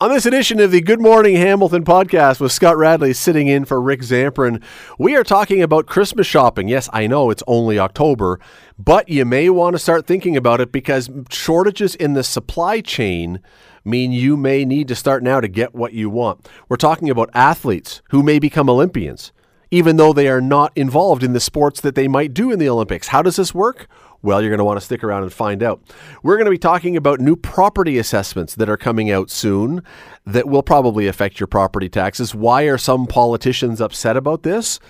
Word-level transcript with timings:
On 0.00 0.10
this 0.10 0.26
edition 0.26 0.60
of 0.60 0.70
the 0.70 0.80
Good 0.80 1.00
Morning 1.00 1.34
Hamilton 1.34 1.82
podcast 1.82 2.38
with 2.38 2.52
Scott 2.52 2.76
Radley 2.76 3.12
sitting 3.12 3.48
in 3.48 3.64
for 3.64 3.80
Rick 3.80 4.02
Zamperin, 4.02 4.62
we 4.96 5.16
are 5.16 5.24
talking 5.24 5.60
about 5.60 5.88
Christmas 5.88 6.24
shopping. 6.24 6.68
Yes, 6.68 6.88
I 6.92 7.08
know 7.08 7.30
it's 7.30 7.42
only 7.48 7.80
October, 7.80 8.38
but 8.78 9.08
you 9.08 9.24
may 9.24 9.50
want 9.50 9.74
to 9.74 9.78
start 9.80 10.06
thinking 10.06 10.36
about 10.36 10.60
it 10.60 10.70
because 10.70 11.10
shortages 11.30 11.96
in 11.96 12.12
the 12.12 12.22
supply 12.22 12.80
chain 12.80 13.40
mean 13.84 14.12
you 14.12 14.36
may 14.36 14.64
need 14.64 14.86
to 14.86 14.94
start 14.94 15.24
now 15.24 15.40
to 15.40 15.48
get 15.48 15.74
what 15.74 15.94
you 15.94 16.08
want. 16.08 16.48
We're 16.68 16.76
talking 16.76 17.10
about 17.10 17.30
athletes 17.34 18.00
who 18.10 18.22
may 18.22 18.38
become 18.38 18.70
Olympians, 18.70 19.32
even 19.72 19.96
though 19.96 20.12
they 20.12 20.28
are 20.28 20.40
not 20.40 20.70
involved 20.76 21.24
in 21.24 21.32
the 21.32 21.40
sports 21.40 21.80
that 21.80 21.96
they 21.96 22.06
might 22.06 22.32
do 22.32 22.52
in 22.52 22.60
the 22.60 22.68
Olympics. 22.68 23.08
How 23.08 23.20
does 23.20 23.34
this 23.34 23.52
work? 23.52 23.88
Well, 24.20 24.42
you're 24.42 24.50
going 24.50 24.58
to 24.58 24.64
want 24.64 24.80
to 24.80 24.84
stick 24.84 25.04
around 25.04 25.22
and 25.22 25.32
find 25.32 25.62
out. 25.62 25.80
We're 26.22 26.36
going 26.36 26.46
to 26.46 26.50
be 26.50 26.58
talking 26.58 26.96
about 26.96 27.20
new 27.20 27.36
property 27.36 27.98
assessments 27.98 28.54
that 28.56 28.68
are 28.68 28.76
coming 28.76 29.10
out 29.10 29.30
soon 29.30 29.82
that 30.26 30.48
will 30.48 30.62
probably 30.62 31.06
affect 31.06 31.38
your 31.38 31.46
property 31.46 31.88
taxes. 31.88 32.34
Why 32.34 32.62
are 32.62 32.78
some 32.78 33.06
politicians 33.06 33.80
upset 33.80 34.16
about 34.16 34.42
this? 34.42 34.80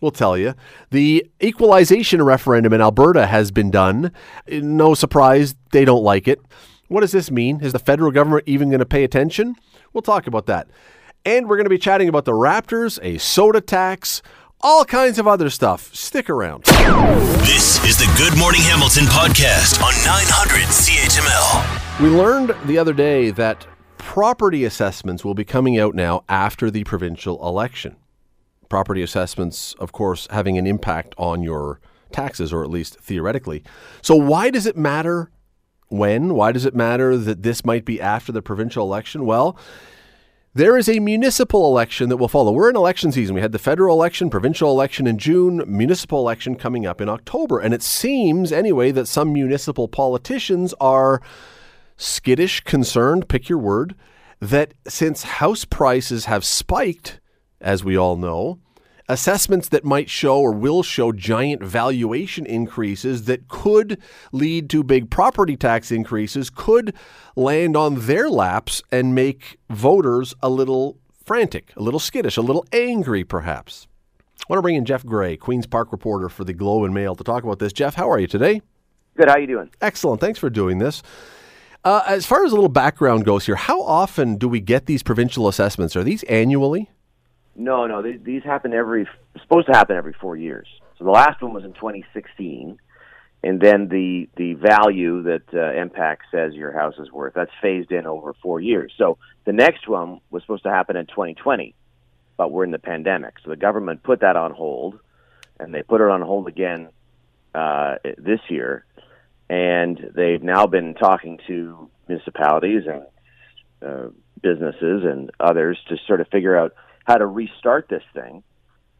We'll 0.00 0.12
tell 0.12 0.38
you. 0.38 0.54
The 0.90 1.28
equalization 1.42 2.22
referendum 2.22 2.72
in 2.72 2.80
Alberta 2.80 3.26
has 3.26 3.50
been 3.50 3.70
done. 3.70 4.12
No 4.48 4.94
surprise, 4.94 5.56
they 5.72 5.84
don't 5.84 6.04
like 6.04 6.28
it. 6.28 6.40
What 6.88 7.00
does 7.00 7.12
this 7.12 7.30
mean? 7.30 7.60
Is 7.60 7.72
the 7.72 7.78
federal 7.78 8.10
government 8.10 8.44
even 8.46 8.70
going 8.70 8.80
to 8.80 8.86
pay 8.86 9.04
attention? 9.04 9.56
We'll 9.92 10.02
talk 10.02 10.26
about 10.26 10.46
that. 10.46 10.68
And 11.24 11.48
we're 11.48 11.56
going 11.56 11.66
to 11.66 11.70
be 11.70 11.78
chatting 11.78 12.08
about 12.08 12.24
the 12.24 12.32
Raptors, 12.32 12.98
a 13.02 13.18
soda 13.18 13.60
tax, 13.60 14.22
all 14.62 14.84
kinds 14.84 15.18
of 15.18 15.26
other 15.26 15.50
stuff. 15.50 15.94
Stick 15.94 16.28
around. 16.28 16.64
This 17.44 17.82
is 17.84 17.96
the 17.96 18.12
Good 18.16 18.38
Morning 18.38 18.60
Hamilton 18.62 19.04
podcast 19.04 19.82
on 19.82 19.92
900 20.04 20.66
CHML. 20.68 22.00
We 22.02 22.08
learned 22.08 22.54
the 22.66 22.78
other 22.78 22.92
day 22.92 23.30
that 23.30 23.66
property 23.98 24.64
assessments 24.64 25.24
will 25.24 25.34
be 25.34 25.44
coming 25.44 25.78
out 25.78 25.94
now 25.94 26.24
after 26.28 26.70
the 26.70 26.84
provincial 26.84 27.46
election. 27.46 27.96
Property 28.68 29.02
assessments, 29.02 29.74
of 29.74 29.92
course, 29.92 30.28
having 30.30 30.58
an 30.58 30.66
impact 30.66 31.14
on 31.18 31.42
your 31.42 31.80
taxes, 32.12 32.52
or 32.52 32.62
at 32.62 32.70
least 32.70 32.98
theoretically. 33.00 33.62
So, 34.02 34.14
why 34.14 34.50
does 34.50 34.66
it 34.66 34.76
matter 34.76 35.30
when? 35.88 36.34
Why 36.34 36.52
does 36.52 36.64
it 36.64 36.74
matter 36.74 37.16
that 37.16 37.42
this 37.42 37.64
might 37.64 37.84
be 37.84 38.00
after 38.00 38.30
the 38.32 38.42
provincial 38.42 38.84
election? 38.84 39.26
Well, 39.26 39.58
there 40.52 40.76
is 40.76 40.88
a 40.88 40.98
municipal 40.98 41.66
election 41.66 42.08
that 42.08 42.16
will 42.16 42.28
follow. 42.28 42.50
We're 42.50 42.70
in 42.70 42.76
election 42.76 43.12
season. 43.12 43.34
We 43.34 43.40
had 43.40 43.52
the 43.52 43.58
federal 43.58 43.96
election, 43.96 44.30
provincial 44.30 44.70
election 44.70 45.06
in 45.06 45.16
June, 45.16 45.62
municipal 45.66 46.18
election 46.18 46.56
coming 46.56 46.86
up 46.86 47.00
in 47.00 47.08
October. 47.08 47.60
And 47.60 47.72
it 47.72 47.82
seems, 47.82 48.50
anyway, 48.50 48.90
that 48.90 49.06
some 49.06 49.32
municipal 49.32 49.86
politicians 49.86 50.74
are 50.80 51.22
skittish, 51.96 52.62
concerned, 52.62 53.28
pick 53.28 53.48
your 53.48 53.58
word, 53.58 53.94
that 54.40 54.74
since 54.88 55.22
house 55.22 55.64
prices 55.64 56.24
have 56.24 56.44
spiked, 56.44 57.20
as 57.60 57.84
we 57.84 57.96
all 57.96 58.16
know, 58.16 58.58
assessments 59.10 59.68
that 59.68 59.84
might 59.84 60.08
show 60.08 60.40
or 60.40 60.52
will 60.52 60.84
show 60.84 61.10
giant 61.10 61.62
valuation 61.62 62.46
increases 62.46 63.24
that 63.24 63.48
could 63.48 63.98
lead 64.30 64.70
to 64.70 64.84
big 64.84 65.10
property 65.10 65.56
tax 65.56 65.90
increases 65.90 66.48
could 66.48 66.94
land 67.34 67.76
on 67.76 68.06
their 68.06 68.30
laps 68.30 68.82
and 68.92 69.14
make 69.14 69.58
voters 69.68 70.32
a 70.42 70.48
little 70.48 70.96
frantic, 71.24 71.72
a 71.76 71.82
little 71.82 71.98
skittish, 71.98 72.36
a 72.36 72.42
little 72.42 72.64
angry 72.72 73.24
perhaps. 73.24 73.88
I 74.38 74.44
want 74.48 74.58
to 74.58 74.62
bring 74.62 74.76
in 74.76 74.84
Jeff 74.84 75.04
Gray, 75.04 75.36
Queen's 75.36 75.66
Park 75.66 75.90
reporter 75.90 76.28
for 76.28 76.44
the 76.44 76.52
Globe 76.52 76.84
and 76.84 76.94
Mail 76.94 77.16
to 77.16 77.24
talk 77.24 77.42
about 77.42 77.58
this. 77.58 77.72
Jeff, 77.72 77.96
how 77.96 78.08
are 78.08 78.18
you 78.18 78.28
today? 78.28 78.62
Good. 79.16 79.28
How 79.28 79.34
are 79.34 79.40
you 79.40 79.46
doing? 79.48 79.70
Excellent. 79.80 80.20
Thanks 80.20 80.38
for 80.38 80.50
doing 80.50 80.78
this. 80.78 81.02
Uh, 81.84 82.02
as 82.06 82.26
far 82.26 82.44
as 82.44 82.52
a 82.52 82.54
little 82.54 82.68
background 82.68 83.24
goes 83.24 83.46
here, 83.46 83.56
how 83.56 83.82
often 83.82 84.36
do 84.36 84.48
we 84.48 84.60
get 84.60 84.86
these 84.86 85.02
provincial 85.02 85.48
assessments? 85.48 85.96
Are 85.96 86.04
these 86.04 86.22
annually? 86.24 86.90
No, 87.54 87.86
no. 87.86 88.02
These, 88.02 88.20
these 88.22 88.42
happen 88.42 88.72
every 88.72 89.08
supposed 89.42 89.66
to 89.66 89.72
happen 89.72 89.96
every 89.96 90.14
four 90.20 90.36
years. 90.36 90.66
So 90.98 91.04
the 91.04 91.10
last 91.10 91.42
one 91.42 91.52
was 91.52 91.64
in 91.64 91.72
2016, 91.72 92.78
and 93.42 93.60
then 93.60 93.88
the 93.88 94.28
the 94.36 94.54
value 94.54 95.22
that 95.22 95.42
uh, 95.52 95.56
MPAC 95.56 96.18
says 96.30 96.54
your 96.54 96.72
house 96.72 96.94
is 96.98 97.10
worth 97.10 97.34
that's 97.34 97.50
phased 97.62 97.90
in 97.90 98.06
over 98.06 98.34
four 98.42 98.60
years. 98.60 98.92
So 98.98 99.18
the 99.44 99.52
next 99.52 99.88
one 99.88 100.20
was 100.30 100.42
supposed 100.42 100.64
to 100.64 100.70
happen 100.70 100.96
in 100.96 101.06
2020, 101.06 101.74
but 102.36 102.52
we're 102.52 102.64
in 102.64 102.70
the 102.70 102.78
pandemic, 102.78 103.34
so 103.42 103.50
the 103.50 103.56
government 103.56 104.02
put 104.02 104.20
that 104.20 104.36
on 104.36 104.52
hold, 104.52 104.98
and 105.58 105.74
they 105.74 105.82
put 105.82 106.00
it 106.00 106.08
on 106.08 106.22
hold 106.22 106.48
again 106.48 106.90
uh, 107.54 107.96
this 108.18 108.40
year, 108.48 108.84
and 109.48 110.12
they've 110.14 110.42
now 110.42 110.66
been 110.66 110.94
talking 110.94 111.38
to 111.46 111.88
municipalities 112.08 112.82
and 112.86 113.06
uh, 113.82 114.10
businesses 114.42 115.02
and 115.04 115.30
others 115.40 115.78
to 115.88 115.96
sort 116.06 116.20
of 116.20 116.28
figure 116.28 116.56
out 116.56 116.74
how 117.04 117.16
to 117.16 117.26
restart 117.26 117.88
this 117.88 118.02
thing. 118.14 118.42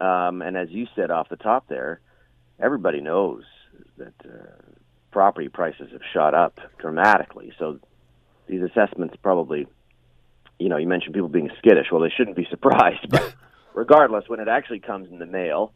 Um, 0.00 0.43
and 0.43 0.56
as 0.56 0.71
you 0.71 0.87
said 0.97 1.11
off 1.11 1.28
the 1.28 1.37
top 1.37 1.69
there, 1.69 2.00
everybody 2.59 3.00
knows 3.00 3.44
that 3.99 4.15
uh, 4.25 4.62
property 5.11 5.49
prices 5.49 5.88
have 5.93 6.00
shot 6.12 6.34
up 6.34 6.59
dramatically. 6.78 7.53
So 7.59 7.78
these 8.47 8.62
assessments 8.62 9.16
probably, 9.22 9.66
you 10.59 10.69
know, 10.69 10.77
you 10.77 10.87
mentioned 10.87 11.15
people 11.15 11.28
being 11.28 11.50
skittish. 11.59 11.87
Well, 11.93 12.00
they 12.00 12.12
shouldn't 12.16 12.37
be 12.37 12.47
surprised. 12.50 13.09
But 13.10 13.34
regardless, 13.75 14.25
when 14.28 14.41
it 14.41 14.49
actually 14.49 14.81
comes 14.81 15.10
in 15.10 15.19
the 15.19 15.27
mail, 15.27 15.72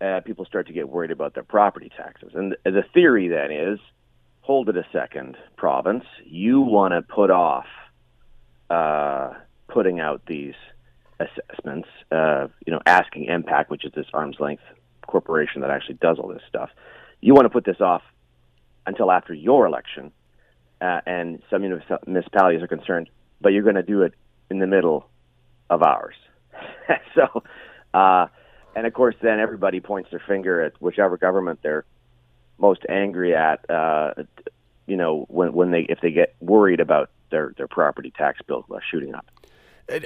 uh, 0.00 0.20
people 0.24 0.44
start 0.44 0.66
to 0.66 0.72
get 0.72 0.88
worried 0.88 1.10
about 1.10 1.34
their 1.34 1.42
property 1.42 1.90
taxes. 1.96 2.32
And 2.34 2.56
the 2.64 2.84
theory 2.92 3.28
then 3.28 3.50
is, 3.50 3.78
hold 4.40 4.68
it 4.68 4.76
a 4.76 4.86
second, 4.92 5.36
province. 5.56 6.04
You 6.24 6.60
want 6.60 6.92
to 6.92 7.02
put 7.02 7.30
off 7.30 7.66
uh, 8.70 9.34
putting 9.68 10.00
out 10.00 10.22
these 10.26 10.54
assessments, 11.20 11.88
uh, 12.12 12.48
you 12.66 12.72
know, 12.72 12.80
asking 12.86 13.26
MPAC, 13.26 13.68
which 13.68 13.84
is 13.84 13.92
this 13.92 14.06
arm's 14.12 14.38
length 14.38 14.62
corporation 15.06 15.60
that 15.62 15.70
actually 15.70 15.94
does 15.94 16.18
all 16.18 16.28
this 16.28 16.42
stuff, 16.48 16.70
you 17.20 17.34
want 17.34 17.46
to 17.46 17.50
put 17.50 17.64
this 17.64 17.80
off 17.80 18.02
until 18.86 19.10
after 19.10 19.34
your 19.34 19.66
election, 19.66 20.12
uh, 20.80 21.00
and 21.06 21.42
some 21.50 21.62
municipalities 21.62 22.62
are 22.62 22.68
concerned, 22.68 23.08
but 23.40 23.52
you're 23.52 23.62
going 23.62 23.76
to 23.76 23.82
do 23.82 24.02
it 24.02 24.14
in 24.50 24.58
the 24.58 24.66
middle 24.66 25.08
of 25.70 25.82
ours. 25.82 26.14
so, 27.14 27.42
uh, 27.94 28.26
and 28.74 28.86
of 28.86 28.92
course, 28.92 29.14
then 29.22 29.40
everybody 29.40 29.80
points 29.80 30.10
their 30.10 30.22
finger 30.26 30.62
at 30.62 30.80
whichever 30.80 31.16
government 31.16 31.60
they're 31.62 31.84
most 32.58 32.82
angry 32.88 33.34
at. 33.34 33.68
Uh, 33.70 34.14
you 34.86 34.96
know, 34.96 35.24
when 35.28 35.52
when 35.52 35.70
they 35.70 35.80
if 35.88 36.00
they 36.00 36.10
get 36.10 36.36
worried 36.40 36.80
about 36.80 37.10
their 37.30 37.52
their 37.56 37.66
property 37.66 38.12
tax 38.16 38.40
bill 38.46 38.64
shooting 38.90 39.14
up. 39.14 39.26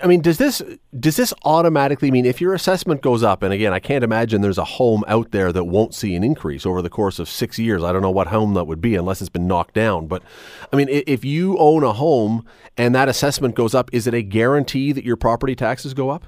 I 0.02 0.06
mean, 0.06 0.20
does 0.20 0.36
this 0.36 0.62
does 0.98 1.16
this 1.16 1.32
automatically 1.44 2.10
mean 2.10 2.26
if 2.26 2.38
your 2.38 2.52
assessment 2.52 3.00
goes 3.00 3.22
up? 3.22 3.42
And 3.42 3.52
again, 3.52 3.72
I 3.72 3.78
can't 3.78 4.04
imagine 4.04 4.42
there's 4.42 4.58
a 4.58 4.64
home 4.64 5.04
out 5.08 5.30
there 5.30 5.52
that 5.52 5.64
won't 5.64 5.94
see 5.94 6.14
an 6.14 6.22
increase 6.22 6.66
over 6.66 6.82
the 6.82 6.90
course 6.90 7.18
of 7.18 7.30
six 7.30 7.58
years. 7.58 7.82
I 7.82 7.90
don't 7.90 8.02
know 8.02 8.10
what 8.10 8.26
home 8.26 8.52
that 8.54 8.66
would 8.66 8.82
be 8.82 8.94
unless 8.94 9.22
it's 9.22 9.30
been 9.30 9.46
knocked 9.46 9.74
down. 9.74 10.06
But 10.06 10.22
I 10.70 10.76
mean, 10.76 10.88
if 10.90 11.24
you 11.24 11.56
own 11.56 11.82
a 11.82 11.94
home 11.94 12.44
and 12.76 12.94
that 12.94 13.08
assessment 13.08 13.54
goes 13.54 13.74
up, 13.74 13.88
is 13.92 14.06
it 14.06 14.12
a 14.12 14.22
guarantee 14.22 14.92
that 14.92 15.04
your 15.04 15.16
property 15.16 15.54
taxes 15.54 15.94
go 15.94 16.10
up? 16.10 16.26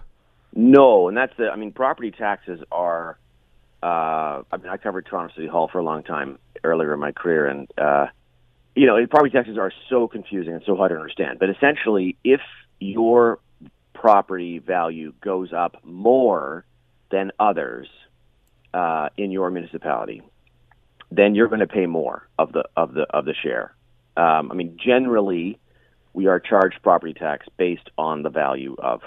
No, 0.54 1.08
and 1.08 1.16
that's 1.16 1.36
the. 1.36 1.50
I 1.50 1.56
mean, 1.56 1.72
property 1.72 2.10
taxes 2.10 2.60
are. 2.72 3.18
Uh, 3.82 4.42
I 4.50 4.56
mean, 4.58 4.68
I 4.68 4.78
covered 4.78 5.04
Toronto 5.06 5.34
City 5.34 5.48
Hall 5.48 5.68
for 5.70 5.78
a 5.78 5.84
long 5.84 6.04
time 6.04 6.38
earlier 6.64 6.94
in 6.94 7.00
my 7.00 7.12
career, 7.12 7.46
and 7.48 7.70
uh, 7.76 8.06
you 8.74 8.86
know, 8.86 8.96
property 9.08 9.30
taxes 9.30 9.58
are 9.58 9.72
so 9.90 10.08
confusing 10.08 10.54
and 10.54 10.62
so 10.64 10.74
hard 10.74 10.90
to 10.90 10.96
understand. 10.96 11.38
But 11.38 11.50
essentially, 11.50 12.16
if 12.24 12.40
your 12.82 13.38
property 13.94 14.58
value 14.58 15.12
goes 15.20 15.52
up 15.52 15.76
more 15.84 16.64
than 17.10 17.30
others 17.38 17.88
uh, 18.74 19.08
in 19.16 19.30
your 19.30 19.50
municipality, 19.50 20.22
then 21.10 21.34
you're 21.34 21.48
going 21.48 21.60
to 21.60 21.66
pay 21.66 21.86
more 21.86 22.28
of 22.38 22.52
the 22.52 22.64
of 22.76 22.94
the 22.94 23.02
of 23.10 23.24
the 23.24 23.34
share. 23.34 23.74
Um, 24.16 24.50
I 24.50 24.54
mean, 24.54 24.78
generally, 24.82 25.58
we 26.12 26.26
are 26.26 26.40
charged 26.40 26.82
property 26.82 27.14
tax 27.14 27.46
based 27.56 27.88
on 27.96 28.22
the 28.22 28.30
value 28.30 28.76
of 28.78 29.00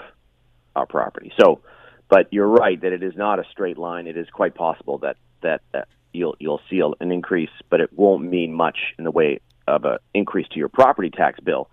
our 0.74 0.86
property. 0.86 1.32
So, 1.40 1.60
but 2.08 2.28
you're 2.32 2.48
right 2.48 2.80
that 2.80 2.92
it 2.92 3.02
is 3.02 3.14
not 3.16 3.38
a 3.38 3.44
straight 3.50 3.78
line. 3.78 4.06
It 4.06 4.16
is 4.16 4.28
quite 4.32 4.54
possible 4.54 4.98
that 4.98 5.16
that, 5.42 5.62
that 5.72 5.88
you'll 6.12 6.36
you'll 6.38 6.60
see 6.70 6.80
an 6.80 7.12
increase, 7.12 7.50
but 7.70 7.80
it 7.80 7.92
won't 7.92 8.24
mean 8.24 8.54
much 8.54 8.78
in 8.98 9.04
the 9.04 9.10
way 9.10 9.40
of 9.66 9.84
an 9.84 9.98
increase 10.14 10.48
to 10.48 10.58
your 10.58 10.68
property 10.68 11.10
tax 11.10 11.40
bill. 11.40 11.68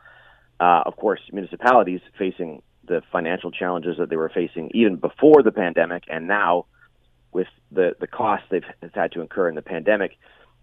Uh, 0.59 0.83
of 0.85 0.95
course, 0.95 1.19
municipalities 1.31 2.01
facing 2.17 2.61
the 2.85 3.01
financial 3.11 3.51
challenges 3.51 3.97
that 3.97 4.09
they 4.09 4.15
were 4.15 4.29
facing 4.29 4.69
even 4.73 4.97
before 4.97 5.41
the 5.41 5.51
pandemic, 5.51 6.03
and 6.07 6.27
now 6.27 6.65
with 7.31 7.47
the 7.71 7.95
the 8.00 8.07
costs 8.07 8.45
they've 8.50 8.65
had 8.94 9.11
to 9.11 9.21
incur 9.21 9.50
in 9.50 9.55
the 9.55 9.61
pandemic, 9.61 10.17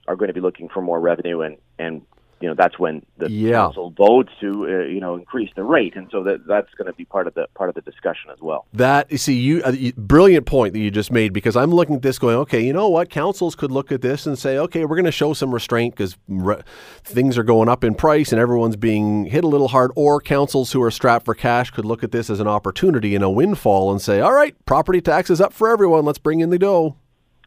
are 0.06 0.16
going 0.16 0.28
to 0.28 0.34
be 0.34 0.40
looking 0.40 0.68
for 0.68 0.80
more 0.80 1.00
revenue 1.00 1.40
and 1.40 1.56
and 1.78 2.02
you 2.40 2.48
know 2.48 2.54
that's 2.54 2.78
when 2.78 3.04
the 3.18 3.30
Yeah. 3.30 3.52
council 3.52 3.90
votes 3.90 4.32
to 4.40 4.64
uh, 4.64 4.84
you 4.86 5.00
know 5.00 5.16
increase 5.16 5.50
the 5.54 5.62
rate, 5.62 5.94
and 5.96 6.08
so 6.10 6.22
that 6.24 6.46
that's 6.46 6.72
going 6.74 6.86
to 6.86 6.92
be 6.94 7.04
part 7.04 7.26
of 7.26 7.34
the 7.34 7.46
part 7.54 7.68
of 7.68 7.74
the 7.74 7.82
discussion 7.82 8.30
as 8.30 8.40
well. 8.40 8.66
That 8.72 9.10
you 9.12 9.18
see, 9.18 9.34
you 9.34 9.62
uh, 9.62 9.72
brilliant 9.96 10.46
point 10.46 10.72
that 10.72 10.80
you 10.80 10.90
just 10.90 11.12
made 11.12 11.32
because 11.32 11.56
I'm 11.56 11.70
looking 11.70 11.96
at 11.96 12.02
this 12.02 12.18
going, 12.18 12.36
okay, 12.36 12.64
you 12.64 12.72
know 12.72 12.88
what? 12.88 13.10
Councils 13.10 13.54
could 13.54 13.70
look 13.70 13.92
at 13.92 14.00
this 14.00 14.26
and 14.26 14.38
say, 14.38 14.56
okay, 14.58 14.84
we're 14.84 14.96
going 14.96 15.04
to 15.04 15.12
show 15.12 15.32
some 15.34 15.52
restraint 15.52 15.94
because 15.94 16.16
re- 16.28 16.62
things 17.04 17.36
are 17.36 17.42
going 17.44 17.68
up 17.68 17.84
in 17.84 17.94
price 17.94 18.32
and 18.32 18.40
everyone's 18.40 18.76
being 18.76 19.26
hit 19.26 19.44
a 19.44 19.48
little 19.48 19.68
hard. 19.68 19.90
Or 19.94 20.20
councils 20.20 20.72
who 20.72 20.82
are 20.82 20.90
strapped 20.90 21.24
for 21.24 21.34
cash 21.34 21.70
could 21.70 21.84
look 21.84 22.02
at 22.02 22.10
this 22.12 22.30
as 22.30 22.40
an 22.40 22.48
opportunity 22.48 23.14
and 23.14 23.22
a 23.22 23.30
windfall 23.30 23.90
and 23.90 24.00
say, 24.00 24.20
all 24.20 24.32
right, 24.32 24.54
property 24.64 25.00
taxes 25.00 25.40
up 25.40 25.52
for 25.52 25.68
everyone. 25.68 26.04
Let's 26.04 26.18
bring 26.18 26.40
in 26.40 26.50
the 26.50 26.58
dough. 26.58 26.96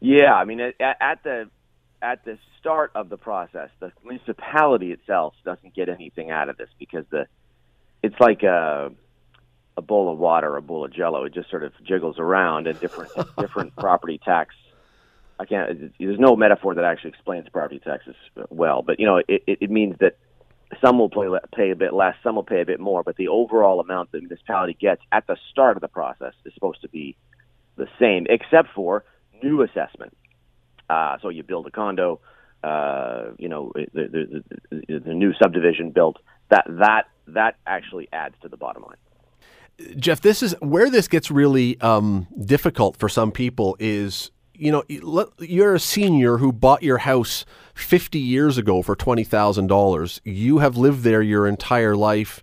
Yeah, 0.00 0.34
I 0.34 0.44
mean, 0.44 0.60
at, 0.60 0.74
at 0.80 1.22
the 1.24 1.48
at 2.04 2.24
the 2.24 2.38
start 2.60 2.92
of 2.94 3.08
the 3.08 3.16
process, 3.16 3.70
the 3.80 3.90
municipality 4.04 4.92
itself 4.92 5.34
doesn't 5.44 5.74
get 5.74 5.88
anything 5.88 6.30
out 6.30 6.50
of 6.50 6.58
this 6.58 6.68
because 6.78 7.06
the 7.10 7.26
it's 8.02 8.20
like 8.20 8.42
a 8.42 8.92
a 9.76 9.82
bowl 9.82 10.12
of 10.12 10.18
water, 10.18 10.56
a 10.56 10.62
bowl 10.62 10.84
of 10.84 10.92
Jello. 10.92 11.24
It 11.24 11.34
just 11.34 11.50
sort 11.50 11.64
of 11.64 11.72
jiggles 11.82 12.18
around, 12.18 12.66
and 12.66 12.78
different 12.78 13.10
different 13.38 13.74
property 13.74 14.20
tax. 14.22 14.54
I 15.40 15.46
can't. 15.46 15.92
There's 15.98 16.18
no 16.18 16.36
metaphor 16.36 16.74
that 16.74 16.84
actually 16.84 17.10
explains 17.10 17.48
property 17.48 17.80
taxes 17.80 18.14
well, 18.50 18.82
but 18.82 19.00
you 19.00 19.06
know, 19.06 19.16
it, 19.16 19.42
it, 19.46 19.58
it 19.62 19.70
means 19.70 19.96
that 20.00 20.16
some 20.80 20.98
will 20.98 21.08
pay, 21.08 21.26
pay 21.54 21.70
a 21.70 21.76
bit 21.76 21.92
less, 21.94 22.14
some 22.22 22.36
will 22.36 22.44
pay 22.44 22.60
a 22.60 22.66
bit 22.66 22.80
more, 22.80 23.02
but 23.02 23.16
the 23.16 23.28
overall 23.28 23.80
amount 23.80 24.12
the 24.12 24.18
municipality 24.18 24.76
gets 24.78 25.02
at 25.10 25.26
the 25.26 25.36
start 25.50 25.76
of 25.76 25.80
the 25.80 25.88
process 25.88 26.34
is 26.44 26.52
supposed 26.54 26.82
to 26.82 26.88
be 26.88 27.16
the 27.76 27.88
same, 27.98 28.26
except 28.28 28.68
for 28.74 29.04
new 29.42 29.62
assessment. 29.62 30.16
Uh, 30.88 31.16
so 31.22 31.28
you 31.28 31.42
build 31.42 31.66
a 31.66 31.70
condo, 31.70 32.20
uh, 32.62 33.30
you 33.38 33.48
know, 33.48 33.72
the, 33.74 33.88
the, 33.94 34.44
the, 34.70 34.98
the 35.00 35.14
new 35.14 35.32
subdivision 35.42 35.90
built. 35.90 36.16
That 36.50 36.64
that 36.68 37.04
that 37.28 37.56
actually 37.66 38.08
adds 38.12 38.34
to 38.42 38.48
the 38.48 38.56
bottom 38.56 38.82
line. 38.82 38.96
Jeff, 39.96 40.20
this 40.20 40.42
is 40.42 40.54
where 40.60 40.88
this 40.90 41.08
gets 41.08 41.30
really 41.30 41.80
um, 41.80 42.28
difficult 42.44 42.96
for 42.96 43.08
some 43.08 43.32
people. 43.32 43.76
Is 43.78 44.30
you 44.54 44.70
know 44.70 44.84
you're 45.38 45.74
a 45.74 45.80
senior 45.80 46.38
who 46.38 46.52
bought 46.52 46.82
your 46.82 46.98
house 46.98 47.44
50 47.74 48.18
years 48.18 48.56
ago 48.56 48.82
for 48.82 48.94
twenty 48.94 49.24
thousand 49.24 49.66
dollars. 49.66 50.20
You 50.24 50.58
have 50.58 50.76
lived 50.76 51.02
there 51.02 51.22
your 51.22 51.46
entire 51.46 51.96
life. 51.96 52.42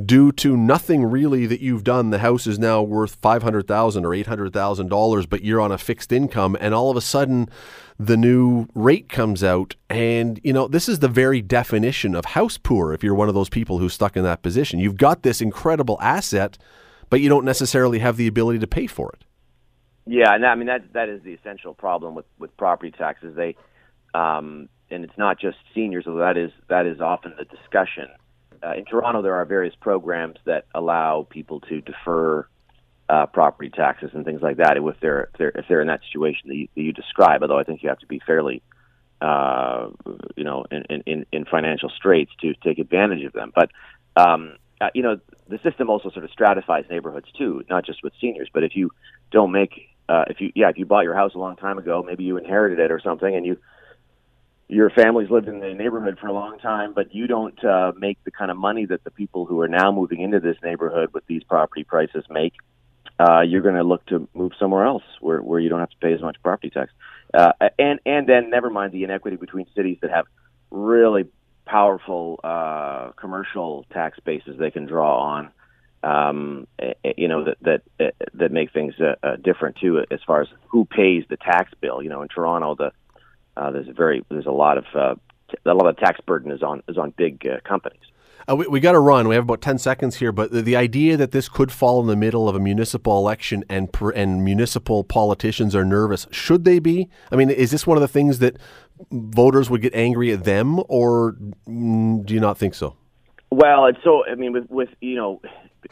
Due 0.00 0.32
to 0.32 0.56
nothing 0.56 1.04
really 1.04 1.44
that 1.44 1.60
you've 1.60 1.84
done, 1.84 2.08
the 2.08 2.20
house 2.20 2.46
is 2.46 2.58
now 2.58 2.82
worth 2.82 3.16
five 3.16 3.42
hundred 3.42 3.68
thousand 3.68 4.06
or 4.06 4.14
eight 4.14 4.26
hundred 4.26 4.50
thousand 4.54 4.88
dollars. 4.88 5.26
But 5.26 5.44
you're 5.44 5.60
on 5.60 5.70
a 5.70 5.76
fixed 5.76 6.12
income, 6.12 6.56
and 6.60 6.72
all 6.72 6.90
of 6.90 6.96
a 6.96 7.02
sudden, 7.02 7.50
the 7.98 8.16
new 8.16 8.68
rate 8.74 9.10
comes 9.10 9.44
out, 9.44 9.76
and 9.90 10.40
you 10.42 10.54
know 10.54 10.66
this 10.66 10.88
is 10.88 11.00
the 11.00 11.08
very 11.08 11.42
definition 11.42 12.14
of 12.14 12.24
house 12.24 12.56
poor. 12.56 12.94
If 12.94 13.04
you're 13.04 13.14
one 13.14 13.28
of 13.28 13.34
those 13.34 13.50
people 13.50 13.78
who's 13.78 13.92
stuck 13.92 14.16
in 14.16 14.22
that 14.22 14.40
position, 14.40 14.78
you've 14.78 14.96
got 14.96 15.24
this 15.24 15.42
incredible 15.42 15.98
asset, 16.00 16.56
but 17.10 17.20
you 17.20 17.28
don't 17.28 17.44
necessarily 17.44 17.98
have 17.98 18.16
the 18.16 18.26
ability 18.26 18.60
to 18.60 18.66
pay 18.66 18.86
for 18.86 19.10
it. 19.12 19.26
Yeah, 20.06 20.34
and 20.34 20.46
I 20.46 20.54
mean 20.54 20.68
that 20.68 20.94
that 20.94 21.10
is 21.10 21.22
the 21.22 21.34
essential 21.34 21.74
problem 21.74 22.14
with 22.14 22.26
with 22.38 22.56
property 22.56 22.92
taxes. 22.92 23.36
They, 23.36 23.56
um, 24.14 24.70
and 24.90 25.04
it's 25.04 25.18
not 25.18 25.38
just 25.38 25.58
seniors, 25.74 26.06
although 26.06 26.20
that 26.20 26.38
is 26.38 26.50
that 26.68 26.86
is 26.86 27.02
often 27.02 27.34
the 27.38 27.44
discussion. 27.44 28.08
Uh, 28.64 28.74
in 28.74 28.84
Toronto, 28.84 29.22
there 29.22 29.34
are 29.34 29.44
various 29.44 29.74
programs 29.80 30.36
that 30.44 30.66
allow 30.74 31.26
people 31.28 31.60
to 31.60 31.80
defer 31.80 32.46
uh, 33.08 33.26
property 33.26 33.68
taxes 33.68 34.10
and 34.14 34.24
things 34.24 34.40
like 34.40 34.56
that 34.58 34.76
if 34.76 35.00
they're 35.00 35.24
if 35.24 35.38
they're, 35.38 35.48
if 35.50 35.64
they're 35.68 35.80
in 35.80 35.88
that 35.88 36.00
situation 36.04 36.48
that 36.48 36.56
you, 36.56 36.68
that 36.74 36.82
you 36.82 36.92
describe. 36.92 37.42
Although 37.42 37.58
I 37.58 37.64
think 37.64 37.82
you 37.82 37.88
have 37.88 37.98
to 37.98 38.06
be 38.06 38.20
fairly, 38.24 38.62
uh, 39.20 39.88
you 40.36 40.44
know, 40.44 40.64
in, 40.70 41.02
in 41.06 41.26
in 41.32 41.44
financial 41.44 41.90
straits 41.90 42.30
to 42.40 42.54
take 42.54 42.78
advantage 42.78 43.24
of 43.24 43.32
them. 43.32 43.52
But 43.54 43.70
um, 44.16 44.56
uh, 44.80 44.88
you 44.94 45.02
know, 45.02 45.18
the 45.48 45.58
system 45.58 45.90
also 45.90 46.10
sort 46.10 46.24
of 46.24 46.30
stratifies 46.30 46.84
neighborhoods 46.88 47.26
too, 47.36 47.64
not 47.68 47.84
just 47.84 48.02
with 48.02 48.12
seniors. 48.20 48.48
But 48.52 48.64
if 48.64 48.76
you 48.76 48.90
don't 49.30 49.52
make 49.52 49.88
uh, 50.08 50.24
if 50.28 50.40
you 50.40 50.52
yeah 50.54 50.68
if 50.68 50.78
you 50.78 50.86
bought 50.86 51.04
your 51.04 51.14
house 51.14 51.34
a 51.34 51.38
long 51.38 51.56
time 51.56 51.78
ago, 51.78 52.02
maybe 52.02 52.24
you 52.24 52.36
inherited 52.38 52.78
it 52.78 52.90
or 52.90 53.00
something, 53.00 53.34
and 53.34 53.44
you 53.44 53.58
your 54.72 54.88
family's 54.88 55.28
lived 55.28 55.48
in 55.48 55.60
the 55.60 55.74
neighborhood 55.74 56.18
for 56.18 56.28
a 56.28 56.32
long 56.32 56.58
time, 56.58 56.94
but 56.94 57.14
you 57.14 57.26
don't 57.26 57.62
uh, 57.62 57.92
make 57.98 58.16
the 58.24 58.30
kind 58.30 58.50
of 58.50 58.56
money 58.56 58.86
that 58.86 59.04
the 59.04 59.10
people 59.10 59.44
who 59.44 59.60
are 59.60 59.68
now 59.68 59.92
moving 59.92 60.22
into 60.22 60.40
this 60.40 60.56
neighborhood 60.62 61.10
with 61.12 61.26
these 61.26 61.42
property 61.44 61.84
prices 61.84 62.24
make. 62.30 62.54
Uh, 63.20 63.42
you're 63.42 63.60
going 63.60 63.74
to 63.74 63.82
look 63.82 64.04
to 64.06 64.26
move 64.32 64.52
somewhere 64.58 64.86
else 64.86 65.02
where, 65.20 65.42
where 65.42 65.60
you 65.60 65.68
don't 65.68 65.80
have 65.80 65.90
to 65.90 65.96
pay 65.98 66.14
as 66.14 66.22
much 66.22 66.38
property 66.42 66.70
tax, 66.70 66.90
uh, 67.34 67.52
and 67.78 68.00
and 68.06 68.26
then 68.26 68.48
never 68.48 68.70
mind 68.70 68.92
the 68.92 69.04
inequity 69.04 69.36
between 69.36 69.66
cities 69.76 69.98
that 70.00 70.10
have 70.10 70.24
really 70.70 71.26
powerful 71.66 72.40
uh, 72.42 73.10
commercial 73.12 73.84
tax 73.92 74.18
bases 74.24 74.58
they 74.58 74.70
can 74.70 74.86
draw 74.86 75.20
on. 75.20 75.50
Um, 76.02 76.66
eh, 76.78 76.94
eh, 77.04 77.12
you 77.18 77.28
know 77.28 77.44
that 77.44 77.58
that 77.60 77.82
eh, 78.00 78.10
that 78.34 78.50
make 78.50 78.72
things 78.72 78.94
uh, 78.98 79.14
uh, 79.22 79.36
different 79.36 79.76
too 79.76 80.02
as 80.10 80.20
far 80.26 80.40
as 80.40 80.48
who 80.68 80.86
pays 80.86 81.24
the 81.28 81.36
tax 81.36 81.70
bill. 81.78 82.02
You 82.02 82.08
know, 82.08 82.22
in 82.22 82.28
Toronto, 82.28 82.74
the 82.74 82.92
uh, 83.56 83.70
there's 83.70 83.88
a 83.88 83.92
very 83.92 84.24
there's 84.30 84.46
a 84.46 84.50
lot 84.50 84.78
of 84.78 84.84
uh, 84.94 85.14
t- 85.50 85.56
a 85.64 85.74
lot 85.74 85.86
of 85.86 85.96
tax 85.96 86.20
burden 86.26 86.50
is 86.52 86.62
on 86.62 86.82
is 86.88 86.98
on 86.98 87.12
big 87.16 87.46
uh, 87.46 87.60
companies. 87.68 88.00
Uh, 88.48 88.56
we 88.56 88.66
we 88.66 88.80
got 88.80 88.92
to 88.92 89.00
run. 89.00 89.28
We 89.28 89.34
have 89.34 89.44
about 89.44 89.60
10 89.60 89.78
seconds 89.78 90.16
here, 90.16 90.32
but 90.32 90.50
the, 90.50 90.62
the 90.62 90.76
idea 90.76 91.16
that 91.16 91.30
this 91.30 91.48
could 91.48 91.70
fall 91.70 92.00
in 92.00 92.06
the 92.06 92.16
middle 92.16 92.48
of 92.48 92.56
a 92.56 92.60
municipal 92.60 93.18
election 93.18 93.64
and 93.68 93.92
pr- 93.92 94.10
and 94.10 94.44
municipal 94.44 95.04
politicians 95.04 95.76
are 95.76 95.84
nervous, 95.84 96.26
should 96.30 96.64
they 96.64 96.78
be? 96.78 97.08
I 97.30 97.36
mean, 97.36 97.50
is 97.50 97.70
this 97.70 97.86
one 97.86 97.96
of 97.96 98.00
the 98.00 98.08
things 98.08 98.40
that 98.40 98.56
voters 99.10 99.70
would 99.70 99.82
get 99.82 99.94
angry 99.94 100.32
at 100.32 100.44
them, 100.44 100.80
or 100.88 101.36
mm, 101.68 102.24
do 102.24 102.34
you 102.34 102.40
not 102.40 102.58
think 102.58 102.74
so? 102.74 102.96
Well, 103.50 103.86
it's 103.86 103.98
so 104.02 104.24
I 104.26 104.34
mean 104.34 104.52
with 104.52 104.70
with 104.70 104.88
you 105.00 105.14
know 105.14 105.40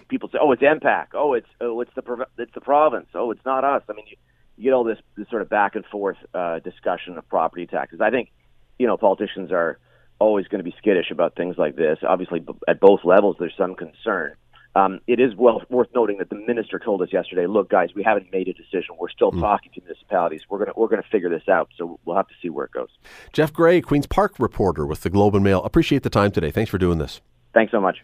people 0.08 0.28
say 0.30 0.38
oh 0.40 0.50
it's 0.52 0.62
MPAC 0.62 1.08
oh 1.14 1.34
it's 1.34 1.48
oh 1.60 1.80
it's 1.80 1.92
the 1.94 2.02
prov- 2.02 2.28
it's 2.38 2.54
the 2.54 2.60
province 2.60 3.06
oh 3.14 3.30
it's 3.30 3.44
not 3.44 3.64
us. 3.64 3.82
I 3.88 3.92
mean 3.92 4.06
you, 4.08 4.16
you 4.60 4.64
get 4.64 4.74
all 4.74 4.84
this, 4.84 4.98
this 5.16 5.26
sort 5.30 5.40
of 5.40 5.48
back 5.48 5.74
and 5.74 5.86
forth 5.86 6.18
uh, 6.34 6.58
discussion 6.58 7.16
of 7.16 7.26
property 7.28 7.66
taxes. 7.66 8.00
I 8.02 8.10
think 8.10 8.30
you 8.78 8.86
know 8.86 8.98
politicians 8.98 9.50
are 9.50 9.78
always 10.18 10.46
going 10.48 10.62
to 10.62 10.70
be 10.70 10.74
skittish 10.76 11.10
about 11.10 11.34
things 11.34 11.56
like 11.56 11.76
this. 11.76 11.98
Obviously, 12.06 12.40
b- 12.40 12.52
at 12.68 12.78
both 12.78 13.00
levels, 13.02 13.36
there's 13.38 13.54
some 13.56 13.74
concern. 13.74 14.34
Um, 14.76 15.00
it 15.06 15.18
is 15.18 15.34
well 15.34 15.62
worth 15.70 15.88
noting 15.94 16.18
that 16.18 16.28
the 16.28 16.36
minister 16.36 16.78
told 16.78 17.00
us 17.00 17.08
yesterday, 17.10 17.46
"Look, 17.46 17.70
guys, 17.70 17.88
we 17.94 18.02
haven't 18.02 18.30
made 18.32 18.48
a 18.48 18.52
decision. 18.52 18.96
We're 18.98 19.08
still 19.08 19.32
talking 19.32 19.72
to 19.74 19.80
municipalities. 19.80 20.42
We're 20.50 20.58
gonna 20.58 20.72
we're 20.76 20.88
gonna 20.88 21.02
figure 21.10 21.30
this 21.30 21.48
out. 21.48 21.70
So 21.78 21.98
we'll 22.04 22.16
have 22.16 22.28
to 22.28 22.34
see 22.42 22.50
where 22.50 22.66
it 22.66 22.72
goes." 22.72 22.90
Jeff 23.32 23.52
Gray, 23.54 23.80
Queens 23.80 24.06
Park 24.06 24.34
reporter 24.38 24.84
with 24.86 25.00
the 25.00 25.10
Globe 25.10 25.34
and 25.34 25.42
Mail. 25.42 25.62
Appreciate 25.64 26.02
the 26.02 26.10
time 26.10 26.32
today. 26.32 26.50
Thanks 26.50 26.70
for 26.70 26.78
doing 26.78 26.98
this. 26.98 27.22
Thanks 27.52 27.72
so 27.72 27.80
much. 27.80 27.98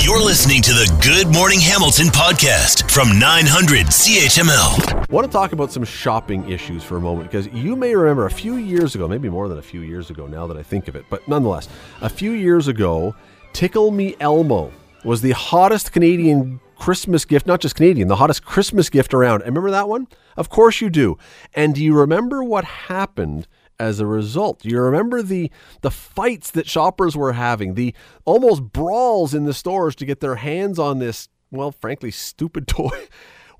You're 0.00 0.22
listening 0.22 0.60
to 0.62 0.72
the 0.72 0.98
Good 1.02 1.32
Morning 1.32 1.60
Hamilton 1.60 2.08
podcast 2.08 2.90
from 2.90 3.18
900 3.18 3.86
CHML. 3.86 5.08
want 5.10 5.24
to 5.26 5.32
talk 5.32 5.52
about 5.52 5.72
some 5.72 5.84
shopping 5.84 6.50
issues 6.50 6.82
for 6.82 6.96
a 6.96 7.00
moment 7.00 7.30
because 7.30 7.46
you 7.48 7.74
may 7.74 7.94
remember 7.94 8.26
a 8.26 8.30
few 8.30 8.56
years 8.56 8.94
ago, 8.94 9.08
maybe 9.08 9.30
more 9.30 9.48
than 9.48 9.58
a 9.58 9.62
few 9.62 9.80
years 9.80 10.10
ago 10.10 10.26
now 10.26 10.46
that 10.46 10.56
I 10.56 10.62
think 10.62 10.88
of 10.88 10.96
it, 10.96 11.06
but 11.08 11.26
nonetheless, 11.26 11.68
a 12.02 12.08
few 12.08 12.32
years 12.32 12.68
ago, 12.68 13.14
Tickle 13.52 13.90
Me 13.92 14.14
Elmo 14.20 14.72
was 15.04 15.22
the 15.22 15.30
hottest 15.30 15.92
Canadian 15.92 16.60
Christmas 16.76 17.24
gift, 17.24 17.46
not 17.46 17.60
just 17.60 17.76
Canadian, 17.76 18.08
the 18.08 18.16
hottest 18.16 18.44
Christmas 18.44 18.90
gift 18.90 19.14
around. 19.14 19.42
And 19.42 19.56
remember 19.56 19.70
that 19.70 19.88
one? 19.88 20.08
Of 20.36 20.50
course 20.50 20.80
you 20.80 20.90
do. 20.90 21.16
And 21.54 21.74
do 21.74 21.82
you 21.82 21.94
remember 21.94 22.44
what 22.44 22.64
happened 22.64 23.46
as 23.78 24.00
a 24.00 24.06
result? 24.06 24.64
You 24.64 24.80
remember 24.80 25.22
the 25.22 25.50
the 25.82 25.90
fights 25.90 26.50
that 26.52 26.68
shoppers 26.68 27.16
were 27.16 27.32
having, 27.32 27.74
the 27.74 27.94
almost 28.24 28.72
brawls 28.72 29.34
in 29.34 29.44
the 29.44 29.54
stores 29.54 29.94
to 29.96 30.06
get 30.06 30.20
their 30.20 30.36
hands 30.36 30.78
on 30.78 30.98
this, 30.98 31.28
well, 31.50 31.72
frankly, 31.72 32.10
stupid 32.10 32.66
toy? 32.68 33.08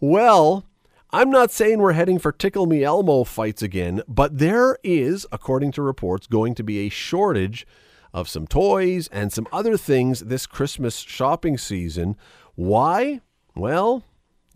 Well, 0.00 0.64
I'm 1.10 1.30
not 1.30 1.50
saying 1.50 1.78
we're 1.78 1.92
heading 1.92 2.18
for 2.18 2.32
Tickle 2.32 2.66
Me 2.66 2.82
Elmo 2.82 3.24
fights 3.24 3.62
again, 3.62 4.02
but 4.08 4.38
there 4.38 4.76
is, 4.82 5.26
according 5.30 5.72
to 5.72 5.82
reports, 5.82 6.26
going 6.26 6.54
to 6.56 6.64
be 6.64 6.80
a 6.80 6.88
shortage 6.90 7.66
of 8.12 8.28
some 8.28 8.46
toys 8.46 9.08
and 9.08 9.32
some 9.32 9.46
other 9.52 9.76
things 9.76 10.20
this 10.20 10.46
Christmas 10.46 10.98
shopping 10.98 11.56
season. 11.56 12.16
Why? 12.54 13.20
Well, 13.54 14.02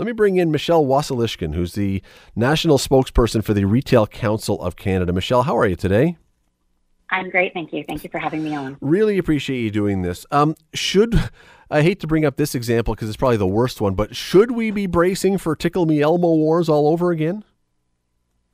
let 0.00 0.06
me 0.06 0.12
bring 0.12 0.36
in 0.36 0.50
Michelle 0.50 0.86
Wasylyshen, 0.86 1.54
who's 1.54 1.74
the 1.74 2.02
national 2.34 2.78
spokesperson 2.78 3.44
for 3.44 3.52
the 3.52 3.66
Retail 3.66 4.06
Council 4.06 4.58
of 4.62 4.74
Canada. 4.74 5.12
Michelle, 5.12 5.42
how 5.42 5.54
are 5.58 5.66
you 5.66 5.76
today? 5.76 6.16
I'm 7.10 7.28
great, 7.28 7.52
thank 7.52 7.70
you. 7.74 7.84
Thank 7.84 8.02
you 8.02 8.08
for 8.08 8.16
having 8.16 8.42
me 8.42 8.54
on. 8.54 8.78
Really 8.80 9.18
appreciate 9.18 9.60
you 9.60 9.70
doing 9.70 10.00
this. 10.00 10.24
Um, 10.30 10.56
should 10.72 11.30
I 11.70 11.82
hate 11.82 12.00
to 12.00 12.06
bring 12.06 12.24
up 12.24 12.36
this 12.36 12.54
example 12.54 12.94
because 12.94 13.08
it's 13.08 13.18
probably 13.18 13.36
the 13.36 13.46
worst 13.46 13.82
one, 13.82 13.94
but 13.94 14.16
should 14.16 14.52
we 14.52 14.70
be 14.70 14.86
bracing 14.86 15.36
for 15.36 15.54
Tickle 15.54 15.84
Me 15.84 16.00
Elmo 16.00 16.34
wars 16.34 16.70
all 16.70 16.88
over 16.88 17.10
again? 17.10 17.44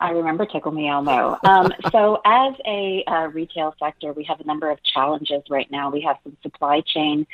I 0.01 0.11
remember 0.11 0.47
Tickle 0.47 0.73
Me 0.73 0.89
Elmo. 0.89 1.39
Um, 1.45 1.73
so, 1.93 2.21
as 2.25 2.55
a 2.67 3.05
uh, 3.07 3.29
retail 3.29 3.73
sector, 3.79 4.13
we 4.13 4.25
have 4.25 4.41
a 4.41 4.45
number 4.45 4.69
of 4.69 4.83
challenges 4.83 5.45
right 5.49 5.71
now. 5.71 5.91
We 5.91 6.01
have 6.01 6.17
some 6.25 6.37
supply 6.43 6.83
chain 6.85 7.25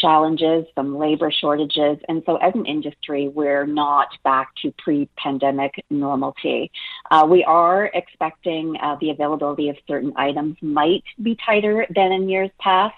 challenges, 0.00 0.66
some 0.74 0.96
labor 0.98 1.30
shortages. 1.30 1.98
And 2.08 2.22
so, 2.26 2.36
as 2.36 2.54
an 2.54 2.66
industry, 2.66 3.28
we're 3.28 3.66
not 3.66 4.08
back 4.24 4.54
to 4.62 4.72
pre 4.78 5.08
pandemic 5.16 5.84
normalcy. 5.90 6.70
Uh, 7.10 7.26
we 7.28 7.44
are 7.44 7.90
expecting 7.94 8.76
uh, 8.82 8.96
the 9.00 9.10
availability 9.10 9.68
of 9.68 9.76
certain 9.86 10.12
items 10.16 10.56
might 10.60 11.04
be 11.22 11.36
tighter 11.44 11.86
than 11.94 12.12
in 12.12 12.28
years 12.28 12.50
past 12.58 12.94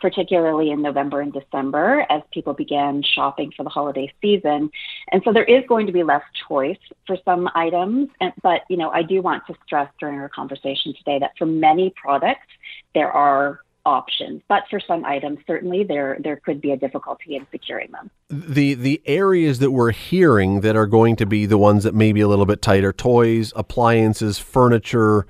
particularly 0.00 0.70
in 0.70 0.82
November 0.82 1.20
and 1.20 1.32
December 1.32 2.06
as 2.08 2.22
people 2.32 2.54
began 2.54 3.02
shopping 3.02 3.52
for 3.56 3.62
the 3.62 3.68
holiday 3.68 4.12
season. 4.20 4.70
And 5.12 5.22
so 5.24 5.32
there 5.32 5.44
is 5.44 5.62
going 5.68 5.86
to 5.86 5.92
be 5.92 6.02
less 6.02 6.22
choice 6.48 6.78
for 7.06 7.16
some 7.24 7.48
items. 7.54 8.08
And, 8.20 8.32
but, 8.42 8.62
you 8.68 8.76
know, 8.76 8.90
I 8.90 9.02
do 9.02 9.22
want 9.22 9.46
to 9.46 9.54
stress 9.64 9.90
during 10.00 10.18
our 10.18 10.28
conversation 10.28 10.94
today 10.94 11.18
that 11.20 11.32
for 11.38 11.46
many 11.46 11.92
products, 12.02 12.48
there 12.94 13.12
are 13.12 13.60
options. 13.86 14.42
But 14.48 14.64
for 14.70 14.80
some 14.80 15.04
items, 15.04 15.38
certainly 15.46 15.84
there 15.84 16.18
there 16.22 16.36
could 16.36 16.60
be 16.60 16.72
a 16.72 16.76
difficulty 16.76 17.36
in 17.36 17.46
securing 17.50 17.90
them. 17.92 18.10
The 18.28 18.74
the 18.74 19.02
areas 19.06 19.58
that 19.58 19.70
we're 19.70 19.92
hearing 19.92 20.60
that 20.60 20.76
are 20.76 20.86
going 20.86 21.16
to 21.16 21.26
be 21.26 21.46
the 21.46 21.58
ones 21.58 21.84
that 21.84 21.94
may 21.94 22.12
be 22.12 22.20
a 22.20 22.28
little 22.28 22.46
bit 22.46 22.62
tighter: 22.62 22.92
toys, 22.92 23.52
appliances, 23.56 24.38
furniture, 24.38 25.26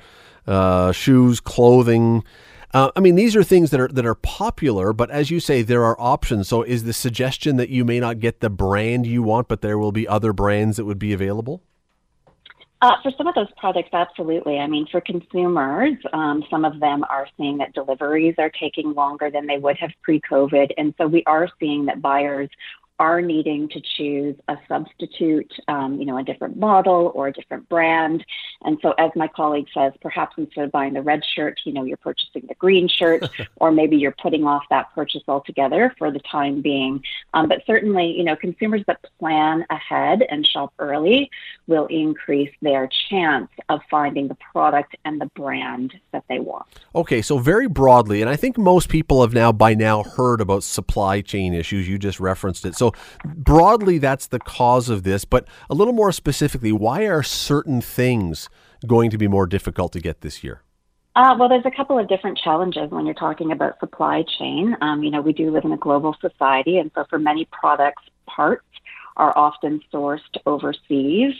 uh, 0.47 0.92
shoes, 0.92 1.40
clothing. 1.40 2.25
Uh, 2.73 2.90
I 2.95 3.00
mean, 3.00 3.16
these 3.16 3.35
are 3.35 3.42
things 3.42 3.71
that 3.71 3.80
are 3.80 3.88
that 3.88 4.07
are 4.07 4.14
popular, 4.14 4.92
but 4.92 5.11
as 5.11 5.30
you 5.30 5.40
say, 5.40 5.62
there 5.62 5.85
are 5.85 5.97
options. 6.00 6.49
So, 6.49 6.62
is 6.62 6.85
the 6.85 6.92
suggestion 6.92 7.57
that 7.57 7.69
you 7.69 7.85
may 7.85 7.99
not 7.99 8.21
get 8.21 8.40
the 8.40 8.50
brand 8.50 9.07
you 9.07 9.23
want, 9.23 9.49
but 9.49 9.61
there 9.61 9.78
will 9.78 9.92
be 9.92 10.07
other 10.07 10.33
brands 10.33 10.76
that 10.76 10.85
would 10.85 10.99
be 10.99 11.12
available? 11.12 11.62
Uh, 12.82 12.94
for 13.02 13.12
some 13.18 13.26
of 13.26 13.34
those 13.34 13.50
products, 13.58 13.90
absolutely. 13.92 14.58
I 14.58 14.66
mean, 14.66 14.87
for 14.90 15.02
consumers, 15.02 15.96
um, 16.14 16.42
some 16.49 16.64
of 16.64 16.80
them 16.80 17.04
are 17.10 17.28
seeing 17.37 17.58
that 17.58 17.75
deliveries 17.75 18.37
are 18.38 18.50
taking 18.50 18.94
longer 18.94 19.30
than 19.30 19.46
they 19.46 19.58
would 19.58 19.76
have 19.76 19.90
pre 20.02 20.18
COVID. 20.20 20.70
And 20.78 20.94
so 20.96 21.06
we 21.06 21.22
are 21.25 21.49
seeing 21.60 21.84
that 21.87 22.00
buyers 22.00 22.49
are 23.00 23.23
needing 23.23 23.66
to 23.71 23.80
choose 23.80 24.37
a 24.49 24.57
substitute, 24.69 25.50
um, 25.69 25.99
you 25.99 26.04
know, 26.04 26.19
a 26.19 26.23
different 26.23 26.59
model 26.59 27.11
or 27.14 27.28
a 27.28 27.33
different 27.33 27.66
brand. 27.71 28.25
And 28.62 28.78
so, 28.83 28.92
as 28.99 29.11
my 29.16 29.26
colleague 29.26 29.69
says, 29.73 29.95
perhaps 30.02 30.35
instead 30.37 30.64
of 30.64 30.71
buying 30.71 30.92
the 30.92 31.00
red 31.00 31.23
shirt, 31.35 31.59
you 31.64 31.73
know, 31.73 31.83
you're 31.83 31.97
purchasing 31.97 32.45
the 32.47 32.54
green 32.57 32.88
shirt, 32.88 33.26
or 33.57 33.73
maybe 33.73 33.97
you're 33.97 34.14
putting 34.23 34.45
off 34.45 34.64
that 34.69 34.95
purchase 34.95 35.23
altogether 35.26 35.95
for 35.97 36.11
the 36.11 36.21
time 36.21 36.61
being. 36.61 37.02
Um, 37.33 37.49
but 37.49 37.62
certainly, 37.66 38.12
you 38.16 38.23
know, 38.23 38.37
consumers 38.37 38.83
that 38.87 39.00
plan 39.19 39.64
ahead 39.71 40.23
and 40.28 40.47
shop 40.47 40.75
early 40.78 41.30
will 41.66 41.87
increase 41.87 42.52
their 42.61 42.87
chance 43.09 43.49
of 43.71 43.80
finding 43.90 44.28
the 44.28 44.37
product 44.52 44.95
and 45.07 45.19
the 45.19 45.26
brand 45.35 45.95
that 46.12 46.25
they 46.28 46.38
want. 46.38 46.66
Okay, 46.95 47.23
so 47.23 47.38
very 47.38 47.66
broadly, 47.66 48.21
and 48.21 48.28
I 48.28 48.37
think 48.37 48.59
most 48.59 48.90
people 48.90 49.23
have 49.23 49.33
now 49.33 49.52
by 49.52 49.73
now 49.73 50.02
heard 50.02 50.42
about 50.42 50.64
supply 50.64 51.23
chain 51.23 51.54
issues. 51.54 51.88
You 51.88 51.99
just 51.99 52.21
referenced 52.21 52.66
it. 52.66 52.75
So 52.75 52.89
broadly, 53.25 53.99
that's 53.99 54.26
the 54.26 54.38
cause 54.38 54.88
of 54.88 55.02
this. 55.02 55.25
But 55.25 55.47
a 55.68 55.75
little 55.75 55.94
more 55.94 56.12
specifically, 56.12 56.73
why 56.73 57.02
are 57.02 57.23
certain 57.23 57.80
things 57.80 58.49
going 58.87 59.11
to 59.11 59.18
be 59.18 59.28
more 59.28 59.47
difficult 59.47 59.92
to 59.92 60.00
get 60.00 60.20
this 60.20 60.42
year? 60.42 60.62
Uh, 61.16 61.35
well, 61.38 61.49
there's 61.49 61.66
a 61.66 61.70
couple 61.70 61.99
of 61.99 62.09
different 62.09 62.38
challenges 62.38 62.90
when 62.90 63.04
you're 63.04 63.14
talking 63.14 63.50
about 63.50 63.78
supply 63.80 64.25
chain. 64.38 64.76
Um, 64.80 65.02
you 65.02 65.11
know, 65.11 65.20
we 65.20 65.32
do 65.32 65.50
live 65.50 65.64
in 65.64 65.73
a 65.73 65.76
global 65.76 66.16
society, 66.20 66.78
and 66.78 66.90
so 66.94 67.04
for 67.11 67.18
many 67.18 67.49
products, 67.50 68.02
parts 68.26 68.64
are 69.20 69.36
often 69.36 69.80
sourced 69.92 70.34
overseas. 70.46 71.34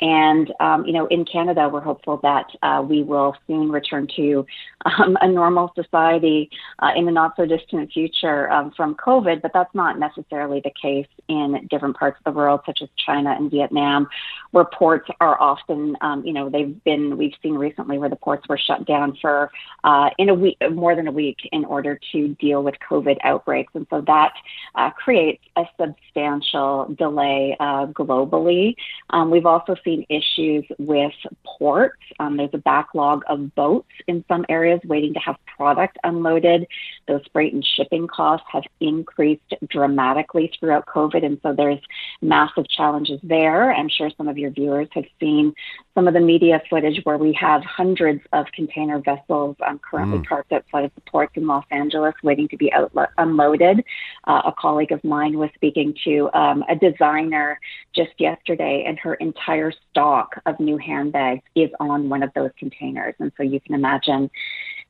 And, 0.00 0.46
um, 0.60 0.80
you 0.86 0.94
know, 0.96 1.06
in 1.16 1.22
Canada, 1.24 1.68
we're 1.72 1.80
hopeful 1.90 2.16
that 2.22 2.46
uh, 2.62 2.80
we 2.92 3.02
will 3.02 3.32
soon 3.46 3.66
return 3.78 4.04
to 4.16 4.46
um, 4.86 5.18
a 5.20 5.28
normal 5.40 5.66
society 5.74 6.40
uh, 6.82 6.92
in 6.98 7.04
the 7.08 7.14
not 7.20 7.30
so 7.36 7.44
distant 7.54 7.92
future 7.92 8.40
um, 8.56 8.66
from 8.76 8.94
COVID, 9.06 9.42
but 9.42 9.52
that's 9.52 9.74
not 9.74 9.98
necessarily 9.98 10.60
the 10.68 10.74
case 10.80 11.12
in 11.28 11.66
different 11.72 11.96
parts 11.96 12.16
of 12.20 12.24
the 12.28 12.36
world, 12.38 12.60
such 12.68 12.80
as 12.82 12.88
China 13.06 13.30
and 13.38 13.50
Vietnam, 13.50 14.00
where 14.52 14.68
ports 14.80 15.08
are 15.20 15.36
often, 15.50 15.96
um, 16.06 16.24
you 16.24 16.34
know, 16.36 16.48
they've 16.48 16.76
been, 16.84 17.16
we've 17.20 17.34
seen 17.42 17.54
recently 17.54 17.96
where 17.98 18.12
the 18.14 18.22
ports 18.26 18.44
were 18.48 18.60
shut 18.68 18.80
down 18.86 19.08
for 19.20 19.50
uh, 19.88 20.08
in 20.18 20.28
a 20.28 20.34
week, 20.34 20.58
more 20.70 20.94
than 20.94 21.08
a 21.08 21.12
week 21.24 21.38
in 21.50 21.64
order 21.64 21.98
to 22.12 22.28
deal 22.44 22.62
with 22.62 22.76
COVID 22.88 23.16
outbreaks. 23.24 23.72
And 23.74 23.86
so 23.90 24.02
that 24.02 24.32
uh, 24.76 24.90
creates 24.90 25.42
a 25.56 25.64
substantial 25.80 26.94
delay 27.04 27.23
delay 27.24 27.56
uh, 27.60 27.86
globally. 27.86 28.74
Um, 29.10 29.30
we've 29.30 29.46
also 29.46 29.74
seen 29.84 30.04
issues 30.08 30.64
with 30.78 31.12
ports. 31.44 31.98
Um, 32.18 32.36
there's 32.36 32.50
a 32.52 32.58
backlog 32.58 33.22
of 33.28 33.54
boats 33.54 33.88
in 34.06 34.24
some 34.28 34.44
areas 34.48 34.80
waiting 34.84 35.14
to 35.14 35.20
have 35.20 35.36
product 35.56 35.98
unloaded. 36.04 36.66
Those 37.08 37.22
freight 37.32 37.52
and 37.52 37.64
shipping 37.76 38.06
costs 38.06 38.46
have 38.50 38.64
increased 38.80 39.54
dramatically 39.68 40.52
throughout 40.58 40.86
COVID, 40.86 41.24
and 41.24 41.38
so 41.42 41.52
there's 41.52 41.80
massive 42.22 42.68
challenges 42.68 43.20
there. 43.22 43.72
I'm 43.72 43.88
sure 43.88 44.10
some 44.16 44.28
of 44.28 44.38
your 44.38 44.50
viewers 44.50 44.88
have 44.92 45.04
seen 45.20 45.54
some 45.94 46.08
of 46.08 46.14
the 46.14 46.20
media 46.20 46.60
footage 46.68 47.00
where 47.04 47.18
we 47.18 47.32
have 47.32 47.62
hundreds 47.62 48.20
of 48.32 48.46
container 48.52 48.98
vessels 48.98 49.56
um, 49.66 49.78
currently 49.78 50.18
mm. 50.18 50.26
parked 50.26 50.52
outside 50.52 50.84
of 50.84 50.90
the 50.94 51.00
ports 51.02 51.32
in 51.36 51.46
Los 51.46 51.64
Angeles 51.70 52.14
waiting 52.22 52.48
to 52.48 52.56
be 52.56 52.72
outlo- 52.76 53.08
unloaded. 53.18 53.84
Uh, 54.26 54.42
a 54.46 54.52
colleague 54.58 54.92
of 54.92 55.02
mine 55.04 55.38
was 55.38 55.50
speaking 55.54 55.94
to 56.04 56.28
um, 56.34 56.64
a 56.68 56.74
designer 56.74 57.60
just 57.94 58.10
yesterday, 58.18 58.84
and 58.86 58.98
her 58.98 59.14
entire 59.14 59.72
stock 59.90 60.34
of 60.46 60.58
new 60.58 60.76
handbags 60.78 61.42
is 61.54 61.70
on 61.78 62.08
one 62.08 62.22
of 62.22 62.30
those 62.34 62.50
containers. 62.58 63.14
And 63.20 63.30
so 63.36 63.44
you 63.44 63.60
can 63.60 63.74
imagine 63.74 64.30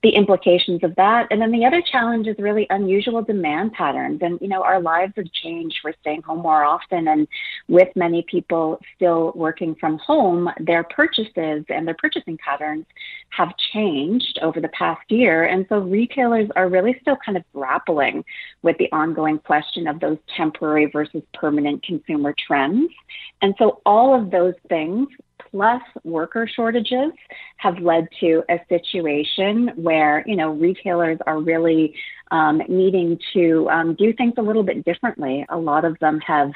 the 0.05 0.11
implications 0.11 0.85
of 0.85 0.95
that. 0.97 1.27
And 1.31 1.41
then 1.41 1.51
the 1.51 1.65
other 1.65 1.81
challenge 1.81 2.27
is 2.27 2.37
really 2.39 2.67
unusual 2.69 3.23
demand 3.23 3.73
patterns. 3.73 4.21
And, 4.21 4.39
you 4.39 4.49
know, 4.49 4.63
our 4.63 4.79
lives 4.79 5.15
have 5.17 5.33
changed. 5.33 5.79
We're 5.83 5.95
staying 6.03 6.21
home 6.21 6.41
more 6.41 6.63
often. 6.63 7.09
And 7.09 7.27
with 7.69 7.89
many 7.97 8.21
people 8.31 8.79
still 8.95 9.33
working 9.35 9.75
from 9.75 9.97
home, 9.97 10.51
their 10.61 10.85
purchases 10.85 11.65
and 11.71 11.89
their 11.89 11.97
purchasing 11.99 12.37
patterns 12.37 12.85
have 13.31 13.57
changed 13.73 14.39
over 14.43 14.61
the 14.61 14.69
past 14.69 15.11
year. 15.11 15.45
And 15.45 15.65
so 15.71 15.79
retailers 15.79 16.51
are 16.55 16.69
really 16.69 16.99
still 17.01 17.17
kind 17.25 17.39
of 17.39 17.45
grappling 17.55 18.27
with 18.61 18.77
the 18.77 18.93
ongoing 18.93 19.39
question 19.39 19.87
of 19.87 20.01
those 20.01 20.19
temporary 20.37 20.85
versus 20.85 21.23
permanent 21.33 21.83
consumer 21.83 22.35
trends. 22.47 22.93
And 23.41 23.55
so 23.59 23.81
all 23.87 24.15
of 24.15 24.31
those 24.31 24.55
things 24.69 25.09
plus 25.55 25.83
worker 26.03 26.49
shortages 26.53 27.13
have 27.59 27.79
led 27.79 28.09
to 28.19 28.43
a 28.51 28.59
situation 28.69 29.71
where 29.77 30.25
you 30.27 30.35
know 30.35 30.51
retailers 30.51 31.19
are 31.29 31.41
really 31.41 31.95
um, 32.33 32.61
needing 32.69 33.19
to 33.33 33.69
um, 33.71 33.95
do 33.95 34.13
things 34.13 34.35
a 34.37 34.43
little 34.43 34.65
bit 34.65 34.85
differently. 34.85 35.47
A 35.51 35.57
lot 35.57 35.85
of 35.85 35.97
them 36.01 36.19
have 36.21 36.51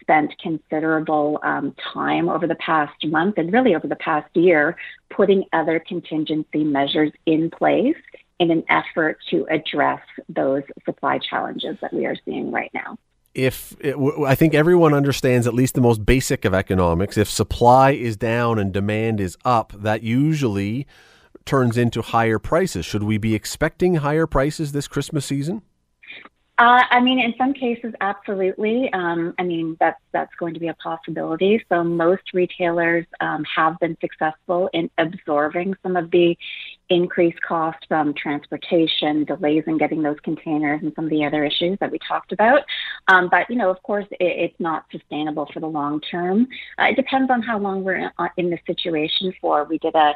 spent 0.00 0.36
considerable 0.42 1.38
um, 1.44 1.72
time 1.94 2.28
over 2.28 2.48
the 2.48 2.56
past 2.56 3.06
month 3.06 3.38
and 3.38 3.52
really 3.52 3.76
over 3.76 3.86
the 3.86 3.96
past 3.96 4.28
year 4.34 4.76
putting 5.08 5.44
other 5.52 5.78
contingency 5.78 6.64
measures 6.64 7.12
in 7.26 7.48
place 7.48 7.94
in 8.40 8.50
an 8.50 8.64
effort 8.68 9.18
to 9.30 9.46
address 9.48 10.00
those 10.28 10.64
supply 10.84 11.18
challenges 11.18 11.76
that 11.80 11.92
we 11.92 12.06
are 12.06 12.16
seeing 12.24 12.50
right 12.50 12.72
now 12.74 12.98
if 13.34 13.74
it, 13.80 13.96
I 14.26 14.34
think 14.34 14.54
everyone 14.54 14.94
understands 14.94 15.46
at 15.46 15.54
least 15.54 15.74
the 15.74 15.80
most 15.80 16.04
basic 16.04 16.44
of 16.44 16.54
economics, 16.54 17.16
if 17.16 17.28
supply 17.28 17.92
is 17.92 18.16
down 18.16 18.58
and 18.58 18.72
demand 18.72 19.20
is 19.20 19.36
up, 19.44 19.72
that 19.76 20.02
usually 20.02 20.86
turns 21.44 21.76
into 21.76 22.02
higher 22.02 22.38
prices. 22.38 22.84
Should 22.84 23.02
we 23.02 23.18
be 23.18 23.34
expecting 23.34 23.96
higher 23.96 24.26
prices 24.26 24.72
this 24.72 24.86
Christmas 24.86 25.26
season? 25.26 25.62
Uh, 26.58 26.84
I 26.90 27.00
mean, 27.00 27.18
in 27.18 27.34
some 27.38 27.54
cases, 27.54 27.94
absolutely. 28.00 28.92
Um, 28.92 29.34
I 29.38 29.42
mean, 29.42 29.76
that's 29.80 30.00
that's 30.12 30.32
going 30.36 30.54
to 30.54 30.60
be 30.60 30.68
a 30.68 30.74
possibility. 30.74 31.64
So 31.68 31.82
most 31.82 32.22
retailers 32.34 33.06
um, 33.20 33.44
have 33.56 33.78
been 33.80 33.96
successful 34.00 34.68
in 34.74 34.90
absorbing 34.98 35.74
some 35.82 35.96
of 35.96 36.10
the 36.10 36.36
increased 36.92 37.40
cost 37.42 37.78
from 37.88 38.14
transportation, 38.14 39.24
delays 39.24 39.64
in 39.66 39.78
getting 39.78 40.02
those 40.02 40.18
containers, 40.22 40.80
and 40.82 40.92
some 40.94 41.04
of 41.04 41.10
the 41.10 41.24
other 41.24 41.44
issues 41.44 41.78
that 41.80 41.90
we 41.90 41.98
talked 42.06 42.32
about. 42.32 42.60
Um, 43.08 43.28
but 43.30 43.48
you 43.48 43.56
know, 43.56 43.70
of 43.70 43.82
course, 43.82 44.06
it, 44.12 44.18
it's 44.20 44.60
not 44.60 44.84
sustainable 44.90 45.48
for 45.52 45.60
the 45.60 45.66
long 45.66 46.00
term. 46.00 46.46
Uh, 46.78 46.86
it 46.90 46.96
depends 46.96 47.30
on 47.30 47.42
how 47.42 47.58
long 47.58 47.82
we're 47.82 47.96
in, 47.96 48.10
uh, 48.18 48.28
in 48.36 48.50
the 48.50 48.58
situation 48.66 49.32
for. 49.40 49.64
We 49.64 49.78
did 49.78 49.94
a 49.94 50.14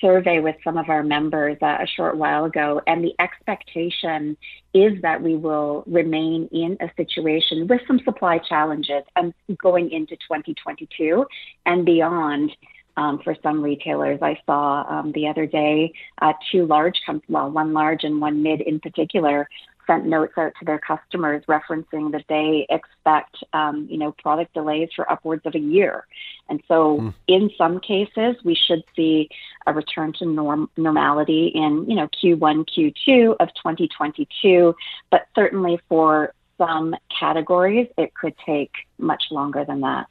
survey 0.00 0.40
with 0.40 0.56
some 0.62 0.76
of 0.76 0.88
our 0.88 1.02
members 1.02 1.56
uh, 1.62 1.78
a 1.80 1.86
short 1.86 2.16
while 2.16 2.44
ago, 2.44 2.82
and 2.86 3.02
the 3.02 3.14
expectation 3.20 4.36
is 4.74 5.00
that 5.02 5.22
we 5.22 5.36
will 5.36 5.84
remain 5.86 6.48
in 6.52 6.76
a 6.80 6.90
situation 6.96 7.66
with 7.66 7.80
some 7.86 8.00
supply 8.04 8.38
challenges 8.38 9.04
and 9.16 9.32
going 9.58 9.90
into 9.90 10.16
2022 10.16 11.24
and 11.64 11.86
beyond. 11.86 12.50
Um, 12.98 13.18
for 13.22 13.36
some 13.42 13.62
retailers, 13.62 14.20
I 14.22 14.38
saw 14.46 14.84
um, 14.88 15.12
the 15.12 15.28
other 15.28 15.46
day 15.46 15.92
uh, 16.22 16.32
two 16.50 16.64
large, 16.64 16.98
com- 17.04 17.22
well, 17.28 17.50
one 17.50 17.74
large 17.74 18.04
and 18.04 18.20
one 18.20 18.42
mid 18.42 18.62
in 18.62 18.80
particular, 18.80 19.48
sent 19.86 20.06
notes 20.06 20.32
out 20.36 20.52
to 20.58 20.64
their 20.64 20.78
customers 20.78 21.44
referencing 21.46 22.12
that 22.12 22.24
they 22.28 22.66
expect, 22.70 23.36
um, 23.52 23.86
you 23.90 23.98
know, 23.98 24.12
product 24.12 24.52
delays 24.54 24.88
for 24.94 25.10
upwards 25.10 25.42
of 25.46 25.54
a 25.54 25.58
year. 25.58 26.06
And 26.48 26.62
so, 26.68 26.98
mm. 26.98 27.14
in 27.28 27.50
some 27.56 27.80
cases, 27.80 28.36
we 28.44 28.54
should 28.54 28.82
see 28.94 29.28
a 29.66 29.72
return 29.72 30.12
to 30.14 30.26
norm- 30.26 30.70
normality 30.76 31.48
in, 31.48 31.88
you 31.88 31.96
know, 31.96 32.08
Q1, 32.08 32.66
Q2 32.68 33.36
of 33.40 33.48
2022. 33.54 34.74
But 35.10 35.26
certainly 35.34 35.80
for 35.88 36.32
some 36.58 36.94
categories, 37.18 37.88
it 37.96 38.14
could 38.14 38.34
take 38.44 38.72
much 38.98 39.24
longer 39.30 39.64
than 39.64 39.80
that. 39.80 40.06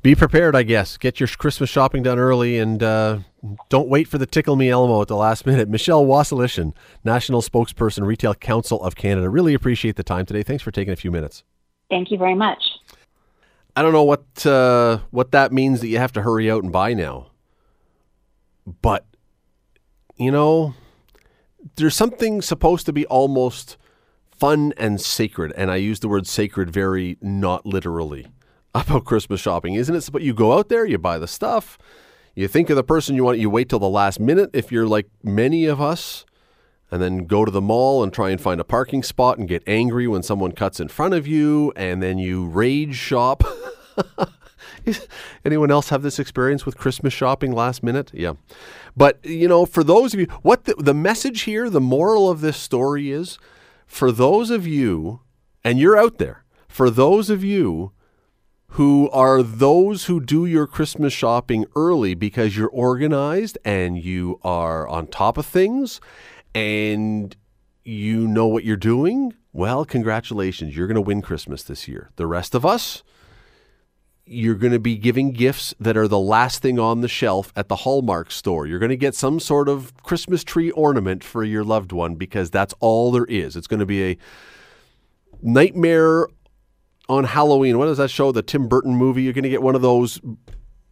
Be 0.00 0.14
prepared, 0.14 0.54
I 0.54 0.62
guess. 0.62 0.96
Get 0.96 1.18
your 1.18 1.26
Christmas 1.26 1.68
shopping 1.68 2.04
done 2.04 2.18
early 2.18 2.58
and 2.58 2.80
uh, 2.82 3.18
don't 3.68 3.88
wait 3.88 4.06
for 4.06 4.16
the 4.16 4.26
tickle 4.26 4.54
me 4.54 4.70
Elmo 4.70 5.02
at 5.02 5.08
the 5.08 5.16
last 5.16 5.44
minute. 5.44 5.68
Michelle 5.68 6.04
Wasylyshen, 6.04 6.72
National 7.02 7.42
Spokesperson, 7.42 8.06
Retail 8.06 8.34
Council 8.34 8.80
of 8.82 8.94
Canada. 8.94 9.28
Really 9.28 9.54
appreciate 9.54 9.96
the 9.96 10.04
time 10.04 10.24
today. 10.24 10.44
Thanks 10.44 10.62
for 10.62 10.70
taking 10.70 10.92
a 10.92 10.96
few 10.96 11.10
minutes. 11.10 11.42
Thank 11.90 12.12
you 12.12 12.18
very 12.18 12.36
much. 12.36 12.62
I 13.74 13.82
don't 13.82 13.92
know 13.92 14.04
what 14.04 14.46
uh, 14.46 14.98
what 15.10 15.32
that 15.32 15.52
means 15.52 15.80
that 15.80 15.88
you 15.88 15.98
have 15.98 16.12
to 16.12 16.22
hurry 16.22 16.50
out 16.50 16.62
and 16.62 16.72
buy 16.72 16.94
now, 16.94 17.30
but 18.82 19.06
you 20.16 20.32
know, 20.32 20.74
there's 21.76 21.94
something 21.94 22.42
supposed 22.42 22.86
to 22.86 22.92
be 22.92 23.06
almost 23.06 23.76
fun 24.36 24.74
and 24.76 25.00
sacred, 25.00 25.52
and 25.56 25.70
I 25.70 25.76
use 25.76 26.00
the 26.00 26.08
word 26.08 26.26
sacred 26.26 26.70
very 26.70 27.18
not 27.20 27.66
literally 27.66 28.26
about 28.74 29.04
Christmas 29.04 29.40
shopping, 29.40 29.74
isn't 29.74 29.94
it? 29.94 30.08
But 30.12 30.22
you 30.22 30.34
go 30.34 30.56
out 30.56 30.68
there, 30.68 30.84
you 30.84 30.98
buy 30.98 31.18
the 31.18 31.28
stuff, 31.28 31.78
you 32.34 32.48
think 32.48 32.70
of 32.70 32.76
the 32.76 32.84
person 32.84 33.16
you 33.16 33.24
want, 33.24 33.38
you 33.38 33.50
wait 33.50 33.68
till 33.68 33.78
the 33.78 33.88
last 33.88 34.20
minute 34.20 34.50
if 34.52 34.70
you're 34.70 34.86
like 34.86 35.08
many 35.22 35.66
of 35.66 35.80
us, 35.80 36.24
and 36.90 37.02
then 37.02 37.26
go 37.26 37.44
to 37.44 37.50
the 37.50 37.60
mall 37.60 38.02
and 38.02 38.12
try 38.12 38.30
and 38.30 38.40
find 38.40 38.60
a 38.60 38.64
parking 38.64 39.02
spot 39.02 39.38
and 39.38 39.48
get 39.48 39.62
angry 39.66 40.06
when 40.06 40.22
someone 40.22 40.52
cuts 40.52 40.80
in 40.80 40.88
front 40.88 41.14
of 41.14 41.26
you, 41.26 41.72
and 41.76 42.02
then 42.02 42.18
you 42.18 42.46
rage 42.46 42.94
shop. 42.94 43.42
Anyone 45.44 45.70
else 45.70 45.90
have 45.90 46.02
this 46.02 46.18
experience 46.18 46.64
with 46.64 46.78
Christmas 46.78 47.12
shopping 47.12 47.52
last 47.52 47.82
minute? 47.82 48.10
Yeah. 48.14 48.34
But, 48.96 49.24
you 49.24 49.48
know, 49.48 49.66
for 49.66 49.84
those 49.84 50.14
of 50.14 50.20
you, 50.20 50.26
what 50.42 50.64
the, 50.64 50.74
the 50.78 50.94
message 50.94 51.42
here, 51.42 51.68
the 51.68 51.80
moral 51.80 52.30
of 52.30 52.40
this 52.40 52.56
story 52.56 53.10
is 53.10 53.38
for 53.86 54.10
those 54.12 54.50
of 54.50 54.66
you, 54.66 55.20
and 55.64 55.78
you're 55.78 55.96
out 55.96 56.18
there, 56.18 56.44
for 56.68 56.88
those 56.90 57.30
of 57.30 57.42
you 57.44 57.92
who 58.72 59.08
are 59.10 59.42
those 59.42 60.04
who 60.04 60.20
do 60.20 60.44
your 60.44 60.66
Christmas 60.66 61.12
shopping 61.12 61.64
early 61.74 62.14
because 62.14 62.56
you're 62.56 62.68
organized 62.68 63.58
and 63.64 63.98
you 63.98 64.38
are 64.42 64.86
on 64.88 65.06
top 65.06 65.38
of 65.38 65.46
things 65.46 66.00
and 66.54 67.34
you 67.84 68.28
know 68.28 68.46
what 68.46 68.64
you're 68.64 68.76
doing, 68.76 69.32
well, 69.52 69.84
congratulations. 69.84 70.76
You're 70.76 70.86
going 70.86 70.96
to 70.96 71.00
win 71.00 71.22
Christmas 71.22 71.62
this 71.62 71.88
year. 71.88 72.10
The 72.16 72.26
rest 72.26 72.54
of 72.54 72.66
us, 72.66 73.02
you're 74.26 74.54
going 74.54 74.74
to 74.74 74.78
be 74.78 74.96
giving 74.96 75.32
gifts 75.32 75.74
that 75.80 75.96
are 75.96 76.06
the 76.06 76.18
last 76.18 76.60
thing 76.60 76.78
on 76.78 77.00
the 77.00 77.08
shelf 77.08 77.50
at 77.56 77.68
the 77.68 77.76
Hallmark 77.76 78.30
store. 78.30 78.66
You're 78.66 78.78
going 78.78 78.90
to 78.90 78.96
get 78.96 79.14
some 79.14 79.40
sort 79.40 79.70
of 79.70 79.94
Christmas 80.02 80.44
tree 80.44 80.70
ornament 80.72 81.24
for 81.24 81.42
your 81.42 81.64
loved 81.64 81.92
one 81.92 82.16
because 82.16 82.50
that's 82.50 82.74
all 82.80 83.10
there 83.10 83.24
is. 83.24 83.56
It's 83.56 83.66
going 83.66 83.80
to 83.80 83.86
be 83.86 84.04
a 84.04 84.18
nightmare 85.40 86.26
on 87.08 87.24
Halloween. 87.24 87.78
What 87.78 87.86
does 87.86 87.98
that 87.98 88.10
show? 88.10 88.32
The 88.32 88.42
Tim 88.42 88.68
Burton 88.68 88.94
movie. 88.94 89.22
You're 89.22 89.32
going 89.32 89.44
to 89.44 89.48
get 89.48 89.62
one 89.62 89.74
of 89.74 89.82
those 89.82 90.20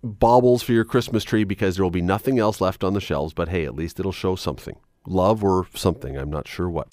baubles 0.02 0.62
for 0.62 0.72
your 0.72 0.84
Christmas 0.84 1.24
tree 1.24 1.44
because 1.44 1.76
there 1.76 1.84
will 1.84 1.90
be 1.90 2.02
nothing 2.02 2.38
else 2.38 2.60
left 2.60 2.84
on 2.84 2.94
the 2.94 3.00
shelves. 3.00 3.34
But 3.34 3.48
hey, 3.48 3.64
at 3.64 3.74
least 3.74 4.00
it'll 4.00 4.12
show 4.12 4.36
something 4.36 4.76
love 5.06 5.44
or 5.44 5.66
something. 5.74 6.16
I'm 6.16 6.30
not 6.30 6.48
sure 6.48 6.68
what. 6.68 6.88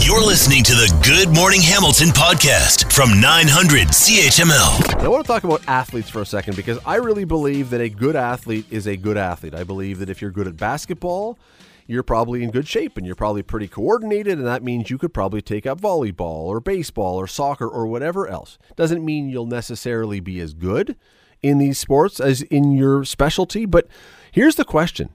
You're 0.00 0.24
listening 0.24 0.62
to 0.64 0.72
the 0.72 1.00
Good 1.04 1.34
Morning 1.34 1.60
Hamilton 1.60 2.08
podcast 2.08 2.92
from 2.92 3.20
900 3.20 3.88
CHML. 3.88 5.02
I 5.02 5.08
want 5.08 5.24
to 5.24 5.28
talk 5.28 5.44
about 5.44 5.62
athletes 5.68 6.08
for 6.08 6.20
a 6.20 6.26
second 6.26 6.56
because 6.56 6.78
I 6.86 6.96
really 6.96 7.24
believe 7.24 7.70
that 7.70 7.80
a 7.80 7.88
good 7.88 8.16
athlete 8.16 8.66
is 8.70 8.86
a 8.86 8.96
good 8.96 9.16
athlete. 9.16 9.54
I 9.54 9.64
believe 9.64 9.98
that 9.98 10.08
if 10.08 10.20
you're 10.20 10.30
good 10.30 10.48
at 10.48 10.56
basketball, 10.56 11.38
you're 11.86 12.02
probably 12.02 12.42
in 12.42 12.50
good 12.50 12.68
shape 12.68 12.96
and 12.96 13.06
you're 13.06 13.14
probably 13.14 13.42
pretty 13.42 13.68
coordinated, 13.68 14.38
and 14.38 14.46
that 14.46 14.62
means 14.62 14.90
you 14.90 14.98
could 14.98 15.14
probably 15.14 15.42
take 15.42 15.66
up 15.66 15.80
volleyball 15.80 16.46
or 16.46 16.60
baseball 16.60 17.16
or 17.16 17.26
soccer 17.26 17.68
or 17.68 17.86
whatever 17.86 18.28
else. 18.28 18.58
Doesn't 18.76 19.04
mean 19.04 19.28
you'll 19.28 19.46
necessarily 19.46 20.20
be 20.20 20.40
as 20.40 20.54
good 20.54 20.96
in 21.42 21.58
these 21.58 21.78
sports 21.78 22.20
as 22.20 22.42
in 22.42 22.72
your 22.72 23.04
specialty, 23.04 23.66
but 23.66 23.86
here's 24.30 24.56
the 24.56 24.64
question 24.64 25.10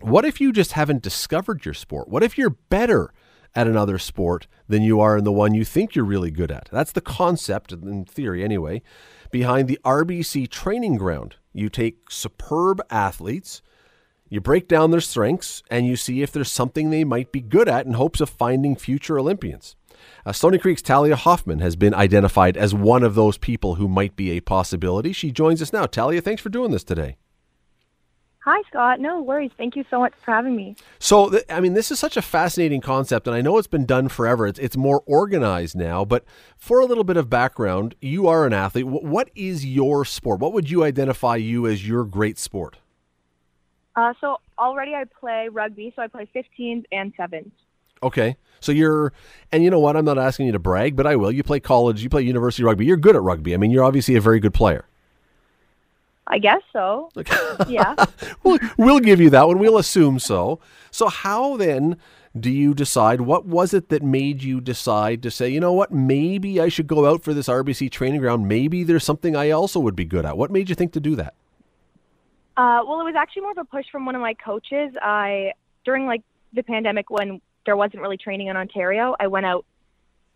what 0.00 0.24
if 0.26 0.40
you 0.40 0.52
just 0.52 0.72
haven't 0.72 1.02
discovered 1.02 1.64
your 1.64 1.74
sport? 1.74 2.08
What 2.08 2.22
if 2.22 2.36
you're 2.36 2.50
better 2.50 3.12
at 3.54 3.66
another 3.66 3.98
sport 3.98 4.46
than 4.68 4.82
you 4.82 5.00
are 5.00 5.16
in 5.16 5.24
the 5.24 5.32
one 5.32 5.54
you 5.54 5.64
think 5.64 5.94
you're 5.94 6.04
really 6.04 6.30
good 6.30 6.50
at? 6.50 6.68
That's 6.70 6.92
the 6.92 7.00
concept, 7.00 7.72
in 7.72 8.04
theory 8.04 8.44
anyway, 8.44 8.82
behind 9.30 9.66
the 9.66 9.78
RBC 9.84 10.50
training 10.50 10.96
ground. 10.96 11.36
You 11.54 11.70
take 11.70 12.10
superb 12.10 12.82
athletes, 12.90 13.62
you 14.34 14.40
break 14.40 14.66
down 14.66 14.90
their 14.90 15.00
strengths, 15.00 15.62
and 15.70 15.86
you 15.86 15.94
see 15.94 16.20
if 16.20 16.32
there's 16.32 16.50
something 16.50 16.90
they 16.90 17.04
might 17.04 17.30
be 17.30 17.40
good 17.40 17.68
at 17.68 17.86
in 17.86 17.92
hopes 17.92 18.20
of 18.20 18.28
finding 18.28 18.74
future 18.74 19.18
Olympians. 19.18 19.76
Uh, 20.26 20.32
Stoney 20.32 20.58
Creek's 20.58 20.82
Talia 20.82 21.14
Hoffman 21.14 21.60
has 21.60 21.76
been 21.76 21.94
identified 21.94 22.56
as 22.56 22.74
one 22.74 23.04
of 23.04 23.14
those 23.14 23.38
people 23.38 23.76
who 23.76 23.86
might 23.86 24.16
be 24.16 24.32
a 24.32 24.40
possibility. 24.40 25.12
She 25.12 25.30
joins 25.30 25.62
us 25.62 25.72
now. 25.72 25.86
Talia, 25.86 26.20
thanks 26.20 26.42
for 26.42 26.48
doing 26.48 26.72
this 26.72 26.82
today. 26.82 27.16
Hi, 28.44 28.60
Scott. 28.68 29.00
No 29.00 29.22
worries. 29.22 29.52
Thank 29.56 29.74
you 29.74 29.84
so 29.88 30.00
much 30.00 30.12
for 30.22 30.32
having 30.32 30.54
me. 30.54 30.76
So, 30.98 31.30
th- 31.30 31.44
I 31.48 31.60
mean, 31.60 31.72
this 31.72 31.90
is 31.90 31.98
such 31.98 32.18
a 32.18 32.22
fascinating 32.22 32.82
concept, 32.82 33.26
and 33.26 33.34
I 33.34 33.40
know 33.40 33.56
it's 33.56 33.66
been 33.66 33.86
done 33.86 34.08
forever. 34.08 34.46
It's, 34.46 34.58
it's 34.58 34.76
more 34.76 35.02
organized 35.06 35.76
now, 35.76 36.04
but 36.04 36.24
for 36.58 36.80
a 36.80 36.84
little 36.84 37.04
bit 37.04 37.16
of 37.16 37.30
background, 37.30 37.94
you 38.02 38.28
are 38.28 38.44
an 38.44 38.52
athlete. 38.52 38.84
W- 38.84 39.08
what 39.08 39.30
is 39.34 39.64
your 39.64 40.04
sport? 40.04 40.40
What 40.40 40.52
would 40.52 40.68
you 40.68 40.84
identify 40.84 41.36
you 41.36 41.66
as 41.66 41.88
your 41.88 42.04
great 42.04 42.38
sport? 42.38 42.78
Uh, 43.96 44.12
so, 44.20 44.38
already 44.58 44.94
I 44.94 45.04
play 45.04 45.48
rugby, 45.48 45.92
so 45.94 46.02
I 46.02 46.08
play 46.08 46.28
15s 46.34 46.84
and 46.90 47.16
7s. 47.16 47.50
Okay. 48.02 48.36
So 48.60 48.72
you're, 48.72 49.12
and 49.52 49.62
you 49.62 49.70
know 49.70 49.78
what? 49.78 49.96
I'm 49.96 50.04
not 50.04 50.18
asking 50.18 50.46
you 50.46 50.52
to 50.52 50.58
brag, 50.58 50.96
but 50.96 51.06
I 51.06 51.16
will. 51.16 51.30
You 51.30 51.42
play 51.42 51.60
college, 51.60 52.02
you 52.02 52.08
play 52.08 52.22
university 52.22 52.64
rugby. 52.64 52.86
You're 52.86 52.96
good 52.96 53.14
at 53.16 53.22
rugby. 53.22 53.54
I 53.54 53.56
mean, 53.56 53.70
you're 53.70 53.84
obviously 53.84 54.16
a 54.16 54.20
very 54.20 54.40
good 54.40 54.54
player. 54.54 54.86
I 56.26 56.38
guess 56.38 56.62
so. 56.72 57.10
yeah. 57.68 57.94
we'll, 58.42 58.58
we'll 58.78 59.00
give 59.00 59.20
you 59.20 59.30
that 59.30 59.46
one. 59.46 59.58
We'll 59.58 59.78
assume 59.78 60.18
so. 60.18 60.60
So, 60.90 61.08
how 61.08 61.56
then 61.56 61.98
do 62.38 62.50
you 62.50 62.74
decide? 62.74 63.20
What 63.20 63.44
was 63.44 63.74
it 63.74 63.90
that 63.90 64.02
made 64.02 64.42
you 64.42 64.60
decide 64.60 65.22
to 65.22 65.30
say, 65.30 65.50
you 65.50 65.60
know 65.60 65.72
what, 65.72 65.92
maybe 65.92 66.60
I 66.60 66.68
should 66.68 66.86
go 66.86 67.06
out 67.06 67.22
for 67.22 67.34
this 67.34 67.48
RBC 67.48 67.90
training 67.90 68.20
ground? 68.20 68.48
Maybe 68.48 68.82
there's 68.82 69.04
something 69.04 69.36
I 69.36 69.50
also 69.50 69.78
would 69.80 69.96
be 69.96 70.06
good 70.06 70.24
at. 70.24 70.38
What 70.38 70.50
made 70.50 70.68
you 70.68 70.74
think 70.74 70.92
to 70.94 71.00
do 71.00 71.14
that? 71.16 71.34
Uh, 72.56 72.82
well, 72.86 73.00
it 73.00 73.04
was 73.04 73.14
actually 73.16 73.42
more 73.42 73.50
of 73.52 73.58
a 73.58 73.64
push 73.64 73.86
from 73.90 74.06
one 74.06 74.14
of 74.14 74.20
my 74.20 74.34
coaches. 74.34 74.92
I 75.00 75.52
during 75.84 76.06
like 76.06 76.22
the 76.52 76.62
pandemic 76.62 77.10
when 77.10 77.40
there 77.66 77.76
wasn't 77.76 78.00
really 78.00 78.16
training 78.16 78.46
in 78.48 78.56
Ontario, 78.56 79.16
I 79.18 79.26
went 79.26 79.46
out 79.46 79.64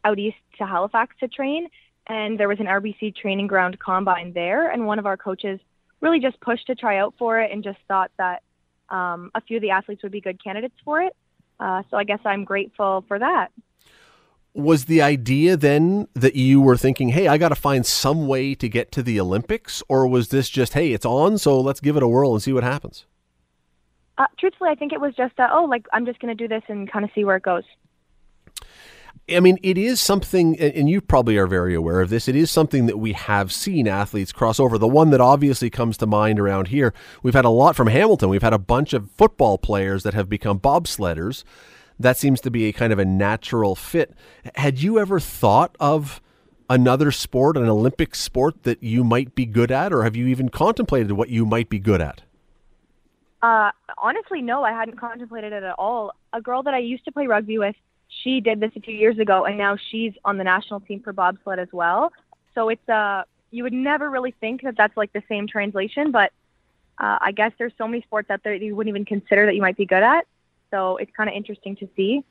out 0.04 0.18
east 0.18 0.36
to 0.58 0.66
Halifax 0.66 1.14
to 1.20 1.28
train, 1.28 1.68
and 2.06 2.38
there 2.38 2.48
was 2.48 2.60
an 2.60 2.66
RBC 2.66 3.16
training 3.16 3.46
ground 3.46 3.78
combine 3.78 4.32
there, 4.32 4.70
and 4.70 4.86
one 4.86 4.98
of 4.98 5.06
our 5.06 5.16
coaches 5.16 5.60
really 6.00 6.20
just 6.20 6.40
pushed 6.40 6.66
to 6.66 6.74
try 6.74 6.98
out 6.98 7.14
for 7.18 7.40
it 7.40 7.50
and 7.52 7.62
just 7.62 7.78
thought 7.88 8.10
that 8.18 8.42
um, 8.88 9.30
a 9.34 9.40
few 9.40 9.56
of 9.56 9.62
the 9.62 9.70
athletes 9.70 10.02
would 10.02 10.12
be 10.12 10.20
good 10.20 10.42
candidates 10.42 10.76
for 10.84 11.02
it. 11.02 11.14
Uh, 11.60 11.82
so 11.90 11.96
I 11.96 12.04
guess 12.04 12.20
I'm 12.24 12.44
grateful 12.44 13.04
for 13.08 13.18
that. 13.18 13.48
Was 14.54 14.86
the 14.86 15.02
idea 15.02 15.56
then 15.56 16.08
that 16.14 16.34
you 16.34 16.60
were 16.60 16.76
thinking, 16.76 17.10
hey, 17.10 17.28
I 17.28 17.38
got 17.38 17.50
to 17.50 17.54
find 17.54 17.86
some 17.86 18.26
way 18.26 18.54
to 18.56 18.68
get 18.68 18.90
to 18.92 19.02
the 19.02 19.20
Olympics? 19.20 19.82
Or 19.88 20.08
was 20.08 20.28
this 20.28 20.48
just, 20.48 20.74
hey, 20.74 20.92
it's 20.92 21.06
on, 21.06 21.38
so 21.38 21.60
let's 21.60 21.80
give 21.80 21.96
it 21.96 22.02
a 22.02 22.08
whirl 22.08 22.32
and 22.32 22.42
see 22.42 22.52
what 22.52 22.64
happens? 22.64 23.06
Uh, 24.16 24.26
truthfully, 24.38 24.70
I 24.70 24.74
think 24.74 24.92
it 24.92 25.00
was 25.00 25.14
just, 25.14 25.38
uh, 25.38 25.46
oh, 25.52 25.64
like 25.64 25.86
I'm 25.92 26.04
just 26.04 26.18
going 26.18 26.36
to 26.36 26.42
do 26.42 26.48
this 26.48 26.62
and 26.66 26.90
kind 26.90 27.04
of 27.04 27.10
see 27.14 27.24
where 27.24 27.36
it 27.36 27.44
goes. 27.44 27.62
I 29.30 29.40
mean, 29.40 29.58
it 29.62 29.76
is 29.76 30.00
something, 30.00 30.58
and 30.58 30.88
you 30.88 31.02
probably 31.02 31.36
are 31.36 31.46
very 31.46 31.74
aware 31.74 32.00
of 32.00 32.08
this. 32.08 32.28
It 32.28 32.34
is 32.34 32.50
something 32.50 32.86
that 32.86 32.96
we 32.96 33.12
have 33.12 33.52
seen 33.52 33.86
athletes 33.86 34.32
cross 34.32 34.58
over. 34.58 34.78
The 34.78 34.88
one 34.88 35.10
that 35.10 35.20
obviously 35.20 35.68
comes 35.68 35.98
to 35.98 36.06
mind 36.06 36.40
around 36.40 36.68
here, 36.68 36.94
we've 37.22 37.34
had 37.34 37.44
a 37.44 37.50
lot 37.50 37.76
from 37.76 37.88
Hamilton. 37.88 38.30
We've 38.30 38.42
had 38.42 38.54
a 38.54 38.58
bunch 38.58 38.94
of 38.94 39.10
football 39.10 39.58
players 39.58 40.02
that 40.02 40.14
have 40.14 40.30
become 40.30 40.58
bobsledders. 40.58 41.44
That 41.98 42.16
seems 42.16 42.40
to 42.42 42.50
be 42.50 42.66
a 42.66 42.72
kind 42.72 42.92
of 42.92 42.98
a 42.98 43.04
natural 43.04 43.74
fit. 43.74 44.14
Had 44.54 44.80
you 44.80 44.98
ever 44.98 45.18
thought 45.18 45.76
of 45.80 46.20
another 46.70 47.10
sport, 47.10 47.56
an 47.56 47.68
Olympic 47.68 48.14
sport 48.14 48.62
that 48.62 48.82
you 48.82 49.02
might 49.02 49.34
be 49.34 49.46
good 49.46 49.70
at, 49.70 49.92
or 49.92 50.04
have 50.04 50.14
you 50.14 50.26
even 50.26 50.48
contemplated 50.48 51.12
what 51.12 51.28
you 51.28 51.44
might 51.44 51.68
be 51.68 51.78
good 51.78 52.00
at? 52.00 52.22
Uh, 53.42 53.70
honestly, 53.96 54.42
no, 54.42 54.64
I 54.64 54.72
hadn't 54.72 54.98
contemplated 54.98 55.52
it 55.52 55.62
at 55.62 55.74
all. 55.78 56.12
A 56.32 56.40
girl 56.40 56.62
that 56.64 56.74
I 56.74 56.78
used 56.78 57.04
to 57.04 57.12
play 57.12 57.26
rugby 57.26 57.58
with 57.58 57.76
she 58.08 58.40
did 58.40 58.60
this 58.60 58.72
a 58.76 58.80
few 58.80 58.94
years 58.94 59.18
ago, 59.18 59.44
and 59.44 59.58
now 59.58 59.76
she's 59.90 60.12
on 60.24 60.38
the 60.38 60.44
national 60.44 60.80
team 60.80 61.00
for 61.00 61.12
bobsled 61.12 61.58
as 61.58 61.68
well. 61.72 62.12
So 62.54 62.68
it's 62.68 62.88
uh, 62.88 63.22
you 63.50 63.62
would 63.62 63.72
never 63.72 64.10
really 64.10 64.34
think 64.40 64.62
that 64.62 64.76
that's 64.76 64.96
like 64.96 65.12
the 65.12 65.22
same 65.28 65.46
translation, 65.46 66.10
but 66.10 66.32
uh, 66.98 67.18
I 67.20 67.32
guess 67.32 67.52
there's 67.58 67.72
so 67.78 67.86
many 67.86 68.02
sports 68.02 68.30
out 68.30 68.42
there 68.42 68.58
that 68.58 68.64
you 68.64 68.74
wouldn't 68.74 68.94
even 68.94 69.04
consider 69.04 69.46
that 69.46 69.54
you 69.54 69.60
might 69.60 69.76
be 69.76 69.86
good 69.86 70.02
at. 70.02 70.26
So 70.70 70.96
it's 70.96 71.10
kind 71.16 71.28
of 71.28 71.34
interesting 71.34 71.76
to 71.76 71.88
see. 71.96 72.24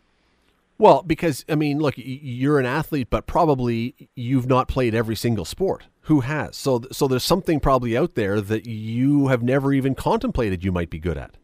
Well, 0.78 1.02
because 1.02 1.44
I 1.50 1.56
mean, 1.56 1.80
look, 1.80 1.96
you're 1.98 2.60
an 2.60 2.66
athlete, 2.66 3.10
but 3.10 3.26
probably 3.26 3.96
you've 4.16 4.48
not 4.48 4.68
played 4.68 4.94
every 4.94 5.16
single 5.16 5.46
sport. 5.46 5.86
Who 6.02 6.22
has? 6.22 6.56
So, 6.56 6.84
so 6.92 7.08
there's 7.08 7.24
something 7.24 7.60
probably 7.60 7.98
out 7.98 8.16
there 8.16 8.40
that 8.42 8.68
you 8.68 9.28
have 9.28 9.42
never 9.42 9.74
even 9.74 9.96
contemplated 9.96 10.64
you 10.64 10.72
might 10.72 10.90
be 10.90 11.00
good 11.00 11.18
at. 11.18 11.36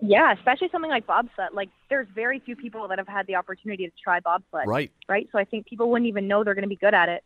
Yeah, 0.00 0.32
especially 0.32 0.68
something 0.70 0.90
like 0.90 1.06
bobsled. 1.06 1.50
Like 1.52 1.68
there's 1.88 2.08
very 2.14 2.40
few 2.40 2.56
people 2.56 2.88
that 2.88 2.98
have 2.98 3.08
had 3.08 3.26
the 3.26 3.36
opportunity 3.36 3.86
to 3.86 3.92
try 4.02 4.20
bobsled. 4.20 4.66
Right. 4.66 4.90
Right. 5.08 5.28
So 5.32 5.38
I 5.38 5.44
think 5.44 5.66
people 5.66 5.90
wouldn't 5.90 6.08
even 6.08 6.26
know 6.28 6.44
they're 6.44 6.54
going 6.54 6.62
to 6.62 6.68
be 6.68 6.76
good 6.76 6.94
at 6.94 7.08
it 7.08 7.22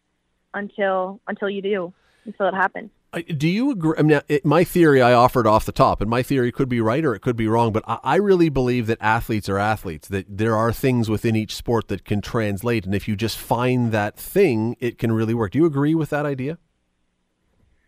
until 0.52 1.20
until 1.26 1.48
you 1.48 1.62
do, 1.62 1.92
until 2.24 2.48
it 2.48 2.54
happens. 2.54 2.90
Do 3.38 3.48
you 3.48 3.70
agree? 3.70 3.94
I 3.98 4.02
mean, 4.02 4.20
it, 4.28 4.44
my 4.44 4.62
theory 4.62 5.00
I 5.00 5.14
offered 5.14 5.46
off 5.46 5.64
the 5.64 5.72
top, 5.72 6.00
and 6.00 6.10
my 6.10 6.22
theory 6.22 6.52
could 6.52 6.68
be 6.68 6.80
right 6.80 7.04
or 7.04 7.14
it 7.14 7.20
could 7.20 7.36
be 7.36 7.48
wrong, 7.48 7.72
but 7.72 7.82
I, 7.86 7.98
I 8.02 8.16
really 8.16 8.50
believe 8.50 8.86
that 8.88 8.98
athletes 9.00 9.48
are 9.48 9.58
athletes, 9.58 10.08
that 10.08 10.26
there 10.28 10.54
are 10.54 10.72
things 10.72 11.08
within 11.08 11.34
each 11.34 11.54
sport 11.54 11.88
that 11.88 12.04
can 12.04 12.20
translate. 12.20 12.84
And 12.84 12.94
if 12.94 13.08
you 13.08 13.16
just 13.16 13.38
find 13.38 13.90
that 13.92 14.18
thing, 14.18 14.76
it 14.80 14.98
can 14.98 15.12
really 15.12 15.32
work. 15.32 15.52
Do 15.52 15.58
you 15.58 15.66
agree 15.66 15.94
with 15.94 16.10
that 16.10 16.26
idea? 16.26 16.58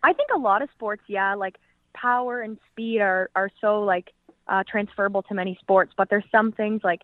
I 0.01 0.13
think 0.13 0.29
a 0.33 0.39
lot 0.39 0.61
of 0.61 0.69
sports, 0.71 1.03
yeah, 1.07 1.35
like 1.35 1.57
power 1.93 2.41
and 2.41 2.57
speed 2.71 3.01
are 3.01 3.29
are 3.35 3.51
so 3.61 3.81
like 3.81 4.11
uh, 4.47 4.63
transferable 4.67 5.21
to 5.23 5.33
many 5.33 5.57
sports, 5.61 5.93
but 5.95 6.09
there's 6.09 6.25
some 6.31 6.51
things 6.51 6.81
like 6.83 7.01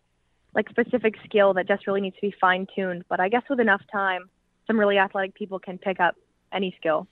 like 0.56 0.70
specific 0.70 1.16
skill 1.26 1.54
that 1.54 1.68
just 1.68 1.86
really 1.86 2.02
needs 2.02 2.16
to 2.16 2.22
be 2.22 2.34
fine 2.40 2.66
tuned. 2.74 3.04
But 3.10 3.20
I 3.20 3.30
guess 3.30 3.44
with 3.50 3.60
enough 3.60 3.82
time, 3.92 4.30
some 4.68 4.80
really 4.80 4.98
athletic 4.98 5.36
people 5.36 5.60
can 5.60 5.78
pick 5.78 6.00
up 6.00 6.16
any 6.52 6.74
skill. 6.80 7.08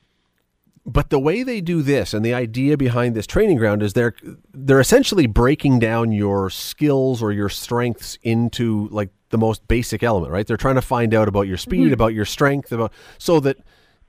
But 0.86 1.10
the 1.10 1.19
way 1.19 1.43
they 1.43 1.62
do 1.62 1.82
this 1.82 2.13
and 2.13 2.26
the 2.26 2.34
idea 2.34 2.76
behind 2.76 3.15
this 3.15 3.26
training 3.26 3.58
ground 3.58 3.82
is 3.82 3.93
they're 3.93 4.15
they're 4.54 4.82
essentially 4.82 5.28
breaking 5.28 5.80
down 5.80 6.12
your 6.12 6.50
skills 6.50 7.24
or 7.24 7.32
your 7.32 7.48
strengths 7.48 8.17
into 8.22 8.89
like 8.89 9.10
the 9.30 9.38
most 9.38 9.65
basic 9.67 10.04
element, 10.04 10.32
right? 10.32 10.46
They're 10.46 10.58
trying 10.58 10.76
to 10.76 10.82
find 10.82 11.13
out 11.13 11.28
about 11.28 11.43
your 11.43 11.58
speed, 11.58 11.86
mm-hmm. 11.86 11.93
about 11.93 12.13
your 12.13 12.26
strength, 12.26 12.72
about 12.72 12.91
so 13.17 13.39
that 13.39 13.58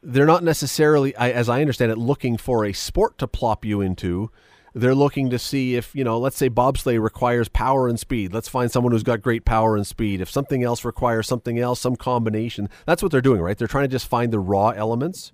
they're 0.03 0.27
not 0.27 0.45
necessarily, 0.45 1.17
I- 1.17 1.31
as 1.31 1.49
I 1.49 1.61
understand 1.61 1.93
it, 1.93 1.99
looking 1.99 2.37
for 2.37 2.65
a 2.65 2.73
sport 2.73 3.19
to 3.19 3.27
plop 3.27 3.65
you 3.65 3.81
into. 3.81 4.31
They're 4.77 4.95
looking 4.95 5.31
to 5.31 5.39
see 5.39 5.77
if, 5.77 5.95
you 5.95 6.03
know, 6.03 6.19
let's 6.19 6.37
say 6.37 6.51
bobsleigh 6.51 7.01
requires 7.01 7.49
power 7.49 7.87
and 7.89 7.99
speed. 7.99 8.35
Let's 8.35 8.49
find 8.49 8.71
someone 8.71 8.93
who's 8.93 9.05
got 9.05 9.23
great 9.23 9.45
power 9.45 9.77
and 9.77 9.87
speed. 9.87 10.21
If 10.21 10.29
something 10.29 10.65
else 10.65 10.85
requires 10.85 11.29
something 11.29 11.61
else, 11.61 11.79
some 11.79 11.95
combination, 11.95 12.69
that's 12.85 13.01
what 13.01 13.13
they're 13.13 13.21
doing, 13.21 13.41
right? 13.41 13.57
They're 13.57 13.69
trying 13.69 13.85
to 13.85 13.89
just 13.89 14.09
find 14.09 14.33
the 14.33 14.41
raw 14.41 14.71
elements. 14.71 15.31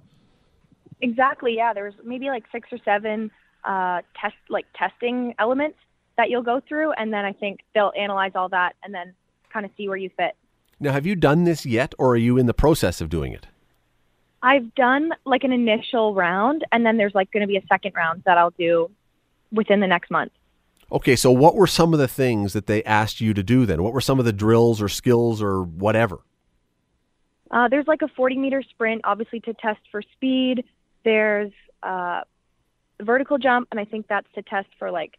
Exactly. 1.03 1.57
Yeah, 1.57 1.73
there's 1.73 1.95
maybe 2.05 2.29
like 2.29 2.45
six 2.53 2.69
or 2.73 2.79
seven 2.85 3.31
uh, 3.65 4.03
test 4.21 4.37
like 4.49 4.67
testing 4.75 5.35
elements 5.39 5.79
that 6.17 6.31
you'll 6.31 6.43
go 6.43 6.61
through, 6.67 6.93
and 6.93 7.13
then 7.13 7.25
I 7.25 7.33
think 7.33 7.61
they'll 7.75 7.93
analyze 7.97 8.33
all 8.35 8.49
that 8.51 8.75
and 8.83 8.95
then 8.95 9.15
kind 9.53 9.65
of 9.65 9.73
see 9.77 9.89
where 9.89 9.97
you 9.97 10.11
fit. 10.17 10.37
Now, 10.79 10.93
have 10.93 11.07
you 11.07 11.15
done 11.15 11.45
this 11.45 11.67
yet, 11.67 11.95
or 11.99 12.11
are 12.11 12.17
you 12.17 12.39
in 12.39 12.47
the 12.47 12.55
process 12.55 13.01
of 13.01 13.09
doing 13.09 13.33
it? 13.33 13.47
I've 14.43 14.75
done 14.75 15.11
like 15.27 15.45
an 15.45 15.53
initial 15.53 16.15
round, 16.15 16.65
and 16.73 16.85
then 16.85 16.97
there's 16.97 17.15
like 17.15 17.31
going 17.31 17.43
to 17.43 17.47
be 17.47 17.57
a 17.57 17.67
second 17.69 17.93
round 17.95 18.23
that 18.25 18.39
I'll 18.39 18.55
do 18.59 18.91
within 19.53 19.81
the 19.81 19.87
next 19.87 20.11
month. 20.11 20.33
Okay, 20.93 21.15
so 21.15 21.31
what 21.31 21.55
were 21.55 21.67
some 21.67 21.93
of 21.93 22.01
the 22.01 22.09
things 22.09 22.53
that 22.53 22.67
they 22.67 22.83
asked 22.85 23.21
you 23.21 23.33
to 23.35 23.43
do 23.43 23.65
then? 23.65 23.83
What 23.83 23.93
were 23.93 24.01
some 24.01 24.19
of 24.19 24.25
the 24.25 24.33
drills 24.33 24.83
or 24.83 24.89
skills 24.89 25.41
or 25.41 25.63
whatever? 25.63 26.21
Uh, 27.51 27.69
there's 27.69 27.87
like 27.87 28.03
a 28.03 28.09
40 28.09 28.37
meter 28.37 28.63
sprint, 28.63 29.03
obviously 29.05 29.41
to 29.41 29.55
test 29.55 29.81
for 29.91 30.03
speed. 30.03 30.65
There's 31.05 31.53
uh, 31.83 32.23
vertical 33.01 33.39
jump, 33.39 33.69
and 33.71 33.81
I 33.81 33.85
think 33.85 34.07
that's 34.09 34.27
to 34.35 34.43
test 34.43 34.69
for 34.79 34.91
like 34.91 35.19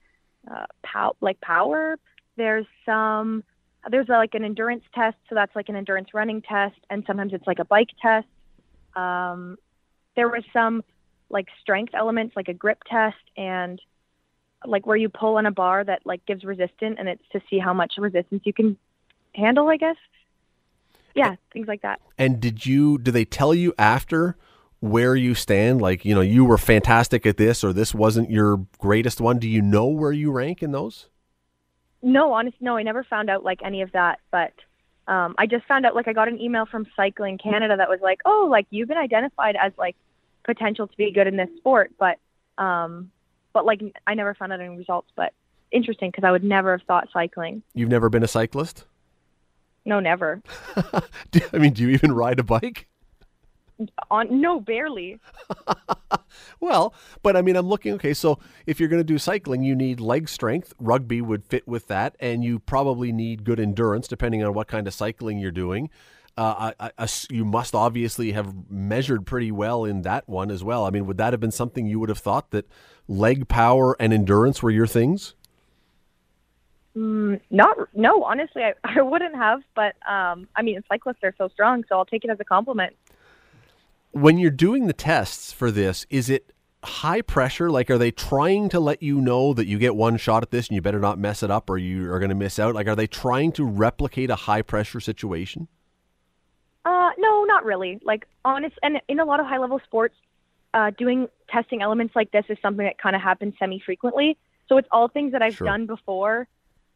uh, 0.50 0.66
pow- 0.84 1.16
like 1.22 1.40
power. 1.42 1.98
There's 2.38 2.66
some 2.86 3.44
there's 3.90 4.10
like 4.10 4.36
an 4.36 4.44
endurance 4.44 4.84
test, 4.94 5.18
so 5.28 5.36
that's 5.36 5.56
like 5.56 5.70
an 5.70 5.76
endurance 5.76 6.10
running 6.14 6.42
test, 6.42 6.78
and 6.90 7.04
sometimes 7.08 7.34
it's 7.34 7.48
like 7.48 7.60
a 7.60 7.66
bike 7.66 7.90
test. 8.02 8.28
Um, 8.96 9.58
there 10.16 10.30
was 10.30 10.44
some 10.54 10.84
like 11.30 11.48
strength 11.62 11.94
elements, 11.96 12.36
like 12.36 12.48
a 12.48 12.54
grip 12.54 12.84
test, 12.90 13.18
and 13.38 13.82
like 14.66 14.86
where 14.86 14.98
you 14.98 15.10
pull 15.10 15.38
on 15.38 15.46
a 15.46 15.52
bar 15.52 15.84
that 15.84 16.02
like 16.06 16.26
gives 16.26 16.44
resistance, 16.44 16.98
and 17.00 17.10
it's 17.10 17.24
to 17.32 17.42
see 17.50 17.58
how 17.58 17.74
much 17.74 17.94
resistance 17.98 18.44
you 18.46 18.54
can 18.54 18.78
handle, 19.34 19.68
I 19.68 19.78
guess. 19.78 19.96
Yeah, 21.16 21.36
things 21.52 21.68
like 21.68 21.82
that. 21.82 22.00
And 22.18 22.40
did 22.40 22.66
you 22.66 22.98
Do 22.98 23.12
they 23.12 23.26
tell 23.26 23.54
you 23.54 23.74
after 23.78 24.38
where 24.82 25.16
you 25.16 25.34
stand 25.34 25.80
like, 25.82 26.04
you 26.04 26.14
know, 26.14 26.22
you 26.22 26.44
were 26.44 26.58
fantastic 26.58 27.26
at 27.26 27.38
this 27.38 27.64
or 27.64 27.72
this 27.72 27.94
wasn't 27.94 28.30
your 28.30 28.66
greatest 28.80 29.22
one? 29.22 29.40
Do 29.40 29.48
you 29.48 29.62
know 29.62 29.86
where 29.86 30.12
you 30.12 30.32
rank 30.32 30.62
in 30.62 30.72
those? 30.72 31.08
No, 32.02 32.34
honest, 32.34 32.58
no, 32.60 32.78
I 32.78 32.84
never 32.84 33.04
found 33.04 33.30
out 33.30 33.44
like 33.44 33.60
any 33.64 33.84
of 33.84 33.92
that. 33.94 34.20
But 34.32 34.54
um, 35.08 35.36
I 35.38 35.46
just 35.46 35.66
found 35.68 35.86
out 35.86 35.96
like 35.96 36.08
I 36.08 36.14
got 36.14 36.28
an 36.28 36.42
email 36.42 36.66
from 36.66 36.88
Cycling 36.96 37.38
Canada 37.38 37.78
that 37.78 37.90
was 37.90 38.00
like, 38.02 38.20
oh, 38.26 38.48
like 38.50 38.66
you've 38.72 38.88
been 38.88 38.98
identified 38.98 39.56
as 39.56 39.72
like 39.78 39.96
potential 40.44 40.88
to 40.88 40.98
be 40.98 41.12
good 41.12 41.28
in 41.28 41.38
this 41.38 41.50
sport, 41.58 41.92
but 42.00 42.18
um, 42.58 43.12
but 43.54 43.66
like 43.66 43.82
I 44.08 44.16
never 44.16 44.34
found 44.34 44.52
out 44.52 44.60
any 44.60 44.76
results. 44.76 45.10
But 45.16 45.34
interesting 45.72 46.10
because 46.10 46.24
I 46.24 46.32
would 46.32 46.44
never 46.44 46.76
have 46.76 46.86
thought 46.88 47.08
cycling. 47.14 47.62
You've 47.76 47.90
never 47.90 48.10
been 48.10 48.24
a 48.24 48.28
cyclist? 48.28 48.86
No, 49.86 50.00
never. 50.00 50.42
Do- 51.32 51.42
I 51.54 51.58
mean, 51.60 51.74
do 51.74 51.84
you 51.84 51.90
even 51.90 52.12
ride 52.12 52.40
a 52.40 52.44
bike? 52.44 52.88
On 54.10 54.42
no, 54.42 54.60
barely. 54.60 55.20
Well, 56.60 56.94
but 57.24 57.36
I 57.36 57.42
mean, 57.42 57.56
I'm 57.56 57.68
looking, 57.68 57.94
okay, 57.96 58.14
so 58.14 58.40
if 58.66 58.80
you're 58.80 58.90
going 58.90 59.00
to 59.00 59.04
do 59.04 59.18
cycling, 59.18 59.64
you 59.64 59.76
need 59.76 60.00
leg 60.00 60.30
strength. 60.30 60.74
Rugby 60.80 61.22
would 61.22 61.44
fit 61.46 61.68
with 61.68 61.88
that, 61.88 62.16
and 62.20 62.44
you 62.44 62.60
probably 62.60 63.12
need 63.12 63.44
good 63.44 63.60
endurance 63.60 64.08
depending 64.08 64.44
on 64.44 64.54
what 64.54 64.68
kind 64.68 64.88
of 64.88 64.94
cycling 64.94 65.40
you're 65.40 65.52
doing. 65.52 65.90
Uh, 66.38 66.72
I, 66.80 66.92
I, 66.98 67.08
you 67.30 67.44
must 67.44 67.76
obviously 67.76 68.32
have 68.32 68.70
measured 68.70 69.26
pretty 69.26 69.52
well 69.52 69.84
in 69.84 70.04
that 70.04 70.30
one 70.30 70.50
as 70.50 70.64
well. 70.64 70.86
I 70.86 70.90
mean, 70.90 71.06
would 71.06 71.18
that 71.18 71.34
have 71.34 71.42
been 71.42 71.52
something 71.52 71.88
you 71.88 72.00
would 72.00 72.10
have 72.10 72.20
thought 72.20 72.52
that 72.52 72.66
leg 73.08 73.48
power 73.50 73.98
and 74.00 74.14
endurance 74.14 74.64
were 74.64 74.72
your 74.72 74.88
things? 74.88 75.36
Not 76.94 77.78
no, 77.94 78.24
honestly, 78.24 78.64
I, 78.64 78.74
I 79.00 79.02
wouldn't 79.02 79.36
have. 79.36 79.62
But 79.76 79.96
um, 80.10 80.48
I 80.56 80.62
mean, 80.62 80.82
cyclists 80.88 81.20
are 81.24 81.34
so 81.38 81.50
strong, 81.50 81.84
so 81.90 81.98
I'll 81.98 82.06
take 82.06 82.24
it 82.24 82.30
as 82.30 82.40
a 82.40 82.46
compliment. 82.46 82.96
When 84.12 84.38
you're 84.38 84.52
doing 84.52 84.88
the 84.88 84.94
tests 84.94 85.52
for 85.52 85.72
this, 85.72 86.06
is 86.10 86.30
it 86.30 86.54
high 86.84 87.22
pressure? 87.22 87.70
Like, 87.70 87.90
are 87.90 87.98
they 87.98 88.12
trying 88.12 88.70
to 88.70 88.80
let 88.80 89.02
you 89.02 89.22
know 89.22 89.54
that 89.54 89.68
you 89.68 89.78
get 89.78 89.96
one 89.96 90.18
shot 90.18 90.44
at 90.44 90.52
this 90.52 90.68
and 90.68 90.76
you 90.76 90.82
better 90.82 91.00
not 91.00 91.18
mess 91.18 91.44
it 91.44 91.52
up 91.52 91.70
or 91.70 91.78
you 91.78 92.12
are 92.12 92.20
going 92.20 92.30
to 92.30 92.36
miss 92.36 92.60
out? 92.60 92.76
Like, 92.76 92.88
are 92.88 92.96
they 92.96 93.08
trying 93.08 93.52
to 93.54 93.66
replicate 93.66 94.30
a 94.30 94.36
high 94.36 94.62
pressure 94.62 95.00
situation? 95.00 95.68
Uh, 96.84 97.12
no, 97.18 97.44
not 97.46 97.64
really. 97.64 98.00
Like 98.04 98.28
honest, 98.44 98.78
and 98.82 99.00
in 99.08 99.20
a 99.20 99.26
lot 99.26 99.40
of 99.40 99.46
high 99.46 99.60
level 99.60 99.80
sports, 99.86 100.16
uh, 100.74 100.92
doing 100.98 101.28
testing 101.50 101.82
elements 101.82 102.16
like 102.16 102.32
this 102.32 102.46
is 102.50 102.58
something 102.62 102.86
that 102.86 102.98
kind 102.98 103.16
of 103.16 103.22
happens 103.22 103.54
semi 103.60 103.80
frequently. 103.80 104.38
So 104.68 104.78
it's 104.78 104.88
all 104.92 105.08
things 105.08 105.34
that 105.34 105.42
I've 105.42 105.56
Sure. 105.56 105.68
done 105.68 105.86
before. 105.86 106.48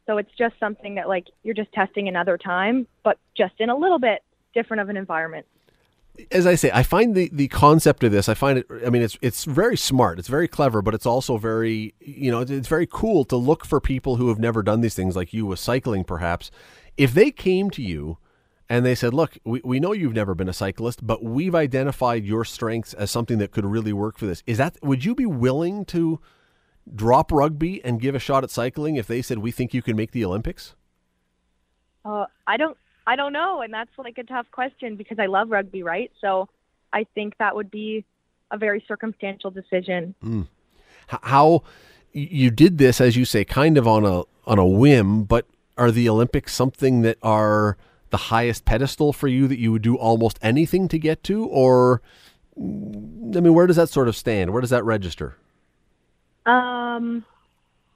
So 0.07 0.17
it's 0.17 0.31
just 0.37 0.55
something 0.59 0.95
that 0.95 1.07
like 1.07 1.27
you're 1.43 1.53
just 1.55 1.71
testing 1.73 2.07
another 2.07 2.37
time, 2.37 2.87
but 3.03 3.19
just 3.35 3.53
in 3.59 3.69
a 3.69 3.75
little 3.75 3.99
bit 3.99 4.23
different 4.53 4.81
of 4.81 4.89
an 4.89 4.97
environment. 4.97 5.45
As 6.31 6.47
I 6.47 6.55
say, 6.55 6.71
I 6.73 6.83
find 6.83 7.13
the, 7.13 7.29
the 7.31 7.47
concept 7.47 8.03
of 8.03 8.11
this, 8.11 8.29
I 8.29 8.33
find 8.33 8.59
it, 8.59 8.67
I 8.85 8.89
mean, 8.89 9.01
it's, 9.01 9.17
it's 9.21 9.43
very 9.43 9.77
smart. 9.77 10.17
It's 10.17 10.27
very 10.27 10.47
clever, 10.47 10.81
but 10.81 10.93
it's 10.93 11.05
also 11.05 11.37
very, 11.37 11.93
you 11.99 12.31
know, 12.31 12.41
it's, 12.41 12.67
very 12.67 12.87
cool 12.87 13.25
to 13.25 13.35
look 13.35 13.65
for 13.65 13.81
people 13.81 14.15
who 14.15 14.29
have 14.29 14.39
never 14.39 14.63
done 14.63 14.81
these 14.81 14.95
things 14.95 15.15
like 15.15 15.33
you 15.33 15.45
with 15.45 15.59
cycling, 15.59 16.03
perhaps. 16.03 16.51
If 16.97 17.13
they 17.13 17.31
came 17.31 17.69
to 17.71 17.81
you 17.81 18.17
and 18.69 18.85
they 18.85 18.95
said, 18.95 19.13
look, 19.13 19.37
we, 19.43 19.61
we 19.63 19.79
know 19.79 19.91
you've 19.91 20.13
never 20.13 20.33
been 20.33 20.49
a 20.49 20.53
cyclist, 20.53 21.05
but 21.05 21.23
we've 21.23 21.53
identified 21.55 22.25
your 22.25 22.45
strengths 22.45 22.93
as 22.93 23.11
something 23.11 23.37
that 23.39 23.51
could 23.51 23.65
really 23.65 23.93
work 23.93 24.17
for 24.17 24.25
this. 24.25 24.41
Is 24.47 24.57
that, 24.57 24.77
would 24.81 25.05
you 25.05 25.15
be 25.15 25.25
willing 25.25 25.85
to 25.85 26.19
drop 26.93 27.31
rugby 27.31 27.83
and 27.83 27.99
give 27.99 28.15
a 28.15 28.19
shot 28.19 28.43
at 28.43 28.51
cycling 28.51 28.95
if 28.95 29.07
they 29.07 29.21
said, 29.21 29.39
we 29.39 29.51
think 29.51 29.73
you 29.73 29.81
can 29.81 29.95
make 29.95 30.11
the 30.11 30.23
Olympics? 30.23 30.75
Uh, 32.03 32.25
I 32.47 32.57
don't, 32.57 32.77
I 33.07 33.15
don't 33.15 33.33
know, 33.33 33.61
and 33.61 33.73
that's 33.73 33.91
like 33.97 34.17
a 34.17 34.23
tough 34.23 34.47
question 34.51 34.95
because 34.95 35.19
I 35.19 35.27
love 35.27 35.51
rugby, 35.51 35.83
right? 35.83 36.11
So 36.21 36.49
I 36.91 37.05
think 37.15 37.37
that 37.37 37.55
would 37.55 37.69
be 37.69 38.03
a 38.51 38.57
very 38.57 38.83
circumstantial 38.87 39.51
decision. 39.51 40.15
H- 40.23 41.19
How 41.23 41.63
you 42.13 42.49
did 42.49 42.77
this, 42.77 42.99
as 43.01 43.15
you 43.15 43.25
say, 43.25 43.45
kind 43.45 43.77
of 43.77 43.87
on 43.87 44.05
a, 44.05 44.23
on 44.47 44.57
a 44.57 44.65
whim, 44.65 45.23
but 45.23 45.45
are 45.77 45.91
the 45.91 46.07
Olympics 46.09 46.53
something 46.53 47.01
that 47.01 47.17
are 47.21 47.77
the 48.09 48.17
highest 48.17 48.65
pedestal 48.65 49.11
for 49.13 49.27
you 49.27 49.47
that 49.47 49.59
you 49.59 49.71
would 49.71 49.81
do 49.81 49.95
almost 49.97 50.39
anything 50.41 50.87
to 50.87 50.97
get 50.97 51.23
to? 51.25 51.45
Or, 51.45 52.01
mm, 52.59 53.35
I 53.35 53.39
mean, 53.39 53.53
where 53.53 53.67
does 53.67 53.75
that 53.75 53.89
sort 53.89 54.07
of 54.07 54.15
stand? 54.15 54.51
Where 54.51 54.61
does 54.61 54.69
that 54.69 54.85
register? 54.85 55.35
Um, 56.45 57.25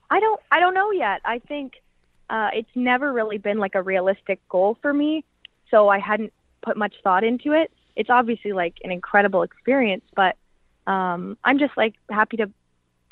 I 0.09 0.19
don't, 0.19 0.41
I 0.51 0.59
don't 0.59 0.73
know 0.73 0.91
yet. 0.91 1.21
I 1.23 1.39
think 1.39 1.81
uh, 2.29 2.49
it's 2.53 2.69
never 2.75 3.11
really 3.11 3.37
been 3.37 3.57
like 3.57 3.75
a 3.75 3.81
realistic 3.81 4.39
goal 4.49 4.77
for 4.81 4.93
me, 4.93 5.23
so 5.71 5.89
I 5.89 5.99
hadn't 5.99 6.33
put 6.61 6.77
much 6.77 6.95
thought 7.03 7.23
into 7.23 7.53
it. 7.53 7.71
It's 7.95 8.09
obviously 8.09 8.53
like 8.53 8.75
an 8.83 8.91
incredible 8.91 9.43
experience, 9.43 10.03
but 10.15 10.37
um, 10.87 11.37
I'm 11.43 11.59
just 11.59 11.75
like 11.75 11.95
happy 12.09 12.37
to 12.37 12.49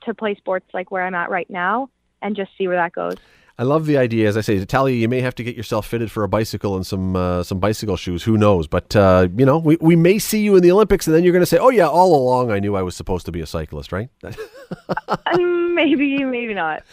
to 0.03 0.13
play 0.13 0.35
sports 0.35 0.65
like 0.73 0.91
where 0.91 1.03
I'm 1.03 1.15
at 1.15 1.29
right 1.29 1.49
now 1.49 1.89
and 2.21 2.35
just 2.35 2.51
see 2.57 2.67
where 2.67 2.77
that 2.77 2.93
goes. 2.93 3.15
I 3.59 3.63
love 3.63 3.87
the 3.87 3.97
idea. 3.97 4.27
As 4.27 4.37
I 4.37 4.41
say, 4.41 4.63
Talia, 4.65 4.95
you 4.95 5.09
may 5.09 5.19
have 5.21 5.33
to 5.35 5.43
get 5.43 5.55
yourself 5.55 5.87
fitted 5.87 6.11
for 6.11 6.23
a 6.23 6.29
bicycle 6.29 6.75
and 6.75 6.85
some 6.85 7.15
uh, 7.15 7.41
some 7.41 7.59
bicycle 7.59 7.97
shoes. 7.97 8.23
Who 8.23 8.37
knows? 8.37 8.67
But 8.67 8.95
uh, 8.95 9.29
you 9.35 9.45
know, 9.45 9.57
we, 9.57 9.77
we 9.81 9.95
may 9.95 10.19
see 10.19 10.41
you 10.41 10.55
in 10.55 10.61
the 10.61 10.71
Olympics, 10.71 11.07
and 11.07 11.15
then 11.15 11.23
you're 11.23 11.33
going 11.33 11.41
to 11.41 11.47
say, 11.47 11.57
"Oh 11.57 11.69
yeah, 11.69 11.87
all 11.87 12.15
along 12.15 12.51
I 12.51 12.59
knew 12.59 12.75
I 12.75 12.83
was 12.83 12.95
supposed 12.95 13.25
to 13.25 13.31
be 13.31 13.41
a 13.41 13.47
cyclist." 13.47 13.91
Right? 13.91 14.09
Um, 15.25 15.73
maybe, 15.75 16.23
maybe 16.23 16.53
not. 16.53 16.83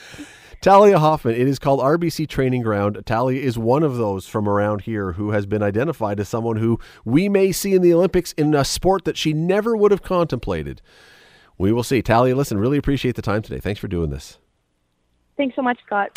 Talia 0.65 0.99
Hoffman, 0.99 1.35
it 1.35 1.47
is 1.47 1.59
called 1.59 1.81
RBC 1.81 2.27
Training 2.27 2.63
Ground. 2.63 3.03
Talia 3.05 3.39
is 3.39 3.59
one 3.59 3.83
of 3.83 3.99
those 3.99 4.27
from 4.27 4.49
around 4.49 4.81
here 4.81 5.13
who 5.13 5.33
has 5.33 5.45
been 5.45 5.63
identified 5.63 6.19
as 6.19 6.27
someone 6.27 6.57
who 6.57 6.81
we 7.05 7.29
may 7.29 7.53
see 7.53 7.75
in 7.75 7.83
the 7.83 7.93
Olympics 7.93 8.33
in 8.33 8.55
a 8.55 8.65
sport 8.65 9.05
that 9.05 9.19
she 9.19 9.35
never 9.35 9.77
would 9.77 9.91
have 9.91 10.03
contemplated. 10.03 10.81
We 11.59 11.71
will 11.71 11.83
see. 11.83 12.01
Talia, 12.01 12.35
listen, 12.35 12.57
really 12.57 12.79
appreciate 12.79 13.15
the 13.15 13.21
time 13.21 13.43
today. 13.43 13.61
Thanks 13.61 13.79
for 13.79 13.89
doing 13.89 14.09
this. 14.09 14.39
Thanks 15.37 15.55
so 15.55 15.61
much, 15.61 15.79
Scott. 15.85 16.09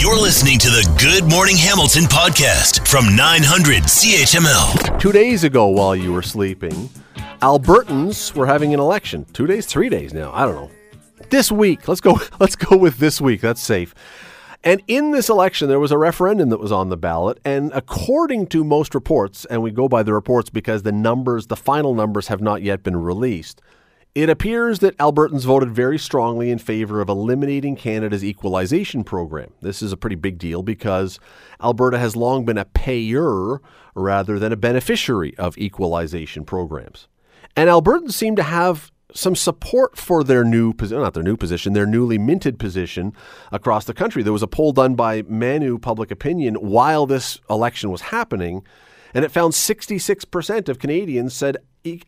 You're 0.00 0.20
listening 0.20 0.60
to 0.60 0.68
the 0.68 0.88
Good 1.00 1.28
Morning 1.28 1.56
Hamilton 1.56 2.04
podcast 2.04 2.86
from 2.86 3.16
900 3.16 3.82
CHML. 3.82 5.00
Two 5.00 5.10
days 5.10 5.42
ago, 5.42 5.66
while 5.66 5.96
you 5.96 6.12
were 6.12 6.22
sleeping, 6.22 6.88
Albertans 7.40 8.32
were 8.36 8.46
having 8.46 8.72
an 8.74 8.78
election. 8.78 9.24
Two 9.32 9.48
days, 9.48 9.66
three 9.66 9.88
days 9.88 10.14
now. 10.14 10.30
I 10.32 10.46
don't 10.46 10.54
know. 10.54 10.70
This 11.32 11.50
week, 11.50 11.88
let's 11.88 12.02
go. 12.02 12.20
Let's 12.40 12.56
go 12.56 12.76
with 12.76 12.98
this 12.98 13.18
week. 13.18 13.40
That's 13.40 13.62
safe. 13.62 13.94
And 14.62 14.82
in 14.86 15.12
this 15.12 15.30
election, 15.30 15.66
there 15.66 15.80
was 15.80 15.90
a 15.90 15.96
referendum 15.96 16.50
that 16.50 16.60
was 16.60 16.70
on 16.70 16.90
the 16.90 16.96
ballot. 16.98 17.40
And 17.42 17.72
according 17.72 18.48
to 18.48 18.62
most 18.62 18.94
reports, 18.94 19.46
and 19.46 19.62
we 19.62 19.70
go 19.70 19.88
by 19.88 20.02
the 20.02 20.12
reports 20.12 20.50
because 20.50 20.82
the 20.82 20.92
numbers, 20.92 21.46
the 21.46 21.56
final 21.56 21.94
numbers, 21.94 22.28
have 22.28 22.42
not 22.42 22.60
yet 22.60 22.82
been 22.82 22.98
released. 22.98 23.62
It 24.14 24.28
appears 24.28 24.80
that 24.80 24.94
Albertans 24.98 25.46
voted 25.46 25.70
very 25.70 25.98
strongly 25.98 26.50
in 26.50 26.58
favor 26.58 27.00
of 27.00 27.08
eliminating 27.08 27.76
Canada's 27.76 28.22
equalization 28.22 29.02
program. 29.02 29.54
This 29.62 29.80
is 29.80 29.90
a 29.90 29.96
pretty 29.96 30.16
big 30.16 30.36
deal 30.36 30.62
because 30.62 31.18
Alberta 31.62 31.98
has 31.98 32.14
long 32.14 32.44
been 32.44 32.58
a 32.58 32.66
payer 32.66 33.58
rather 33.94 34.38
than 34.38 34.52
a 34.52 34.56
beneficiary 34.56 35.34
of 35.38 35.56
equalization 35.56 36.44
programs. 36.44 37.08
And 37.56 37.70
Albertans 37.70 38.12
seem 38.12 38.36
to 38.36 38.42
have 38.42 38.92
some 39.14 39.34
support 39.36 39.96
for 39.96 40.24
their 40.24 40.44
new 40.44 40.72
position, 40.72 41.02
not 41.02 41.14
their 41.14 41.22
new 41.22 41.36
position, 41.36 41.72
their 41.72 41.86
newly 41.86 42.18
minted 42.18 42.58
position 42.58 43.12
across 43.50 43.84
the 43.84 43.94
country. 43.94 44.22
There 44.22 44.32
was 44.32 44.42
a 44.42 44.48
poll 44.48 44.72
done 44.72 44.94
by 44.94 45.22
Maru 45.22 45.78
Public 45.78 46.10
Opinion 46.10 46.54
while 46.56 47.06
this 47.06 47.40
election 47.48 47.90
was 47.90 48.02
happening, 48.02 48.64
and 49.14 49.24
it 49.24 49.30
found 49.30 49.52
66% 49.52 50.68
of 50.68 50.78
Canadians 50.78 51.34
said 51.34 51.58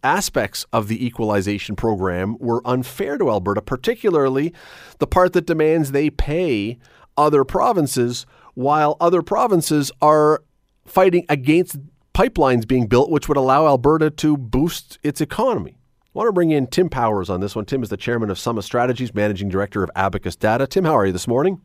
aspects 0.02 0.64
of 0.72 0.88
the 0.88 1.04
equalization 1.04 1.76
program 1.76 2.36
were 2.38 2.62
unfair 2.64 3.18
to 3.18 3.28
Alberta, 3.28 3.60
particularly 3.60 4.54
the 4.98 5.06
part 5.06 5.32
that 5.32 5.46
demands 5.46 5.90
they 5.90 6.10
pay 6.10 6.78
other 7.16 7.44
provinces 7.44 8.26
while 8.54 8.96
other 9.00 9.22
provinces 9.22 9.90
are 10.00 10.42
fighting 10.84 11.26
against 11.28 11.76
pipelines 12.14 12.66
being 12.68 12.86
built, 12.86 13.10
which 13.10 13.28
would 13.28 13.36
allow 13.36 13.66
Alberta 13.66 14.10
to 14.10 14.36
boost 14.36 14.98
its 15.02 15.20
economy. 15.20 15.76
I 16.14 16.18
want 16.18 16.28
to 16.28 16.32
bring 16.32 16.52
in 16.52 16.68
Tim 16.68 16.88
Powers 16.88 17.28
on 17.28 17.40
this 17.40 17.56
one. 17.56 17.64
Tim 17.64 17.82
is 17.82 17.88
the 17.88 17.96
chairman 17.96 18.30
of 18.30 18.38
Summa 18.38 18.62
Strategies, 18.62 19.12
managing 19.12 19.48
director 19.48 19.82
of 19.82 19.90
Abacus 19.96 20.36
Data. 20.36 20.64
Tim, 20.64 20.84
how 20.84 20.96
are 20.96 21.06
you 21.06 21.12
this 21.12 21.26
morning? 21.26 21.60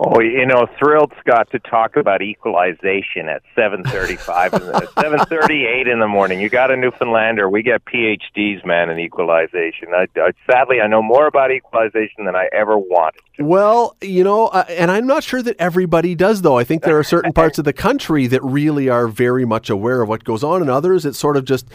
Oh, 0.00 0.20
you 0.20 0.46
know, 0.46 0.68
thrilled, 0.78 1.12
Scott, 1.18 1.50
to 1.50 1.58
talk 1.58 1.96
about 1.96 2.22
equalization 2.22 3.28
at 3.28 3.42
7.35, 3.56 4.50
7.38 4.94 5.92
in 5.92 5.98
the 5.98 6.06
morning. 6.06 6.40
You 6.40 6.48
got 6.48 6.70
a 6.70 6.76
Newfoundlander. 6.76 7.50
We 7.50 7.64
get 7.64 7.84
PhDs, 7.84 8.64
man, 8.64 8.90
in 8.90 9.00
equalization. 9.00 9.88
I, 9.92 10.06
I, 10.14 10.30
sadly, 10.48 10.80
I 10.80 10.86
know 10.86 11.02
more 11.02 11.26
about 11.26 11.50
equalization 11.50 12.26
than 12.26 12.36
I 12.36 12.48
ever 12.52 12.78
wanted 12.78 13.22
to. 13.38 13.44
Well, 13.44 13.96
you 14.00 14.22
know, 14.22 14.48
uh, 14.48 14.64
and 14.68 14.90
I'm 14.90 15.06
not 15.06 15.24
sure 15.24 15.42
that 15.42 15.56
everybody 15.58 16.14
does, 16.14 16.42
though. 16.42 16.58
I 16.58 16.64
think 16.64 16.82
there 16.82 16.98
are 16.98 17.04
certain 17.04 17.32
parts 17.34 17.58
of 17.58 17.64
the 17.64 17.72
country 17.72 18.28
that 18.28 18.42
really 18.44 18.88
are 18.88 19.08
very 19.08 19.44
much 19.44 19.70
aware 19.70 20.02
of 20.02 20.08
what 20.08 20.24
goes 20.24 20.44
on, 20.44 20.60
and 20.60 20.70
others 20.70 21.06
it 21.06 21.14
sort 21.14 21.36
of 21.36 21.44
just 21.44 21.66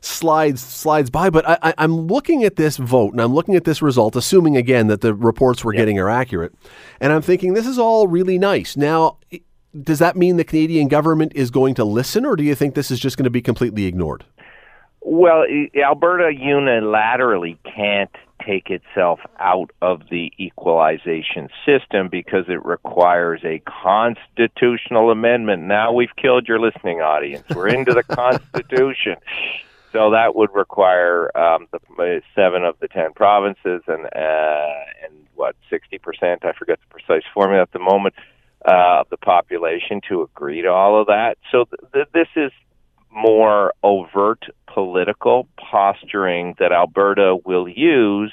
slides 0.00 0.62
slides 0.62 1.10
by. 1.10 1.28
But 1.30 1.46
I, 1.46 1.74
am 1.76 2.06
looking 2.06 2.44
at 2.44 2.56
this 2.56 2.78
vote, 2.78 3.12
and 3.12 3.20
I'm 3.20 3.34
looking 3.34 3.54
at 3.54 3.64
this 3.64 3.82
result, 3.82 4.16
assuming, 4.16 4.56
again, 4.56 4.86
that 4.86 5.02
the 5.02 5.14
reports 5.14 5.64
we're 5.64 5.74
yep. 5.74 5.82
getting 5.82 5.98
are 5.98 6.08
accurate. 6.08 6.54
And 7.00 7.12
I'm 7.12 7.22
thinking, 7.22 7.52
this 7.52 7.66
is 7.70 7.78
all 7.78 8.06
really 8.06 8.38
nice. 8.38 8.76
Now, 8.76 9.16
does 9.82 9.98
that 10.00 10.16
mean 10.16 10.36
the 10.36 10.44
Canadian 10.44 10.88
government 10.88 11.32
is 11.34 11.50
going 11.50 11.74
to 11.76 11.84
listen, 11.84 12.26
or 12.26 12.36
do 12.36 12.42
you 12.42 12.54
think 12.54 12.74
this 12.74 12.90
is 12.90 13.00
just 13.00 13.16
going 13.16 13.24
to 13.24 13.30
be 13.30 13.40
completely 13.40 13.86
ignored? 13.86 14.24
Well, 15.00 15.44
Alberta 15.74 16.24
unilaterally 16.24 17.56
can't 17.64 18.10
take 18.44 18.70
itself 18.70 19.20
out 19.38 19.70
of 19.80 20.02
the 20.10 20.32
equalization 20.38 21.48
system 21.64 22.08
because 22.08 22.44
it 22.48 22.64
requires 22.64 23.40
a 23.44 23.62
constitutional 23.82 25.10
amendment. 25.10 25.62
Now 25.62 25.92
we've 25.92 26.14
killed 26.16 26.48
your 26.48 26.58
listening 26.58 27.00
audience. 27.00 27.44
We're 27.54 27.68
into 27.68 27.92
the 27.92 28.02
Constitution. 28.16 29.16
So 29.92 30.10
that 30.12 30.34
would 30.36 30.50
require 30.54 31.36
um, 31.36 31.66
the 31.72 31.80
uh, 31.98 32.20
seven 32.34 32.64
of 32.64 32.78
the 32.80 32.88
ten 32.88 33.12
provinces 33.12 33.82
and 33.88 34.06
uh, 34.06 35.04
and 35.04 35.26
what 35.34 35.56
sixty 35.68 35.98
percent 35.98 36.44
I 36.44 36.52
forget 36.52 36.78
the 36.78 36.98
precise 36.98 37.24
formula 37.34 37.62
at 37.62 37.72
the 37.72 37.80
moment 37.80 38.14
uh, 38.64 39.00
of 39.00 39.08
the 39.10 39.16
population 39.16 40.00
to 40.08 40.22
agree 40.22 40.62
to 40.62 40.68
all 40.68 41.00
of 41.00 41.08
that. 41.08 41.38
So 41.50 41.64
th- 41.64 41.92
th- 41.92 42.08
this 42.12 42.28
is 42.36 42.52
more 43.10 43.74
overt 43.82 44.44
political 44.72 45.48
posturing 45.58 46.54
that 46.60 46.70
Alberta 46.72 47.36
will 47.44 47.68
use 47.68 48.32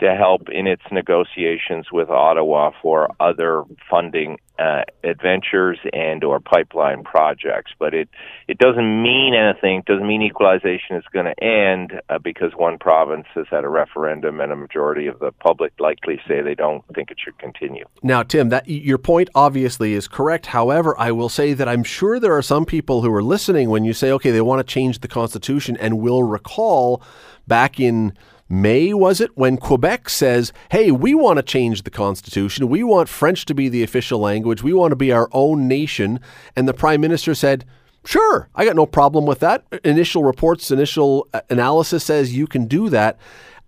to 0.00 0.14
help 0.14 0.48
in 0.48 0.66
its 0.66 0.82
negotiations 0.90 1.86
with 1.92 2.10
Ottawa 2.10 2.72
for 2.82 3.08
other 3.20 3.64
funding 3.90 4.38
uh, 4.58 4.82
adventures 5.04 5.78
and 5.92 6.24
or 6.24 6.40
pipeline 6.40 7.04
projects. 7.04 7.72
But 7.78 7.94
it 7.94 8.08
it 8.48 8.58
doesn't 8.58 9.02
mean 9.02 9.34
anything. 9.34 9.78
It 9.78 9.84
doesn't 9.84 10.06
mean 10.06 10.22
equalization 10.22 10.96
is 10.96 11.04
going 11.12 11.26
to 11.26 11.42
end 11.42 12.00
uh, 12.08 12.18
because 12.18 12.52
one 12.56 12.78
province 12.78 13.26
has 13.34 13.46
had 13.50 13.64
a 13.64 13.68
referendum 13.68 14.40
and 14.40 14.50
a 14.50 14.56
majority 14.56 15.06
of 15.06 15.20
the 15.20 15.30
public 15.30 15.72
likely 15.78 16.20
say 16.26 16.42
they 16.42 16.56
don't 16.56 16.84
think 16.94 17.10
it 17.10 17.18
should 17.24 17.38
continue. 17.38 17.84
Now, 18.02 18.22
Tim, 18.22 18.48
that 18.48 18.68
your 18.68 18.98
point 18.98 19.30
obviously 19.34 19.94
is 19.94 20.08
correct. 20.08 20.46
However, 20.46 20.98
I 20.98 21.12
will 21.12 21.28
say 21.28 21.52
that 21.54 21.68
I'm 21.68 21.84
sure 21.84 22.18
there 22.18 22.36
are 22.36 22.42
some 22.42 22.64
people 22.64 23.02
who 23.02 23.14
are 23.14 23.22
listening 23.22 23.70
when 23.70 23.84
you 23.84 23.92
say, 23.92 24.10
okay, 24.12 24.30
they 24.30 24.40
want 24.40 24.66
to 24.66 24.72
change 24.72 25.00
the 25.00 25.08
constitution, 25.08 25.76
and 25.76 25.98
will 25.98 26.24
recall 26.24 27.02
back 27.46 27.78
in 27.78 28.12
May, 28.48 28.94
was 28.94 29.20
it, 29.20 29.36
when 29.36 29.58
Quebec 29.58 30.08
says, 30.08 30.52
hey, 30.70 30.90
we 30.90 31.14
want 31.14 31.36
to 31.36 31.42
change 31.42 31.82
the 31.82 31.90
Constitution. 31.90 32.68
We 32.68 32.82
want 32.82 33.08
French 33.08 33.44
to 33.46 33.54
be 33.54 33.68
the 33.68 33.82
official 33.82 34.18
language. 34.18 34.62
We 34.62 34.72
want 34.72 34.92
to 34.92 34.96
be 34.96 35.12
our 35.12 35.28
own 35.32 35.68
nation. 35.68 36.20
And 36.56 36.66
the 36.66 36.72
Prime 36.72 37.02
Minister 37.02 37.34
said, 37.34 37.66
sure, 38.06 38.48
I 38.54 38.64
got 38.64 38.76
no 38.76 38.86
problem 38.86 39.26
with 39.26 39.40
that. 39.40 39.64
Initial 39.84 40.24
reports, 40.24 40.70
initial 40.70 41.28
uh, 41.34 41.42
analysis 41.50 42.04
says 42.04 42.34
you 42.34 42.46
can 42.46 42.66
do 42.66 42.88
that. 42.88 43.18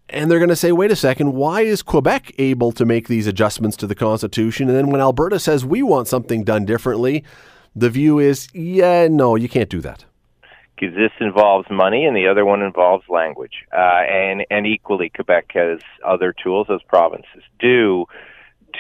And 0.09 0.31
they're 0.31 0.39
going 0.39 0.49
to 0.49 0.57
say, 0.57 0.73
wait 0.73 0.91
a 0.91 0.97
second, 0.97 1.35
why 1.35 1.61
is 1.61 1.83
Quebec 1.83 2.33
able 2.39 2.73
to 2.73 2.87
make 2.87 3.07
these 3.07 3.27
adjustments 3.27 3.77
to 3.79 3.87
the 3.87 3.95
Constitution? 3.95 4.69
And 4.69 4.77
then 4.77 4.87
when 4.89 5.01
Alberta 5.01 5.39
says 5.39 5.65
we 5.65 5.83
want 5.83 6.09
something 6.09 6.43
done 6.43 6.65
differently, 6.65 7.23
the 7.77 7.91
view 7.91 8.19
is, 8.19 8.49
yeah, 8.55 9.09
no, 9.09 9.37
you 9.37 9.49
can't 9.49 9.69
do 9.69 9.81
that 9.83 10.07
because 10.81 10.97
this 10.97 11.13
involves 11.21 11.69
money 11.71 12.05
and 12.07 12.17
the 12.17 12.27
other 12.27 12.45
one 12.45 12.63
involves 12.63 13.05
language. 13.09 13.65
Uh, 13.73 14.03
and, 14.09 14.47
and 14.51 14.67
equally, 14.67 15.11
Quebec 15.11 15.51
has 15.55 15.81
other 16.05 16.33
tools, 16.33 16.69
as 16.71 16.81
provinces 16.89 17.43
do, 17.59 18.07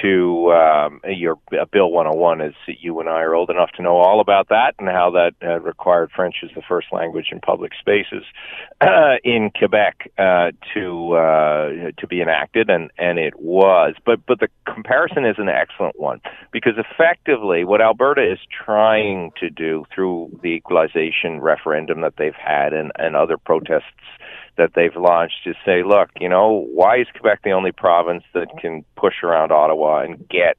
to 0.02 0.52
um, 0.52 1.00
your 1.04 1.38
uh, 1.52 1.64
Bill 1.72 1.90
101 1.90 2.40
is 2.40 2.54
you 2.66 3.00
and 3.00 3.08
I 3.08 3.20
are 3.22 3.34
old 3.34 3.50
enough 3.50 3.70
to 3.76 3.82
know 3.82 3.96
all 3.96 4.20
about 4.20 4.48
that 4.48 4.74
and 4.78 4.88
how 4.88 5.10
that 5.10 5.32
uh, 5.42 5.60
required 5.60 6.10
French 6.14 6.36
as 6.42 6.50
the 6.54 6.62
first 6.68 6.88
language 6.92 7.26
in 7.30 7.40
public 7.40 7.72
spaces 7.78 8.24
uh, 8.80 9.16
in 9.24 9.50
Quebec 9.56 10.10
uh, 10.18 10.52
to 10.74 11.12
uh, 11.14 11.68
to 11.98 12.06
be 12.08 12.20
enacted, 12.20 12.70
and 12.70 12.90
and 12.98 13.18
it 13.18 13.38
was. 13.38 13.94
But 14.04 14.24
but 14.26 14.40
the 14.40 14.48
comparison 14.72 15.24
is 15.24 15.36
an 15.38 15.48
excellent 15.48 15.98
one 15.98 16.20
because 16.52 16.74
effectively 16.76 17.64
what 17.64 17.80
Alberta 17.80 18.32
is 18.32 18.38
trying 18.64 19.32
to 19.40 19.50
do 19.50 19.84
through 19.94 20.38
the 20.42 20.50
equalization 20.50 21.40
referendum 21.40 22.00
that 22.02 22.14
they've 22.16 22.32
had 22.34 22.72
and 22.72 22.92
and 22.96 23.16
other 23.16 23.36
protests 23.36 23.84
that 24.60 24.72
they've 24.74 24.94
launched 24.94 25.42
to 25.44 25.54
say, 25.64 25.82
look, 25.82 26.10
you 26.20 26.28
know, 26.28 26.66
why 26.74 27.00
is 27.00 27.06
Quebec 27.18 27.40
the 27.42 27.52
only 27.52 27.72
province 27.72 28.24
that 28.34 28.48
can 28.60 28.84
push 28.94 29.14
around 29.22 29.50
Ottawa 29.50 30.02
and 30.02 30.28
get 30.28 30.58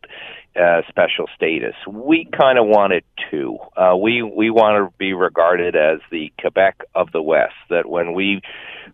uh, 0.60 0.82
special 0.90 1.28
status? 1.36 1.76
We 1.88 2.28
kind 2.36 2.58
of 2.58 2.66
want 2.66 2.94
it 2.94 3.06
too. 3.30 3.60
Uh, 3.78 3.96
we 3.96 4.24
we 4.24 4.50
want 4.50 4.74
to 4.84 4.98
be 4.98 5.14
regarded 5.14 5.76
as 5.76 6.00
the 6.10 6.34
Quebec 6.40 6.82
of 6.96 7.12
the 7.12 7.22
West. 7.22 7.54
That 7.70 7.88
when 7.88 8.14
we 8.14 8.42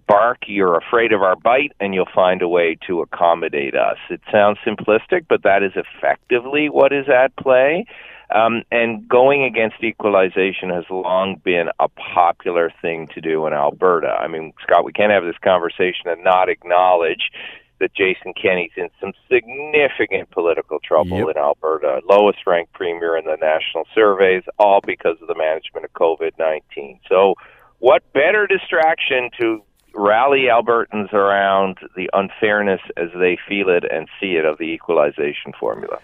bark, 0.08 0.39
you're 0.46 0.78
afraid 0.78 1.13
of 1.13 1.22
our 1.22 1.38
bite, 1.38 1.72
and 1.80 1.93
you'll 1.93 2.13
find 2.13 2.41
a 2.41 2.50
way 2.50 2.78
to 2.88 3.00
accommodate 3.00 3.76
us. 3.76 3.98
It 4.10 4.22
sounds 4.30 4.58
simplistic, 4.67 5.26
but 5.30 5.43
that 5.43 5.63
is 5.63 5.72
effectively 5.76 6.70
what 6.70 6.91
is 6.91 7.08
at 7.08 7.34
play. 7.38 7.86
Um, 8.30 8.63
and 8.72 9.08
going 9.08 9.44
against 9.44 9.82
equalization 9.82 10.70
has 10.70 10.84
long 10.90 11.40
been 11.44 11.70
a 11.80 11.88
popular 11.88 12.74
thing 12.82 13.08
to 13.13 13.22
do 13.22 13.48
in 13.48 13.54
Alberta. 13.54 14.10
I 14.20 14.28
mean, 14.28 14.54
Scott, 14.63 14.84
we 14.84 14.92
can't 14.92 15.12
have 15.12 15.24
this 15.24 15.38
conversation 15.42 16.08
and 16.08 16.24
not 16.24 16.50
acknowledge 16.50 17.32
that 17.80 17.94
Jason 17.94 18.34
Kenney's 18.34 18.72
in 18.76 18.90
some 19.00 19.13
significant 19.32 20.32
political 20.32 20.80
trouble 20.80 21.20
yep. 21.20 21.36
in 21.36 21.38
Alberta, 21.38 22.02
lowest 22.10 22.40
ranked 22.46 22.74
premier 22.74 23.16
in 23.16 23.26
the 23.26 23.38
national 23.40 23.86
surveys, 23.94 24.44
all 24.58 24.82
because 24.86 25.18
of 25.22 25.28
the 25.28 25.36
management 25.36 25.86
of 25.86 25.94
COVID 25.94 26.32
19. 26.40 27.00
So, 27.08 27.36
what 27.80 28.02
better 28.13 28.48
distraction 28.48 29.30
to 29.40 29.62
rally 29.94 30.46
Albertans 30.52 31.13
around 31.13 31.78
the 31.96 32.10
unfairness 32.13 32.82
as 32.98 33.10
they 33.18 33.38
feel 33.48 33.70
it 33.70 33.84
and 33.90 34.08
see 34.20 34.36
it 34.36 34.46
of 34.46 34.58
the 34.58 34.66
equalization 34.66 35.54
formula? 35.60 36.00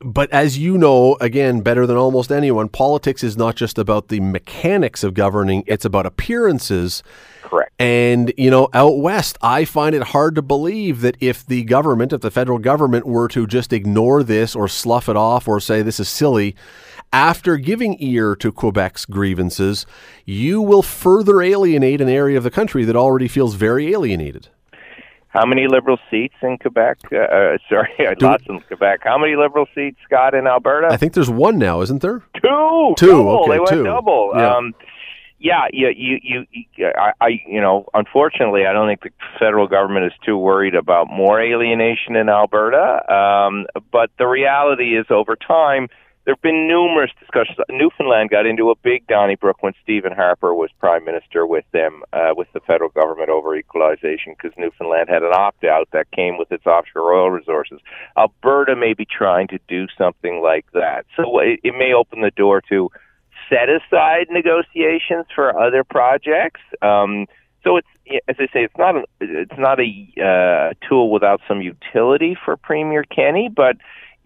But 0.00 0.30
as 0.30 0.56
you 0.56 0.78
know, 0.78 1.16
again, 1.20 1.60
better 1.60 1.86
than 1.86 1.96
almost 1.96 2.30
anyone, 2.30 2.68
politics 2.68 3.24
is 3.24 3.36
not 3.36 3.56
just 3.56 3.76
about 3.76 4.08
the 4.08 4.20
mechanics 4.20 5.02
of 5.02 5.14
governing, 5.14 5.64
it's 5.66 5.84
about 5.84 6.06
appearances. 6.06 7.02
Correct. 7.42 7.72
And, 7.78 8.32
you 8.38 8.50
know, 8.50 8.68
out 8.72 8.98
west, 8.98 9.36
I 9.42 9.64
find 9.64 9.94
it 9.94 10.02
hard 10.02 10.36
to 10.36 10.42
believe 10.42 11.00
that 11.00 11.16
if 11.20 11.44
the 11.44 11.64
government, 11.64 12.12
if 12.12 12.20
the 12.20 12.30
federal 12.30 12.58
government 12.58 13.06
were 13.06 13.28
to 13.28 13.46
just 13.46 13.72
ignore 13.72 14.22
this 14.22 14.54
or 14.54 14.68
slough 14.68 15.08
it 15.08 15.16
off 15.16 15.48
or 15.48 15.60
say 15.60 15.82
this 15.82 16.00
is 16.00 16.08
silly, 16.08 16.54
after 17.12 17.56
giving 17.56 17.96
ear 18.00 18.34
to 18.36 18.52
Quebec's 18.52 19.04
grievances, 19.04 19.86
you 20.24 20.60
will 20.60 20.82
further 20.82 21.40
alienate 21.40 22.00
an 22.00 22.08
area 22.08 22.38
of 22.38 22.44
the 22.44 22.50
country 22.50 22.84
that 22.84 22.96
already 22.96 23.28
feels 23.28 23.54
very 23.54 23.92
alienated. 23.92 24.48
How 25.36 25.44
many 25.44 25.66
liberal 25.68 25.98
seats 26.10 26.34
in 26.42 26.56
Quebec? 26.56 26.98
Uh, 27.12 27.16
uh, 27.16 27.58
sorry, 27.68 27.90
lots 28.20 28.44
in 28.48 28.60
Quebec. 28.60 29.00
How 29.04 29.18
many 29.18 29.36
liberal 29.36 29.66
seats 29.74 29.98
got 30.08 30.34
in 30.34 30.46
Alberta? 30.46 30.88
I 30.90 30.96
think 30.96 31.12
there's 31.12 31.30
one 31.30 31.58
now, 31.58 31.82
isn't 31.82 32.00
there? 32.00 32.22
Two. 32.42 32.94
Two. 32.96 33.06
Double. 33.06 33.40
Okay, 33.40 33.52
they 33.52 33.58
went 33.58 33.70
two. 33.70 33.84
double. 33.84 34.32
Yeah. 34.34 34.54
Um, 34.54 34.74
yeah, 35.38 35.66
you, 35.70 35.90
you, 35.94 36.46
you, 36.50 36.86
I, 36.96 37.12
I, 37.20 37.28
you 37.46 37.60
know, 37.60 37.86
unfortunately, 37.92 38.64
I 38.66 38.72
don't 38.72 38.88
think 38.88 39.02
the 39.02 39.10
federal 39.38 39.66
government 39.68 40.06
is 40.06 40.12
too 40.24 40.38
worried 40.38 40.74
about 40.74 41.08
more 41.10 41.38
alienation 41.38 42.16
in 42.16 42.30
Alberta. 42.30 43.12
Um, 43.12 43.66
but 43.92 44.08
the 44.18 44.26
reality 44.26 44.96
is, 44.96 45.04
over 45.10 45.36
time, 45.36 45.88
there 46.26 46.34
have 46.34 46.42
been 46.42 46.66
numerous 46.66 47.12
discussions. 47.20 47.56
Newfoundland 47.70 48.30
got 48.30 48.46
into 48.46 48.70
a 48.70 48.74
big 48.74 49.06
Donnybrook 49.06 49.62
when 49.62 49.74
Stephen 49.80 50.12
Harper 50.12 50.52
was 50.52 50.70
prime 50.80 51.04
minister 51.04 51.46
with 51.46 51.64
them, 51.72 52.02
uh, 52.12 52.34
with 52.36 52.48
the 52.52 52.58
federal 52.60 52.90
government 52.90 53.30
over 53.30 53.54
equalization, 53.54 54.34
because 54.36 54.52
Newfoundland 54.58 55.08
had 55.08 55.22
an 55.22 55.30
opt-out 55.32 55.88
that 55.92 56.10
came 56.10 56.36
with 56.36 56.50
its 56.50 56.66
offshore 56.66 57.14
oil 57.14 57.30
resources. 57.30 57.78
Alberta 58.18 58.74
may 58.74 58.92
be 58.92 59.06
trying 59.06 59.46
to 59.48 59.60
do 59.68 59.86
something 59.96 60.42
like 60.42 60.66
that, 60.72 61.06
so 61.14 61.38
it, 61.38 61.60
it 61.62 61.74
may 61.78 61.94
open 61.94 62.22
the 62.22 62.32
door 62.32 62.60
to 62.68 62.90
set 63.48 63.68
aside 63.68 64.26
negotiations 64.28 65.26
for 65.32 65.56
other 65.56 65.84
projects. 65.84 66.60
Um, 66.82 67.26
so 67.62 67.76
it's 67.76 67.88
as 68.28 68.36
I 68.38 68.46
say, 68.52 68.64
it's 68.64 68.76
not 68.78 68.96
a, 68.96 69.02
it's 69.20 69.58
not 69.58 69.80
a 69.80 69.90
uh, 70.20 70.88
tool 70.88 71.10
without 71.10 71.40
some 71.48 71.60
utility 71.60 72.36
for 72.44 72.56
Premier 72.56 73.04
Kenney, 73.04 73.48
but 73.48 73.76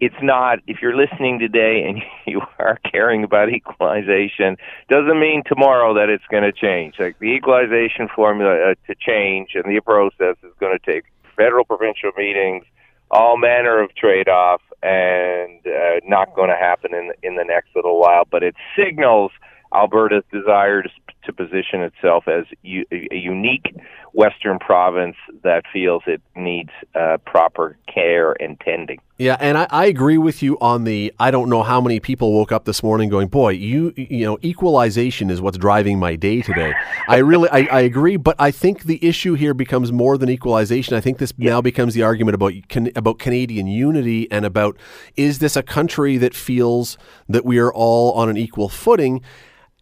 it's 0.01 0.15
not 0.21 0.59
if 0.65 0.81
you're 0.81 0.97
listening 0.97 1.37
today 1.39 1.85
and 1.87 2.01
you 2.25 2.41
are 2.59 2.77
caring 2.91 3.23
about 3.23 3.49
equalization 3.49 4.57
doesn't 4.89 5.19
mean 5.19 5.43
tomorrow 5.45 5.93
that 5.93 6.09
it's 6.09 6.25
going 6.29 6.43
to 6.43 6.51
change 6.51 6.95
like 6.99 7.17
the 7.19 7.27
equalization 7.27 8.09
formula 8.13 8.71
uh, 8.71 8.75
to 8.87 8.95
change 8.99 9.51
and 9.53 9.63
the 9.65 9.79
process 9.79 10.35
is 10.43 10.51
going 10.59 10.77
to 10.77 10.91
take 10.91 11.05
federal 11.37 11.63
provincial 11.63 12.11
meetings 12.17 12.65
all 13.11 13.37
manner 13.37 13.81
of 13.81 13.93
trade-off 13.95 14.61
and 14.83 15.59
uh, 15.67 15.99
not 16.05 16.35
going 16.35 16.49
to 16.49 16.55
happen 16.55 16.93
in 16.93 17.11
in 17.23 17.35
the 17.35 17.45
next 17.45 17.69
little 17.75 17.99
while 17.99 18.25
but 18.29 18.43
it 18.43 18.55
signals 18.75 19.31
Alberta's 19.73 20.23
desire 20.33 20.83
to, 20.83 20.89
position 21.33 21.81
itself 21.81 22.27
as 22.27 22.43
a 22.65 23.15
unique 23.15 23.73
Western 24.11 24.59
province 24.59 25.15
that 25.43 25.63
feels 25.71 26.03
it 26.07 26.21
needs 26.35 26.71
uh, 26.93 27.15
proper 27.25 27.77
care 27.87 28.33
and 28.41 28.59
tending. 28.59 28.99
Yeah, 29.21 29.37
and 29.39 29.55
I, 29.55 29.67
I 29.69 29.85
agree 29.85 30.17
with 30.17 30.41
you 30.41 30.57
on 30.61 30.83
the. 30.83 31.13
I 31.19 31.29
don't 31.29 31.47
know 31.47 31.61
how 31.61 31.79
many 31.79 31.99
people 31.99 32.33
woke 32.33 32.51
up 32.51 32.65
this 32.65 32.81
morning 32.81 33.07
going, 33.07 33.27
"Boy, 33.27 33.49
you 33.49 33.93
you 33.95 34.25
know, 34.25 34.39
equalization 34.43 35.29
is 35.29 35.39
what's 35.39 35.59
driving 35.59 35.99
my 35.99 36.15
day 36.15 36.41
today." 36.41 36.73
I 37.07 37.17
really, 37.17 37.47
I, 37.49 37.67
I 37.71 37.81
agree, 37.81 38.17
but 38.17 38.35
I 38.39 38.49
think 38.49 38.85
the 38.85 38.97
issue 39.05 39.35
here 39.35 39.53
becomes 39.53 39.91
more 39.91 40.17
than 40.17 40.27
equalization. 40.27 40.95
I 40.95 41.01
think 41.01 41.19
this 41.19 41.37
now 41.37 41.61
becomes 41.61 41.93
the 41.93 42.01
argument 42.01 42.33
about 42.33 42.53
can, 42.67 42.89
about 42.95 43.19
Canadian 43.19 43.67
unity 43.67 44.27
and 44.31 44.43
about 44.43 44.75
is 45.15 45.37
this 45.37 45.55
a 45.55 45.61
country 45.61 46.17
that 46.17 46.33
feels 46.33 46.97
that 47.29 47.45
we 47.45 47.59
are 47.59 47.71
all 47.71 48.13
on 48.13 48.27
an 48.27 48.37
equal 48.37 48.69
footing. 48.69 49.21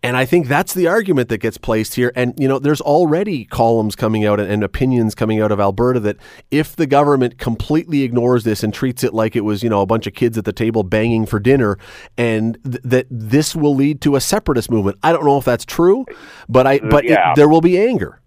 And 0.02 0.16
I 0.16 0.26
think 0.26 0.48
that's 0.48 0.74
the 0.74 0.88
argument 0.88 1.28
that 1.30 1.40
gets 1.40 1.58
placed 1.58 1.96
here. 1.96 2.14
And, 2.16 2.34
you 2.38 2.48
know, 2.48 2.58
there's 2.58 2.80
already 2.80 3.44
columns 3.44 3.96
coming 3.98 4.26
out 4.26 4.40
and, 4.40 4.50
and, 4.50 4.64
opinions 4.64 5.14
coming 5.14 5.42
out 5.42 5.52
of 5.52 5.60
Alberta 5.60 6.00
that 6.02 6.16
if 6.52 6.76
the 6.76 6.88
government 6.88 7.38
completely 7.38 8.04
ignores 8.04 8.46
this 8.46 8.64
and 8.64 8.74
treats 8.74 9.04
it 9.04 9.14
like 9.14 9.36
it 9.36 9.42
was, 9.42 9.62
you 9.62 9.70
know, 9.70 9.82
a 9.82 9.86
bunch 9.86 10.08
of 10.08 10.14
kids 10.14 10.38
at 10.38 10.46
the 10.46 10.54
table 10.54 10.84
banging 10.84 11.26
for 11.26 11.40
dinner, 11.40 11.78
and 12.18 12.58
th- 12.64 12.82
that 12.84 13.08
this 13.10 13.56
will 13.56 13.76
lead 13.76 14.00
to 14.02 14.16
a 14.16 14.22
separatist 14.22 14.72
movement. 14.72 14.98
I 15.04 15.12
don't 15.12 15.26
know 15.26 15.38
if 15.38 15.46
that's 15.46 15.66
true, 15.66 16.06
but 16.48 16.66
I, 16.66 16.80
but 16.80 17.04
Yeah. 17.04 17.32
it, 17.32 17.36
there 17.36 17.50
will 17.50 17.62
be 17.62 17.78
anger. 17.78 18.22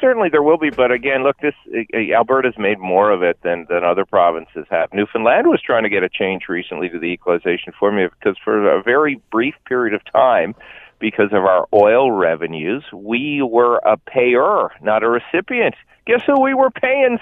Certainly 0.00 0.30
there 0.30 0.42
will 0.42 0.56
be, 0.56 0.70
but 0.70 0.90
again, 0.90 1.22
look, 1.22 1.36
this 1.40 1.54
uh, 1.76 1.98
Alberta's 2.14 2.54
made 2.56 2.78
more 2.78 3.10
of 3.10 3.22
it 3.22 3.38
than 3.42 3.66
than 3.68 3.84
other 3.84 4.06
provinces 4.06 4.64
have. 4.70 4.88
Newfoundland 4.94 5.48
was 5.48 5.60
trying 5.60 5.82
to 5.82 5.90
get 5.90 6.02
a 6.02 6.08
change 6.08 6.44
recently 6.48 6.88
to 6.88 6.98
the 6.98 7.06
equalization 7.08 7.74
formula 7.78 8.08
because 8.18 8.38
for 8.42 8.66
a 8.74 8.82
very 8.82 9.20
brief 9.30 9.54
period 9.66 9.92
of 9.92 10.00
time, 10.10 10.54
because 10.98 11.32
of 11.32 11.44
our 11.44 11.66
oil 11.72 12.10
revenues, 12.10 12.84
we 12.92 13.42
were 13.42 13.76
a 13.78 13.96
payer, 13.96 14.70
not 14.82 15.02
a 15.02 15.08
recipient. 15.08 15.74
Guess 16.06 16.22
who 16.26 16.40
we 16.40 16.54
were 16.54 16.70
paying, 16.70 17.18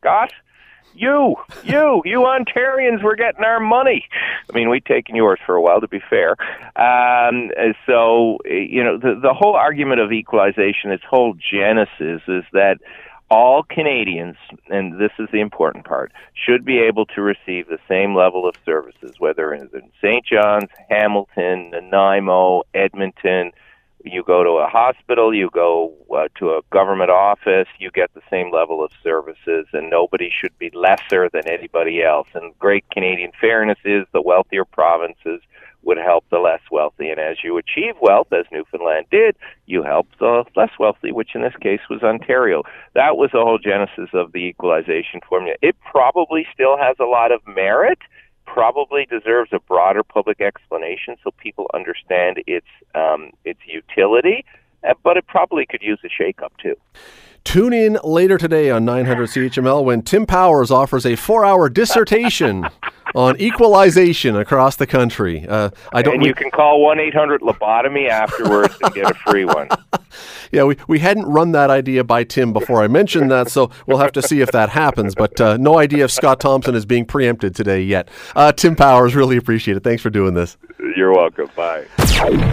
Scott? 0.00 0.32
You, 0.96 1.34
you, 1.64 2.02
you 2.04 2.20
Ontarians 2.20 3.02
were 3.02 3.16
getting 3.16 3.42
our 3.42 3.58
money. 3.58 4.06
I 4.48 4.56
mean, 4.56 4.70
we'd 4.70 4.84
taken 4.84 5.16
yours 5.16 5.40
for 5.44 5.56
a 5.56 5.60
while, 5.60 5.80
to 5.80 5.88
be 5.88 6.00
fair. 6.08 6.36
Um, 6.76 7.50
so, 7.84 8.38
you 8.44 8.84
know, 8.84 8.96
the, 8.98 9.18
the 9.20 9.34
whole 9.34 9.54
argument 9.54 10.00
of 10.00 10.12
equalization, 10.12 10.92
its 10.92 11.02
whole 11.08 11.34
genesis 11.34 12.22
is 12.28 12.44
that 12.52 12.78
all 13.30 13.62
Canadians, 13.62 14.36
and 14.68 15.00
this 15.00 15.12
is 15.18 15.28
the 15.32 15.40
important 15.40 15.84
part, 15.84 16.12
should 16.34 16.64
be 16.64 16.78
able 16.78 17.06
to 17.06 17.22
receive 17.22 17.66
the 17.66 17.78
same 17.88 18.14
level 18.14 18.48
of 18.48 18.54
services, 18.64 19.14
whether 19.18 19.52
it's 19.54 19.72
in 19.74 19.90
St. 20.00 20.24
John's, 20.24 20.68
Hamilton, 20.88 21.70
Nanaimo, 21.70 22.62
Edmonton. 22.74 23.52
You 24.04 24.22
go 24.22 24.44
to 24.44 24.50
a 24.50 24.66
hospital, 24.66 25.34
you 25.34 25.48
go 25.50 25.94
uh, 26.14 26.28
to 26.38 26.50
a 26.50 26.60
government 26.70 27.10
office, 27.10 27.68
you 27.78 27.90
get 27.90 28.12
the 28.12 28.20
same 28.30 28.52
level 28.52 28.84
of 28.84 28.90
services, 29.02 29.66
and 29.72 29.88
nobody 29.88 30.30
should 30.30 30.56
be 30.58 30.70
lesser 30.74 31.30
than 31.32 31.48
anybody 31.48 32.02
else. 32.02 32.28
And 32.34 32.56
great 32.58 32.84
Canadian 32.90 33.32
fairness 33.40 33.78
is 33.84 34.06
the 34.12 34.20
wealthier 34.20 34.66
provinces 34.66 35.40
would 35.84 35.98
help 35.98 36.24
the 36.30 36.38
less 36.38 36.60
wealthy. 36.70 37.10
And 37.10 37.20
as 37.20 37.38
you 37.42 37.58
achieve 37.58 37.94
wealth, 38.00 38.32
as 38.32 38.46
Newfoundland 38.50 39.06
did, 39.10 39.36
you 39.66 39.82
help 39.82 40.08
the 40.18 40.44
less 40.56 40.70
wealthy, 40.78 41.12
which 41.12 41.34
in 41.34 41.42
this 41.42 41.54
case 41.60 41.80
was 41.88 42.02
Ontario. 42.02 42.62
That 42.94 43.16
was 43.16 43.30
the 43.32 43.40
whole 43.40 43.58
genesis 43.58 44.10
of 44.12 44.32
the 44.32 44.38
equalization 44.38 45.20
formula. 45.28 45.56
It 45.62 45.76
probably 45.90 46.46
still 46.52 46.76
has 46.78 46.96
a 47.00 47.04
lot 47.04 47.32
of 47.32 47.40
merit, 47.46 47.98
probably 48.46 49.06
deserves 49.06 49.50
a 49.52 49.60
broader 49.60 50.02
public 50.02 50.40
explanation 50.40 51.16
so 51.22 51.30
people 51.38 51.70
understand 51.74 52.42
its 52.46 52.66
um, 52.94 53.30
its 53.44 53.60
utility, 53.66 54.44
uh, 54.88 54.94
but 55.02 55.16
it 55.16 55.26
probably 55.26 55.66
could 55.66 55.82
use 55.82 55.98
a 56.04 56.22
shakeup 56.22 56.50
too. 56.62 56.76
Tune 57.44 57.74
in 57.74 57.98
later 58.02 58.38
today 58.38 58.70
on 58.70 58.86
900 58.86 59.28
CHML 59.28 59.84
when 59.84 60.00
Tim 60.00 60.24
Powers 60.24 60.70
offers 60.70 61.04
a 61.04 61.14
four-hour 61.14 61.68
dissertation 61.68 62.66
on 63.14 63.40
equalization 63.40 64.36
across 64.36 64.76
the 64.76 64.86
country. 64.86 65.46
Uh, 65.48 65.70
I 65.92 66.02
don't. 66.02 66.14
And 66.14 66.22
we- 66.22 66.28
you 66.28 66.34
can 66.34 66.50
call 66.50 66.82
one 66.82 66.98
eight 67.00 67.14
hundred 67.14 67.40
lobotomy 67.40 68.08
afterwards 68.08 68.74
and 68.82 68.94
get 68.94 69.10
a 69.10 69.14
free 69.14 69.44
one. 69.44 69.68
Yeah, 70.52 70.62
we, 70.62 70.76
we 70.86 71.00
hadn't 71.00 71.24
run 71.26 71.50
that 71.52 71.70
idea 71.70 72.04
by 72.04 72.22
Tim 72.22 72.52
before 72.52 72.80
I 72.80 72.86
mentioned 72.86 73.28
that, 73.32 73.50
so 73.50 73.70
we'll 73.88 73.98
have 73.98 74.12
to 74.12 74.22
see 74.22 74.40
if 74.40 74.52
that 74.52 74.68
happens. 74.68 75.16
But 75.16 75.40
uh, 75.40 75.56
no 75.56 75.78
idea 75.80 76.04
if 76.04 76.12
Scott 76.12 76.38
Thompson 76.38 76.76
is 76.76 76.86
being 76.86 77.04
preempted 77.04 77.56
today 77.56 77.82
yet. 77.82 78.08
Uh, 78.36 78.52
Tim 78.52 78.76
Powers, 78.76 79.16
really 79.16 79.36
appreciate 79.36 79.76
it. 79.76 79.82
Thanks 79.82 80.00
for 80.00 80.10
doing 80.10 80.34
this. 80.34 80.56
You're 80.96 81.12
welcome. 81.12 81.50
Bye. 81.56 81.86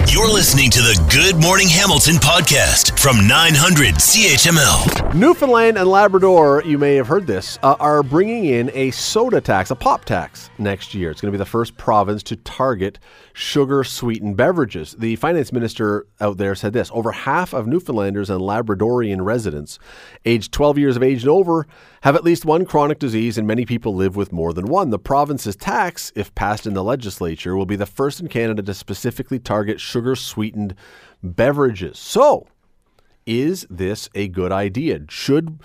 You're 0.08 0.28
listening 0.34 0.72
to 0.72 0.80
the 0.80 1.00
Good 1.14 1.40
Morning 1.40 1.68
Hamilton 1.68 2.16
podcast 2.16 2.98
from 2.98 3.28
900 3.28 3.94
CHML. 3.96 5.14
Newfoundland 5.14 5.78
and 5.78 5.88
Labrador, 5.88 6.64
you 6.66 6.80
may 6.80 6.96
have 6.96 7.06
heard 7.08 7.28
this, 7.28 7.60
uh, 7.62 7.76
are 7.80 8.02
bringing 8.02 8.46
in 8.46 8.72
a 8.74 8.90
soda 8.90 9.40
tax, 9.40 9.70
a 9.70 9.76
pop 9.76 10.06
tax 10.06 10.41
next 10.58 10.94
year. 10.94 11.12
It's 11.12 11.22
going 11.22 11.32
to 11.32 11.38
be 11.38 11.42
the 11.42 11.46
first 11.46 11.78
province 11.78 12.24
to 12.24 12.36
target 12.36 13.00
sugar 13.34 13.84
sweetened 13.84 14.38
beverages. 14.38 14.96
The 14.98 15.16
finance 15.18 15.52
minister 15.52 16.08
out 16.20 16.38
there 16.38 16.56
said 16.56 16.74
this 16.74 16.90
over 16.94 17.12
half 17.12 17.54
of 17.54 17.68
Newfoundlanders 17.68 18.30
and 18.30 18.42
Labradorian 18.42 19.24
residents 19.24 19.80
aged 20.26 20.52
12 20.52 20.78
years 20.78 20.96
of 20.96 21.04
age 21.04 21.24
and 21.24 21.30
over 21.30 21.68
have 22.02 22.16
at 22.16 22.24
least 22.24 22.46
one 22.46 22.66
chronic 22.66 23.00
disease, 23.00 23.38
and 23.38 23.48
many 23.48 23.66
people 23.66 23.94
live 23.96 24.16
with 24.16 24.32
more 24.32 24.54
than 24.54 24.66
one. 24.66 24.90
The 24.90 25.00
province's 25.00 25.56
tax, 25.56 26.12
if 26.16 26.34
passed 26.36 26.66
in 26.66 26.74
the 26.74 26.84
legislature, 26.84 27.56
will 27.56 27.66
be 27.66 27.76
the 27.76 27.86
first 27.86 28.20
in 28.20 28.28
Canada 28.28 28.64
to 28.64 28.74
specifically 28.74 29.40
target 29.40 29.80
sugar 29.80 30.16
sweetened 30.16 30.76
beverages. 31.24 32.00
So, 32.00 32.48
is 33.26 33.66
this 33.70 34.10
a 34.16 34.28
good 34.28 34.52
idea? 34.52 35.02
Should 35.10 35.60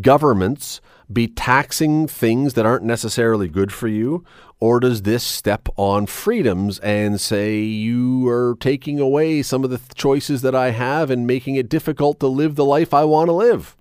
governments 0.00 0.80
be 1.10 1.26
taxing 1.26 2.06
things 2.06 2.54
that 2.54 2.66
aren't 2.66 2.84
necessarily 2.84 3.48
good 3.48 3.72
for 3.72 3.88
you? 3.88 4.24
Or 4.60 4.80
does 4.80 5.02
this 5.02 5.22
step 5.22 5.68
on 5.76 6.06
freedoms 6.06 6.78
and 6.80 7.20
say 7.20 7.60
you 7.60 8.28
are 8.28 8.56
taking 8.58 8.98
away 8.98 9.42
some 9.42 9.62
of 9.62 9.70
the 9.70 9.78
th- 9.78 9.94
choices 9.94 10.42
that 10.42 10.54
I 10.54 10.70
have 10.70 11.10
and 11.10 11.26
making 11.26 11.54
it 11.54 11.68
difficult 11.68 12.18
to 12.20 12.26
live 12.26 12.56
the 12.56 12.64
life 12.64 12.92
I 12.92 13.04
want 13.04 13.28
to 13.28 13.32
live? 13.32 13.76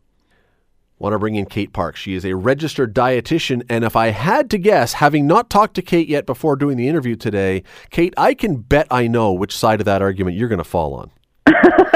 Want 1.00 1.14
to 1.14 1.20
bring 1.20 1.36
in 1.36 1.46
Kate 1.46 1.74
Park. 1.74 1.96
She 1.96 2.14
is 2.14 2.26
a 2.26 2.36
registered 2.36 2.94
dietitian. 2.94 3.64
And 3.70 3.84
if 3.84 3.96
I 3.96 4.08
had 4.08 4.50
to 4.52 4.58
guess, 4.58 4.94
having 4.94 5.28
not 5.28 5.50
talked 5.50 5.76
to 5.76 5.82
Kate 5.82 6.08
yet 6.08 6.26
before 6.26 6.56
doing 6.56 6.78
the 6.78 6.88
interview 6.88 7.16
today, 7.16 7.64
Kate, 7.90 8.14
I 8.18 8.34
can 8.34 8.58
bet 8.58 8.88
I 8.90 9.08
know 9.08 9.34
which 9.34 9.58
side 9.58 9.80
of 9.80 9.86
that 9.86 10.02
argument 10.02 10.38
you're 10.38 10.48
going 10.48 10.58
to 10.58 10.64
fall 10.64 10.94
on. 10.94 11.12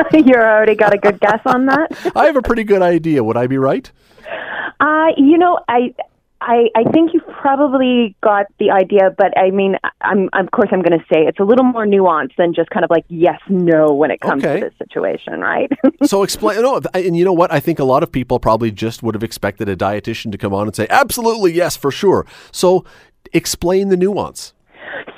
you 0.13 0.35
already 0.35 0.75
got 0.75 0.93
a 0.93 0.97
good 0.97 1.19
guess 1.19 1.39
on 1.45 1.65
that. 1.67 2.11
I 2.15 2.25
have 2.25 2.35
a 2.35 2.41
pretty 2.41 2.63
good 2.63 2.81
idea. 2.81 3.23
Would 3.23 3.37
I 3.37 3.47
be 3.47 3.57
right? 3.57 3.91
Uh, 4.79 5.07
you 5.17 5.37
know, 5.37 5.59
I 5.67 5.93
I, 6.43 6.69
I 6.75 6.83
think 6.91 7.13
you've 7.13 7.27
probably 7.27 8.15
got 8.23 8.47
the 8.57 8.71
idea, 8.71 9.13
but 9.15 9.37
I 9.37 9.51
mean, 9.51 9.75
I'm, 10.01 10.27
of 10.33 10.49
course, 10.49 10.69
I'm 10.71 10.81
going 10.81 10.97
to 10.99 11.05
say 11.13 11.21
it's 11.27 11.39
a 11.39 11.43
little 11.43 11.63
more 11.63 11.85
nuanced 11.85 12.35
than 12.35 12.55
just 12.55 12.71
kind 12.71 12.83
of 12.83 12.89
like 12.89 13.05
yes, 13.09 13.39
no 13.47 13.93
when 13.93 14.09
it 14.09 14.21
comes 14.21 14.43
Okay. 14.43 14.59
to 14.59 14.65
this 14.69 14.77
situation, 14.79 15.39
right? 15.39 15.71
So 16.03 16.23
explain. 16.23 16.59
No, 16.63 16.81
and 16.95 17.15
you 17.15 17.23
know 17.23 17.31
what? 17.33 17.51
I 17.53 17.59
think 17.59 17.77
a 17.77 17.83
lot 17.83 18.01
of 18.01 18.11
people 18.11 18.39
probably 18.39 18.71
just 18.71 19.03
would 19.03 19.13
have 19.13 19.23
expected 19.23 19.69
a 19.69 19.75
dietitian 19.75 20.31
to 20.31 20.37
come 20.39 20.51
on 20.51 20.65
and 20.65 20.75
say, 20.75 20.87
"Absolutely, 20.89 21.53
yes, 21.53 21.77
for 21.77 21.91
sure." 21.91 22.25
So 22.51 22.83
explain 23.33 23.89
the 23.89 23.97
nuance. 23.97 24.53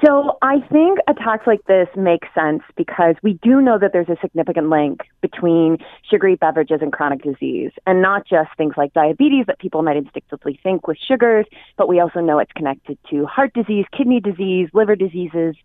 So 0.03 0.38
I 0.41 0.59
think 0.72 0.99
attacks 1.07 1.47
like 1.47 1.66
this 1.66 1.88
make 1.95 2.24
sense 2.36 2.61
because 2.76 3.16
we 3.24 3.34
do 3.41 3.61
know 3.61 3.80
that 3.80 3.91
there's 3.93 4.09
a 4.09 4.18
significant 4.22 4.70
link 4.70 5.01
between 5.22 5.78
sugary 6.09 6.36
beverages 6.36 6.80
and 6.82 6.91
chronic 6.91 7.24
disease, 7.24 7.72
and 7.86 8.01
not 8.01 8.28
just 8.28 8.49
things 8.57 8.74
like 8.78 8.93
diabetes 8.93 9.45
that 9.47 9.59
people 9.59 9.82
might 9.82 9.97
instinctively 9.97 10.59
think 10.61 10.88
with 10.88 10.97
sugars, 10.97 11.45
but 11.78 11.88
we 11.88 11.99
also 11.99 12.20
know 12.20 12.39
it's 12.39 12.51
connected 12.53 12.97
to 13.09 13.26
heart 13.26 13.53
disease, 13.53 13.86
kidney 13.95 14.20
disease, 14.20 14.70
liver 14.74 14.95
diseases, 14.95 15.55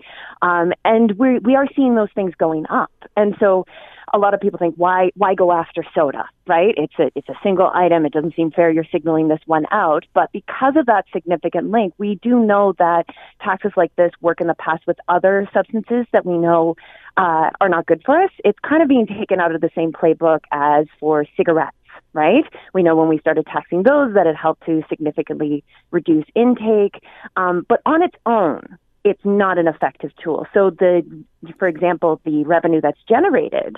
um, 0.42 0.72
and 0.84 1.12
we 1.12 1.38
we 1.40 1.56
are 1.56 1.66
seeing 1.74 1.94
those 1.94 2.12
things 2.14 2.32
going 2.38 2.64
up. 2.70 2.92
And 3.16 3.34
so 3.40 3.66
a 4.12 4.18
lot 4.18 4.34
of 4.34 4.40
people 4.40 4.58
think 4.58 4.74
why 4.76 5.10
why 5.14 5.34
go 5.34 5.52
after 5.52 5.84
soda 5.94 6.24
right 6.46 6.74
it's 6.76 6.94
a 6.98 7.10
it's 7.14 7.28
a 7.28 7.38
single 7.42 7.70
item 7.74 8.04
it 8.06 8.12
doesn't 8.12 8.34
seem 8.34 8.50
fair 8.50 8.70
you're 8.70 8.86
signaling 8.90 9.28
this 9.28 9.40
one 9.46 9.66
out 9.70 10.04
but 10.14 10.30
because 10.32 10.74
of 10.76 10.86
that 10.86 11.04
significant 11.12 11.70
link 11.70 11.92
we 11.98 12.18
do 12.22 12.38
know 12.40 12.74
that 12.78 13.04
taxes 13.42 13.72
like 13.76 13.94
this 13.96 14.12
work 14.20 14.40
in 14.40 14.46
the 14.46 14.54
past 14.54 14.86
with 14.86 14.98
other 15.08 15.48
substances 15.52 16.06
that 16.12 16.24
we 16.24 16.36
know 16.36 16.76
uh, 17.16 17.50
are 17.60 17.68
not 17.68 17.86
good 17.86 18.02
for 18.04 18.22
us 18.22 18.30
it's 18.44 18.58
kind 18.60 18.82
of 18.82 18.88
being 18.88 19.06
taken 19.06 19.40
out 19.40 19.54
of 19.54 19.60
the 19.60 19.70
same 19.74 19.92
playbook 19.92 20.40
as 20.52 20.86
for 21.00 21.24
cigarettes 21.36 21.74
right? 22.14 22.44
We 22.72 22.82
know 22.82 22.96
when 22.96 23.08
we 23.08 23.18
started 23.18 23.46
taxing 23.46 23.82
those 23.82 24.14
that 24.14 24.26
it 24.26 24.34
helped 24.34 24.64
to 24.66 24.82
significantly 24.88 25.62
reduce 25.90 26.24
intake. 26.34 27.02
Um, 27.36 27.66
but 27.68 27.80
on 27.84 28.02
its 28.02 28.16
own, 28.24 28.78
it's 29.04 29.24
not 29.24 29.58
an 29.58 29.68
effective 29.68 30.10
tool. 30.22 30.46
So 30.52 30.70
the, 30.70 31.02
for 31.58 31.68
example, 31.68 32.20
the 32.24 32.44
revenue 32.44 32.80
that's 32.80 32.98
generated 33.08 33.76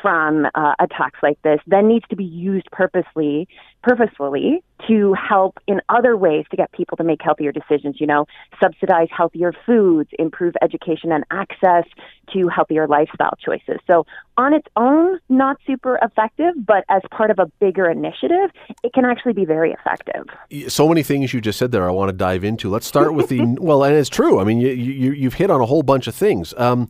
from 0.00 0.46
uh, 0.54 0.74
a 0.78 0.86
tax 0.86 1.18
like 1.22 1.40
this 1.42 1.58
then 1.66 1.88
needs 1.88 2.04
to 2.10 2.16
be 2.16 2.24
used 2.24 2.66
purposely, 2.70 3.48
purposefully 3.82 4.62
to 4.86 5.14
help 5.14 5.58
in 5.66 5.80
other 5.88 6.16
ways 6.16 6.44
to 6.50 6.56
get 6.56 6.70
people 6.72 6.96
to 6.96 7.04
make 7.04 7.20
healthier 7.20 7.52
decisions. 7.52 7.96
You 8.00 8.06
know, 8.06 8.26
subsidize 8.62 9.08
healthier 9.14 9.52
foods, 9.66 10.10
improve 10.18 10.54
education 10.62 11.10
and 11.12 11.24
access 11.30 11.84
to 12.32 12.48
healthier 12.48 12.86
lifestyle 12.86 13.34
choices. 13.44 13.80
So 13.86 14.06
on 14.36 14.54
its 14.54 14.68
own, 14.76 15.18
not 15.28 15.56
super 15.66 15.98
effective, 16.02 16.54
but 16.64 16.84
as 16.88 17.02
part 17.10 17.30
of 17.30 17.38
a 17.38 17.46
bigger 17.60 17.90
initiative, 17.90 18.50
it 18.84 18.92
can 18.92 19.04
actually 19.04 19.32
be 19.32 19.44
very 19.44 19.72
effective. 19.72 20.26
so 20.68 20.88
many 20.88 21.02
things 21.02 21.34
you 21.34 21.40
just 21.40 21.58
said 21.58 21.72
there 21.72 21.88
I 21.88 21.92
want 21.92 22.10
to 22.10 22.16
dive 22.16 22.44
into. 22.44 22.70
Let's 22.70 22.86
start 22.86 23.14
with 23.14 23.28
the 23.28 23.40
well, 23.60 23.82
and 23.82 23.94
it's 23.96 24.08
true. 24.08 24.40
I 24.40 24.44
mean, 24.44 24.60
you, 24.60 24.70
you 24.70 25.12
you've 25.12 25.34
hit 25.34 25.50
on 25.50 25.60
a 25.60 25.66
whole 25.66 25.82
bunch 25.82 26.06
of 26.06 26.14
things. 26.14 26.54
Um, 26.56 26.88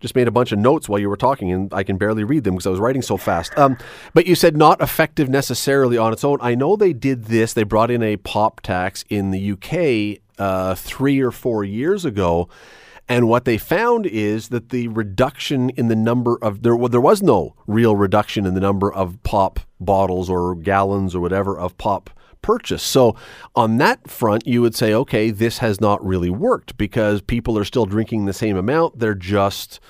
just 0.00 0.14
made 0.14 0.28
a 0.28 0.32
bunch 0.32 0.52
of 0.52 0.58
notes 0.58 0.88
while 0.88 0.98
you 0.98 1.08
were 1.08 1.16
talking, 1.16 1.52
and 1.52 1.72
I 1.72 1.82
can 1.82 1.96
barely 1.96 2.24
read 2.24 2.44
them 2.44 2.54
because 2.54 2.66
I 2.66 2.70
was 2.70 2.80
writing 2.80 3.02
so 3.02 3.16
fast. 3.16 3.56
Um, 3.58 3.76
but 4.12 4.26
you 4.26 4.34
said 4.34 4.56
not 4.56 4.80
effective 4.80 5.28
necessarily 5.28 5.96
on 5.96 6.12
its 6.12 6.24
own. 6.24 6.38
I 6.40 6.54
know 6.54 6.76
they 6.76 6.92
did 6.92 7.24
this. 7.24 7.52
They 7.52 7.64
brought 7.64 7.90
in 7.90 8.02
a 8.02 8.16
pop 8.16 8.60
tax 8.60 9.04
in 9.08 9.30
the 9.30 9.52
UK 9.52 10.20
uh, 10.38 10.74
three 10.74 11.20
or 11.20 11.30
four 11.30 11.64
years 11.64 12.04
ago. 12.04 12.48
And 13.08 13.28
what 13.28 13.44
they 13.44 13.58
found 13.58 14.06
is 14.06 14.48
that 14.48 14.70
the 14.70 14.88
reduction 14.88 15.70
in 15.70 15.88
the 15.88 15.96
number 15.96 16.38
of 16.40 16.62
there 16.62 16.74
well, 16.74 16.88
there 16.88 17.00
was 17.00 17.22
no 17.22 17.54
real 17.66 17.94
reduction 17.96 18.46
in 18.46 18.54
the 18.54 18.60
number 18.60 18.92
of 18.92 19.22
pop 19.24 19.60
bottles 19.78 20.30
or 20.30 20.54
gallons 20.54 21.14
or 21.14 21.20
whatever 21.20 21.58
of 21.58 21.76
pop 21.76 22.08
purchase. 22.44 22.82
So 22.82 23.16
on 23.56 23.78
that 23.78 24.08
front, 24.08 24.46
you 24.46 24.60
would 24.60 24.74
say, 24.74 24.92
okay, 24.92 25.30
this 25.30 25.58
has 25.58 25.80
not 25.80 26.04
really 26.04 26.28
worked 26.28 26.76
because 26.76 27.22
people 27.22 27.58
are 27.58 27.64
still 27.64 27.86
drinking 27.86 28.26
the 28.26 28.34
same 28.34 28.56
amount. 28.56 28.98
They're 28.98 29.14
just 29.14 29.80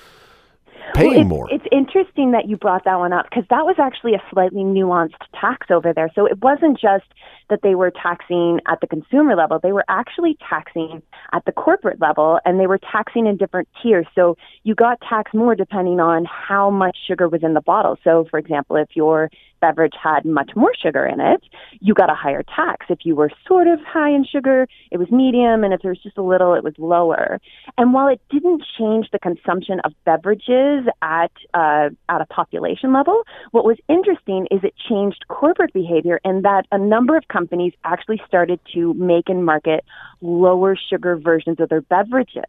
paying 0.93 1.09
Well, 1.09 1.19
it's, 1.19 1.27
more. 1.27 1.47
It's 1.51 1.65
interesting 1.69 2.31
that 2.31 2.47
you 2.47 2.55
brought 2.55 2.85
that 2.85 2.97
one 2.97 3.11
up 3.11 3.25
because 3.29 3.43
that 3.49 3.65
was 3.65 3.75
actually 3.77 4.13
a 4.13 4.23
slightly 4.31 4.63
nuanced 4.63 5.19
tax 5.39 5.67
over 5.69 5.91
there. 5.93 6.09
So 6.15 6.25
it 6.25 6.41
wasn't 6.41 6.79
just 6.79 7.05
that 7.49 7.59
they 7.63 7.75
were 7.75 7.91
taxing 7.91 8.59
at 8.67 8.79
the 8.81 8.87
consumer 8.87 9.35
level, 9.35 9.59
they 9.61 9.71
were 9.71 9.85
actually 9.87 10.37
taxing 10.47 11.01
at 11.33 11.45
the 11.45 11.51
corporate 11.51 12.01
level 12.01 12.39
and 12.45 12.59
they 12.59 12.67
were 12.67 12.79
taxing 12.79 13.27
in 13.27 13.37
different 13.37 13.67
tiers. 13.81 14.05
So 14.15 14.37
you 14.63 14.75
got 14.75 14.99
taxed 15.07 15.33
more 15.33 15.55
depending 15.55 15.99
on 15.99 16.25
how 16.25 16.69
much 16.69 16.97
sugar 17.07 17.27
was 17.29 17.43
in 17.43 17.53
the 17.53 17.61
bottle. 17.61 17.97
So, 18.03 18.25
for 18.29 18.39
example, 18.39 18.75
if 18.75 18.89
your 18.93 19.29
beverage 19.61 19.93
had 20.01 20.25
much 20.25 20.51
more 20.55 20.73
sugar 20.75 21.05
in 21.05 21.19
it, 21.19 21.41
you 21.79 21.93
got 21.93 22.09
a 22.09 22.13
higher 22.13 22.43
tax. 22.43 22.85
If 22.89 22.99
you 23.03 23.15
were 23.15 23.31
sort 23.47 23.67
of 23.67 23.79
high 23.81 24.09
in 24.09 24.25
sugar, 24.25 24.67
it 24.91 24.97
was 24.97 25.09
medium, 25.11 25.63
and 25.63 25.73
if 25.73 25.81
there 25.81 25.91
was 25.91 26.03
just 26.03 26.17
a 26.17 26.21
little, 26.21 26.53
it 26.53 26.63
was 26.63 26.73
lower. 26.77 27.39
And 27.77 27.93
while 27.93 28.07
it 28.07 28.21
didn't 28.29 28.63
change 28.77 29.07
the 29.11 29.19
consumption 29.19 29.79
of 29.83 29.93
beverages 30.05 30.85
at 31.01 31.31
uh, 31.53 31.89
at 32.09 32.21
a 32.21 32.25
population 32.29 32.93
level, 32.93 33.23
what 33.51 33.65
was 33.65 33.77
interesting 33.89 34.47
is 34.51 34.59
it 34.63 34.73
changed 34.89 35.25
corporate 35.29 35.73
behavior, 35.73 36.19
and 36.23 36.43
that 36.43 36.65
a 36.71 36.77
number 36.77 37.17
of 37.17 37.27
companies 37.35 37.73
actually 37.83 38.21
started 38.25 38.59
to 38.73 38.93
make 38.93 39.27
and 39.27 39.45
market 39.45 39.83
lower 40.21 40.77
sugar 40.89 41.17
versions 41.17 41.59
of 41.59 41.67
their 41.67 41.81
beverages. 41.81 42.43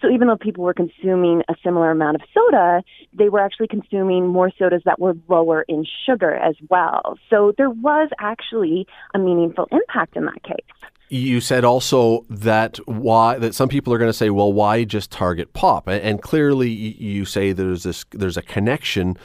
So 0.00 0.08
even 0.08 0.28
though 0.28 0.36
people 0.36 0.62
were 0.62 0.74
consuming 0.74 1.42
a 1.48 1.54
similar 1.64 1.90
amount 1.90 2.16
of 2.16 2.22
soda, 2.32 2.82
they 3.12 3.28
were 3.28 3.40
actually 3.40 3.66
consuming 3.66 4.28
more 4.28 4.50
sodas 4.56 4.82
that 4.84 5.00
were 5.00 5.14
lower 5.28 5.64
in 5.68 5.84
sugar 6.06 6.34
as 6.34 6.54
well. 6.70 7.18
So 7.30 7.52
there 7.58 7.70
was 7.70 8.08
actually 8.20 8.86
a 9.14 9.18
meaningful 9.18 9.66
impact 9.72 10.16
in 10.16 10.26
that 10.26 10.42
case. 10.44 10.72
You 11.08 11.40
said 11.40 11.64
also 11.64 12.26
that 12.28 12.76
why 12.86 13.38
that 13.38 13.54
some 13.54 13.68
people 13.68 13.92
are 13.94 13.98
going 13.98 14.10
to 14.10 14.20
say, 14.22 14.30
well, 14.30 14.52
why 14.52 14.84
just 14.84 15.10
target 15.10 15.54
pop? 15.54 15.88
And, 15.88 16.20
clearly, 16.20 16.68
you 16.68 17.24
say 17.24 17.52
there's 17.52 17.82
this 17.82 18.04
there's 18.10 18.36
a 18.36 18.42
connection. 18.42 19.16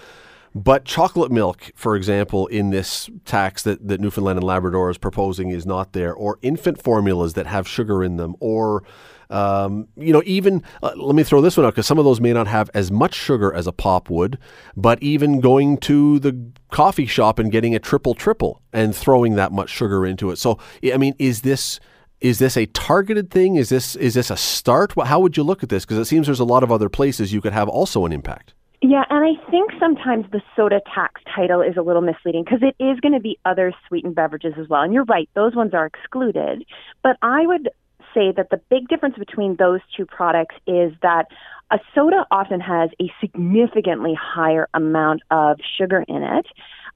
But 0.56 0.86
chocolate 0.86 1.32
milk, 1.32 1.72
for 1.76 1.96
example, 1.96 2.46
in 2.48 2.70
this 2.70 3.10
tax 3.26 3.64
that, 3.64 3.88
that 3.88 4.00
Newfoundland 4.00 4.38
and 4.38 4.46
Labrador 4.46 4.92
is 4.92 5.00
proposing 5.00 5.50
is 5.50 5.66
not 5.66 5.94
there, 5.94 6.14
or 6.14 6.38
infant 6.44 6.82
formulas 6.82 7.34
that 7.34 7.48
have 7.48 7.68
sugar 7.68 8.04
in 8.04 8.18
them, 8.18 8.36
or 8.40 8.84
um, 9.30 9.88
you 9.96 10.14
know, 10.14 10.22
even 10.28 10.62
uh, 10.84 10.92
let 10.96 11.16
me 11.16 11.24
throw 11.24 11.42
this 11.42 11.58
one 11.58 11.66
out 11.66 11.72
because 11.72 11.88
some 11.88 11.98
of 11.98 12.06
those 12.06 12.22
may 12.22 12.34
not 12.34 12.46
have 12.46 12.70
as 12.76 12.92
much 12.92 13.16
sugar 13.16 13.52
as 13.52 13.66
a 13.66 13.72
pop 13.72 14.10
would, 14.12 14.38
but 14.78 15.02
even 15.02 15.40
going 15.40 15.78
to 15.78 16.20
the 16.20 16.52
coffee 16.70 17.08
shop 17.08 17.40
and 17.40 17.52
getting 17.52 17.74
a 17.74 17.80
triple 17.80 18.14
triple 18.14 18.62
and 18.72 18.96
throwing 18.96 19.34
that 19.36 19.52
much 19.52 19.72
sugar 19.72 20.06
into 20.06 20.30
it. 20.30 20.38
So, 20.38 20.60
I 20.84 20.98
mean, 20.98 21.16
is 21.18 21.42
this 21.42 21.80
is 22.22 22.38
this 22.38 22.56
a 22.56 22.68
targeted 22.68 23.32
thing? 23.32 23.56
Is 23.56 23.70
this 23.70 23.96
is 23.96 24.14
this 24.14 24.30
a 24.30 24.38
start? 24.38 24.94
How 25.04 25.20
would 25.20 25.36
you 25.36 25.42
look 25.42 25.64
at 25.64 25.70
this? 25.70 25.84
Because 25.84 25.98
it 25.98 26.06
seems 26.06 26.28
there's 26.28 26.40
a 26.40 26.46
lot 26.46 26.62
of 26.62 26.72
other 26.72 26.90
places 26.90 27.34
you 27.34 27.42
could 27.42 27.54
have 27.54 27.68
also 27.68 28.06
an 28.06 28.12
impact. 28.12 28.54
Yeah, 28.86 29.06
and 29.10 29.24
I 29.24 29.50
think 29.50 29.72
sometimes 29.80 30.26
the 30.34 30.42
soda 30.58 30.82
tax 30.94 31.22
title 31.34 31.62
is 31.62 31.78
a 31.78 31.82
little 31.82 32.02
misleading 32.02 32.44
because 32.44 32.60
it 32.62 32.76
is 32.84 33.00
going 33.00 33.14
to 33.14 33.20
be 33.22 33.40
other 33.46 33.72
sweetened 33.88 34.14
beverages 34.14 34.56
as 34.60 34.68
well. 34.68 34.82
And 34.82 34.94
you're 34.94 35.06
right, 35.06 35.30
those 35.36 35.56
ones 35.56 35.74
are 35.74 35.86
excluded. 35.86 36.66
But 37.02 37.16
I 37.22 37.48
would 37.48 37.70
say 38.14 38.34
that 38.36 38.50
the 38.52 38.60
big 38.70 38.90
difference 38.90 39.16
between 39.18 39.56
those 39.56 39.80
two 39.96 40.06
products 40.06 40.56
is 40.68 40.92
that 41.02 41.28
a 41.72 41.80
soda 41.96 42.26
often 42.30 42.60
has 42.60 42.90
a 43.02 43.10
significantly 43.22 44.16
higher 44.22 44.68
amount 44.74 45.22
of 45.32 45.60
sugar 45.78 46.04
in 46.06 46.22
it. 46.22 46.46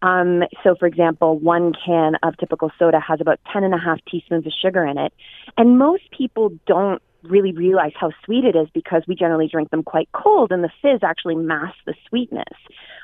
Um, 0.01 0.43
so, 0.65 0.75
for 0.77 0.87
example, 0.87 1.39
one 1.39 1.71
can 1.85 2.15
of 2.21 2.35
typical 2.37 2.69
soda 2.77 2.99
has 2.99 3.21
about 3.21 3.39
10 3.53 3.63
and 3.63 3.73
a 3.73 3.79
half 3.79 3.99
teaspoons 4.11 4.45
of 4.45 4.51
sugar 4.61 4.85
in 4.85 4.97
it. 4.97 5.13
And 5.57 5.79
most 5.79 6.03
people 6.11 6.51
don't 6.67 7.01
really 7.23 7.51
realize 7.51 7.93
how 7.99 8.11
sweet 8.25 8.43
it 8.45 8.55
is 8.55 8.67
because 8.73 9.03
we 9.07 9.15
generally 9.15 9.47
drink 9.47 9.69
them 9.71 9.83
quite 9.83 10.09
cold 10.13 10.51
and 10.51 10.63
the 10.63 10.69
fizz 10.81 10.99
actually 11.03 11.35
masks 11.35 11.79
the 11.85 11.93
sweetness. 12.07 12.57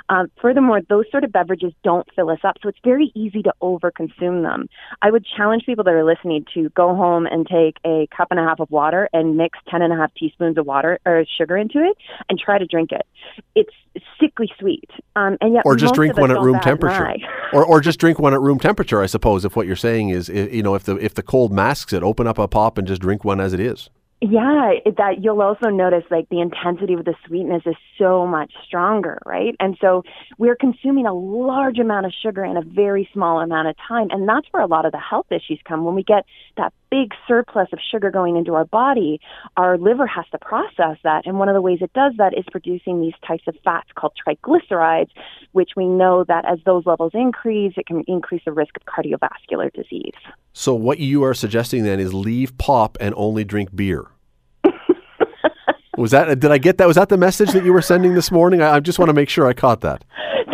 Um, 0.10 0.30
furthermore, 0.42 0.82
those 0.90 1.06
sort 1.12 1.24
of 1.24 1.32
beverages 1.32 1.72
don't 1.84 2.06
fill 2.16 2.30
us 2.30 2.40
up, 2.44 2.58
so 2.62 2.70
it's 2.70 2.78
very 2.84 3.12
easy 3.16 3.42
to 3.44 3.54
overconsume 3.62 4.44
them. 4.44 4.68
I 5.02 5.10
would 5.12 5.26
challenge 5.38 5.64
people 5.66 5.84
that 5.86 5.94
are 5.94 6.04
listening 6.04 6.46
to 6.54 6.70
go 6.70 6.94
home 6.96 7.26
and 7.26 7.48
take 7.48 7.78
a 7.86 8.08
cup 8.16 8.28
and 8.32 8.40
a 8.40 8.44
half 8.44 8.60
of 8.60 8.70
water 8.70 9.10
and 9.14 9.38
mix 9.38 9.58
ten 9.70 9.82
and 9.82 9.94
a 9.94 9.96
half 9.96 10.14
teaspoons 10.16 10.58
of 10.58 10.66
water 10.66 11.00
or 11.06 11.26
sugar 11.38 11.56
into 11.58 11.80
it 11.80 11.98
and 12.30 12.38
try 12.38 12.58
to 12.58 12.66
drink 12.66 12.92
it. 12.92 13.06
It's 13.56 13.72
sickly 14.20 14.52
sweet, 14.60 14.90
um, 15.16 15.38
and 15.40 15.54
yet 15.54 15.64
Or 15.66 15.76
just 15.76 15.94
drink 15.96 16.18
one 16.18 16.32
at 16.32 16.40
room 16.40 16.60
temperature. 16.60 17.16
or, 17.54 17.66
or 17.66 17.80
just 17.80 18.00
drink 18.00 18.20
one 18.20 18.34
at 18.34 18.42
room 18.42 18.60
temperature, 18.60 19.02
I 19.02 19.06
suppose. 19.06 19.46
If 19.46 19.56
what 19.56 19.68
you're 19.68 19.76
saying 19.76 20.10
is, 20.10 20.30
you 20.30 20.64
know, 20.64 20.76
if 20.76 20.84
the 20.84 20.98
if 20.98 21.14
the 21.14 21.24
cold 21.24 21.54
masks 21.54 21.94
it, 21.94 22.04
open 22.04 22.28
up 22.28 22.38
a 22.38 22.48
pop 22.48 22.78
and 22.78 22.88
just 22.88 23.02
drink 23.02 23.24
one 23.24 23.40
as 23.40 23.54
it 23.54 23.60
is. 23.60 23.90
Yeah, 24.26 24.76
that 24.86 25.22
you'll 25.22 25.42
also 25.42 25.68
notice 25.68 26.06
like 26.10 26.30
the 26.30 26.40
intensity 26.40 26.94
of 26.94 27.04
the 27.04 27.14
sweetness 27.28 27.64
is 27.66 27.76
so 28.00 28.26
much 28.26 28.54
stronger, 28.66 29.22
right? 29.26 29.54
And 29.60 29.78
so 29.82 30.04
we're 30.38 30.56
consuming 30.56 31.06
a 31.06 31.14
large 31.14 31.78
amount 31.78 32.06
of 32.06 32.14
sugar 32.14 32.46
in 32.46 32.56
a 32.56 32.62
very 32.62 33.10
small 33.12 33.42
amount 33.42 33.68
of 33.68 33.76
time, 33.86 34.08
and 34.12 34.26
that's 34.26 34.48
where 34.52 34.64
a 34.64 34.66
lot 34.66 34.86
of 34.86 34.94
the 34.94 34.98
health 34.98 35.26
issues 35.30 35.60
come. 35.68 35.84
When 35.84 35.94
we 35.94 36.04
get 36.04 36.24
that 36.56 36.72
big 36.90 37.12
surplus 37.28 37.68
of 37.74 37.80
sugar 37.92 38.12
going 38.12 38.38
into 38.38 38.54
our 38.54 38.64
body, 38.64 39.20
our 39.58 39.78
liver 39.78 40.08
has 40.08 40.24
to 40.32 40.38
process 40.38 40.96
that, 41.04 41.26
and 41.26 41.38
one 41.38 41.50
of 41.50 41.54
the 41.54 41.62
ways 41.62 41.80
it 41.82 41.92
does 41.92 42.14
that 42.18 42.34
is 42.34 42.46
producing 42.50 43.02
these 43.02 43.16
types 43.28 43.44
of 43.48 43.58
fats 43.62 43.90
called 43.94 44.14
triglycerides, 44.26 45.10
which 45.52 45.72
we 45.76 45.86
know 45.86 46.24
that 46.30 46.46
as 46.50 46.60
those 46.66 46.86
levels 46.86 47.12
increase, 47.14 47.74
it 47.76 47.88
can 47.88 48.06
increase 48.08 48.44
the 48.46 48.54
risk 48.54 48.78
of 48.78 48.84
cardiovascular 48.86 49.70
disease. 49.74 50.16
So 50.54 50.74
what 50.74 51.00
you 51.00 51.26
are 51.26 51.34
suggesting 51.34 51.84
then 51.84 52.00
is 52.00 52.14
leave 52.14 52.58
pop 52.58 52.98
and 53.02 53.14
only 53.18 53.44
drink 53.44 53.76
beer. 53.76 54.06
Was 55.98 56.12
that? 56.12 56.40
Did 56.40 56.52
I 56.52 56.58
get 56.58 56.78
that? 56.80 56.88
Was 56.88 56.96
that 56.96 57.10
the 57.10 57.18
message 57.18 57.52
that 57.52 57.64
you 57.64 57.74
were 57.74 57.82
sending 57.82 58.14
this 58.14 58.32
morning? 58.32 58.62
I, 58.62 58.76
I 58.76 58.80
just 58.80 58.98
want 58.98 59.10
to 59.10 59.14
make 59.14 59.30
sure 59.30 59.46
I 59.48 59.54
caught 59.54 59.82
that. 59.82 60.04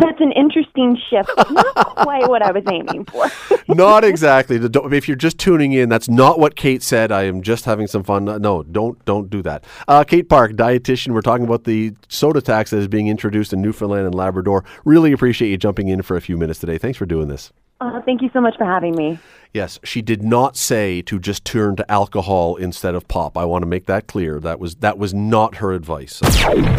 That's 0.00 0.20
an 0.20 0.32
interesting 0.32 0.98
shift. 1.08 1.30
Not 1.50 1.74
quite 1.96 2.28
what 2.28 2.42
I 2.42 2.52
was 2.52 2.62
aiming 2.70 3.04
for. 3.06 3.26
not 3.74 4.04
exactly. 4.04 4.56
If 4.56 5.08
you're 5.08 5.16
just 5.16 5.38
tuning 5.38 5.72
in, 5.72 5.88
that's 5.88 6.08
not 6.08 6.38
what 6.38 6.56
Kate 6.56 6.82
said. 6.82 7.12
I 7.12 7.24
am 7.24 7.42
just 7.42 7.64
having 7.64 7.86
some 7.86 8.02
fun. 8.02 8.24
No, 8.24 8.62
don't 8.62 9.02
don't 9.04 9.28
do 9.28 9.42
that. 9.42 9.64
Uh, 9.88 10.04
Kate 10.04 10.28
Park, 10.28 10.52
dietitian. 10.52 11.12
We're 11.12 11.20
talking 11.20 11.44
about 11.44 11.64
the 11.64 11.94
soda 12.08 12.40
tax 12.40 12.70
that 12.70 12.78
is 12.78 12.88
being 12.88 13.08
introduced 13.08 13.52
in 13.52 13.60
Newfoundland 13.60 14.06
and 14.06 14.14
Labrador. 14.14 14.64
Really 14.84 15.12
appreciate 15.12 15.50
you 15.50 15.58
jumping 15.58 15.88
in 15.88 16.02
for 16.02 16.16
a 16.16 16.20
few 16.20 16.36
minutes 16.36 16.60
today. 16.60 16.78
Thanks 16.78 16.98
for 16.98 17.06
doing 17.06 17.28
this. 17.28 17.52
Uh, 17.80 18.00
thank 18.02 18.22
you 18.22 18.30
so 18.32 18.40
much 18.40 18.56
for 18.58 18.64
having 18.64 18.94
me. 18.94 19.18
Yes, 19.52 19.80
she 19.82 20.00
did 20.00 20.22
not 20.22 20.56
say 20.56 21.02
to 21.02 21.18
just 21.18 21.44
turn 21.44 21.74
to 21.74 21.90
alcohol 21.90 22.54
instead 22.54 22.94
of 22.94 23.08
pop. 23.08 23.36
I 23.36 23.44
want 23.44 23.62
to 23.62 23.66
make 23.66 23.86
that 23.86 24.06
clear. 24.06 24.38
That 24.38 24.60
was 24.60 24.76
that 24.76 24.96
was 24.96 25.12
not 25.12 25.56
her 25.56 25.72
advice. 25.72 26.20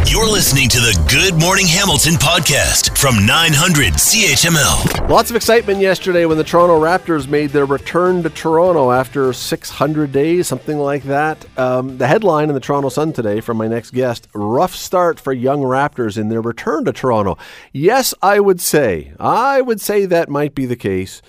You're 0.10 0.30
listening 0.30 0.70
to 0.70 0.80
the 0.80 0.98
Good 1.10 1.38
Morning 1.38 1.68
Hamilton 1.68 2.14
podcast 2.14 2.98
from 2.98 3.26
900 3.26 3.96
CHML. 3.96 5.10
Lots 5.10 5.30
of 5.30 5.36
excitement 5.36 5.82
yesterday 5.82 6.26
when 6.26 6.38
the 6.38 6.46
Toronto 6.46 6.80
Raptors 6.80 7.28
made 7.28 7.50
their 7.50 7.66
return 7.66 8.24
to 8.24 8.30
Toronto 8.30 8.92
after 8.92 9.34
600 9.34 10.14
days, 10.14 10.48
something 10.48 10.78
like 10.78 11.04
that. 11.04 11.46
Um, 11.60 11.98
the 11.98 12.08
headline 12.08 12.48
in 12.48 12.54
the 12.54 12.62
Toronto 12.62 12.88
Sun 12.88 13.12
today 13.12 13.42
from 13.42 13.58
my 13.58 13.68
next 13.68 13.92
guest: 13.92 14.30
rough 14.34 14.74
start 14.74 15.20
for 15.20 15.34
young 15.34 15.60
Raptors 15.60 16.18
in 16.18 16.30
their 16.30 16.42
return 16.42 16.86
to 16.86 16.94
Toronto. 16.94 17.38
Yes, 17.74 18.14
I 18.22 18.40
would 18.40 18.62
say, 18.62 19.12
I 19.20 19.60
would 19.60 19.82
say 19.82 20.06
that 20.06 20.30
might 20.30 20.56
be 20.56 20.66
the 20.66 20.78
case. 20.78 21.22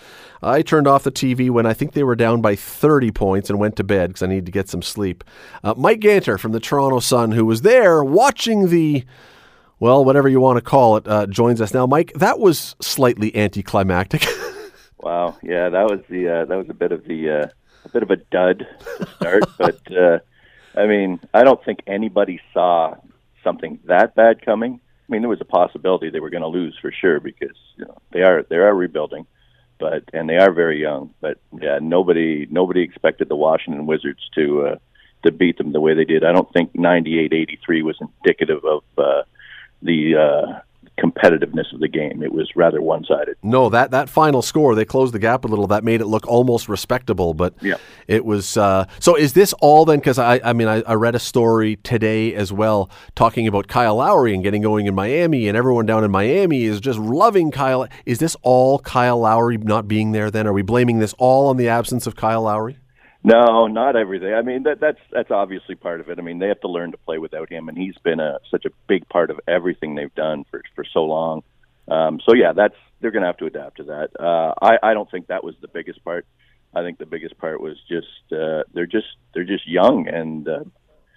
I 0.42 0.62
turned 0.62 0.88
off 0.88 1.04
the 1.04 1.12
TV 1.12 1.50
when 1.50 1.66
I 1.66 1.72
think 1.72 1.92
they 1.92 2.02
were 2.02 2.16
down 2.16 2.40
by 2.40 2.56
30 2.56 3.12
points 3.12 3.48
and 3.48 3.58
went 3.58 3.76
to 3.76 3.84
bed 3.84 4.10
because 4.10 4.22
I 4.22 4.26
needed 4.26 4.46
to 4.46 4.52
get 4.52 4.68
some 4.68 4.82
sleep. 4.82 5.22
Uh, 5.62 5.74
Mike 5.76 6.00
Ganter 6.00 6.38
from 6.38 6.52
the 6.52 6.58
Toronto 6.58 6.98
Sun, 6.98 7.32
who 7.32 7.46
was 7.46 7.62
there 7.62 8.02
watching 8.02 8.68
the, 8.68 9.04
well, 9.78 10.04
whatever 10.04 10.28
you 10.28 10.40
want 10.40 10.56
to 10.56 10.62
call 10.62 10.96
it, 10.96 11.06
uh, 11.06 11.26
joins 11.26 11.60
us 11.60 11.72
now. 11.72 11.86
Mike, 11.86 12.12
that 12.16 12.40
was 12.40 12.74
slightly 12.80 13.34
anticlimactic. 13.36 14.26
wow, 14.98 15.36
yeah, 15.42 15.68
that 15.68 15.84
was 15.84 16.00
the 16.08 16.28
uh, 16.28 16.44
that 16.46 16.56
was 16.56 16.68
a 16.68 16.74
bit 16.74 16.90
of 16.90 17.04
the 17.04 17.30
uh, 17.30 17.46
a 17.84 17.88
bit 17.90 18.02
of 18.02 18.10
a 18.10 18.16
dud 18.16 18.66
to 18.98 19.06
start, 19.16 19.44
but 19.58 19.80
uh, 19.96 20.18
I 20.74 20.86
mean, 20.86 21.20
I 21.32 21.44
don't 21.44 21.64
think 21.64 21.80
anybody 21.86 22.40
saw 22.52 22.96
something 23.44 23.78
that 23.84 24.16
bad 24.16 24.44
coming. 24.44 24.80
I 25.08 25.12
mean, 25.12 25.22
there 25.22 25.28
was 25.28 25.40
a 25.40 25.44
possibility 25.44 26.10
they 26.10 26.20
were 26.20 26.30
going 26.30 26.42
to 26.42 26.48
lose 26.48 26.76
for 26.80 26.90
sure 26.90 27.20
because 27.20 27.56
you 27.76 27.84
know 27.84 27.96
they 28.12 28.22
are 28.22 28.44
they 28.48 28.56
are 28.56 28.74
rebuilding 28.74 29.26
but 29.82 30.04
and 30.12 30.28
they 30.28 30.36
are 30.36 30.52
very 30.52 30.80
young. 30.80 31.12
But 31.20 31.38
yeah, 31.60 31.78
nobody 31.82 32.46
nobody 32.50 32.82
expected 32.82 33.28
the 33.28 33.36
Washington 33.36 33.84
Wizards 33.86 34.22
to 34.36 34.66
uh, 34.66 34.76
to 35.24 35.32
beat 35.32 35.58
them 35.58 35.72
the 35.72 35.80
way 35.80 35.94
they 35.94 36.04
did. 36.04 36.24
I 36.24 36.32
don't 36.32 36.50
think 36.52 36.72
98-83 36.72 37.82
was 37.82 37.96
indicative 38.00 38.64
of 38.64 38.82
uh, 38.96 39.22
the 39.82 40.16
uh, 40.16 40.60
competitiveness 40.98 41.72
of 41.72 41.80
the 41.80 41.88
game. 41.88 42.22
It 42.22 42.32
was 42.32 42.50
rather 42.54 42.80
one 42.80 43.04
sided. 43.04 43.36
No, 43.42 43.68
that 43.70 43.90
that 43.90 44.08
final 44.08 44.42
score 44.42 44.74
they 44.74 44.84
closed 44.84 45.14
the 45.14 45.18
gap 45.18 45.44
a 45.44 45.48
little. 45.48 45.66
That 45.66 45.84
made 45.84 46.00
it 46.00 46.06
look 46.06 46.26
almost 46.26 46.68
respectable, 46.68 47.34
but 47.34 47.54
yeah. 47.62 47.76
it 48.06 48.24
was. 48.24 48.56
Uh, 48.56 48.86
so 48.98 49.16
is 49.16 49.32
this 49.32 49.52
all 49.54 49.84
then? 49.84 49.98
Because 49.98 50.18
I 50.18 50.40
I 50.44 50.52
mean 50.52 50.68
I, 50.68 50.82
I, 50.82 50.94
read 50.94 51.14
a 51.14 51.18
story 51.18 51.76
today 51.76 52.34
as 52.34 52.52
well 52.52 52.90
talking 53.14 53.48
about 53.48 53.68
Kyle 53.68 53.96
Lowry 53.96 54.34
and 54.34 54.42
getting 54.42 54.62
going 54.62 54.86
in 54.86 54.94
Miami, 54.94 55.48
and 55.48 55.56
everyone 55.56 55.86
down 55.86 56.04
in 56.04 56.10
Miami 56.10 56.64
is 56.64 56.80
just 56.80 56.98
loving 56.98 57.50
Kyle. 57.50 57.86
Is 58.06 58.18
this 58.18 58.36
all 58.42 58.78
Kyle 58.78 59.18
Lowry 59.18 59.56
not 59.58 59.88
being 59.88 60.12
there? 60.12 60.30
Then 60.30 60.46
are 60.46 60.52
we 60.52 60.62
blaming 60.62 60.98
this 60.98 61.14
all 61.18 61.48
on 61.48 61.56
the 61.56 61.68
absence 61.68 62.06
of 62.06 62.16
Kyle 62.16 62.42
Lowry? 62.42 62.78
No, 63.24 63.68
not 63.68 63.94
everything. 63.94 64.34
I 64.34 64.42
mean, 64.42 64.64
that, 64.64 64.80
that's 64.80 64.98
that's 65.12 65.30
obviously 65.30 65.76
part 65.76 66.00
of 66.00 66.08
it. 66.08 66.18
I 66.18 66.22
mean, 66.22 66.40
they 66.40 66.48
have 66.48 66.60
to 66.62 66.68
learn 66.68 66.90
to 66.90 66.98
play 66.98 67.18
without 67.18 67.50
him, 67.50 67.68
and 67.68 67.78
he's 67.78 67.96
been 68.02 68.18
a 68.18 68.38
such 68.50 68.64
a 68.64 68.70
big 68.88 69.08
part 69.08 69.30
of 69.30 69.38
everything 69.46 69.94
they've 69.94 70.14
done 70.14 70.44
for 70.50 70.62
for 70.74 70.84
so 70.92 71.04
long. 71.04 71.42
Um, 71.88 72.20
so 72.26 72.34
yeah, 72.34 72.52
that's 72.52 72.74
they're 73.00 73.12
going 73.12 73.22
to 73.22 73.28
have 73.28 73.36
to 73.38 73.46
adapt 73.46 73.76
to 73.76 73.84
that. 73.84 74.10
Uh, 74.18 74.54
I 74.60 74.90
I 74.90 74.94
don't 74.94 75.08
think 75.10 75.28
that 75.28 75.44
was 75.44 75.54
the 75.60 75.68
biggest 75.68 76.04
part. 76.04 76.26
I 76.74 76.82
think 76.82 76.98
the 76.98 77.06
biggest 77.06 77.38
part 77.38 77.60
was 77.60 77.76
just 77.88 78.32
uh, 78.32 78.64
they're 78.74 78.86
just 78.86 79.08
they're 79.34 79.44
just 79.44 79.68
young 79.68 80.08
and 80.08 80.48
uh, 80.48 80.64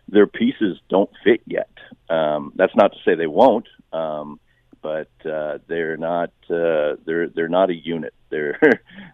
their 0.08 0.28
pieces 0.28 0.78
don't 0.90 1.10
fit 1.24 1.42
yet. 1.48 1.72
Um, 2.10 2.54
that's 2.56 2.76
not 2.76 2.92
to 2.92 2.98
say 3.04 3.16
they 3.16 3.26
won't. 3.28 3.68
Um, 3.92 4.40
but 4.86 5.30
uh, 5.30 5.58
they're 5.68 5.98
not 5.98 6.30
uh, 6.48 6.94
they're 7.06 7.28
they're 7.30 7.50
not 7.50 7.72
a 7.72 7.76
unit. 7.76 8.14
They're 8.30 8.60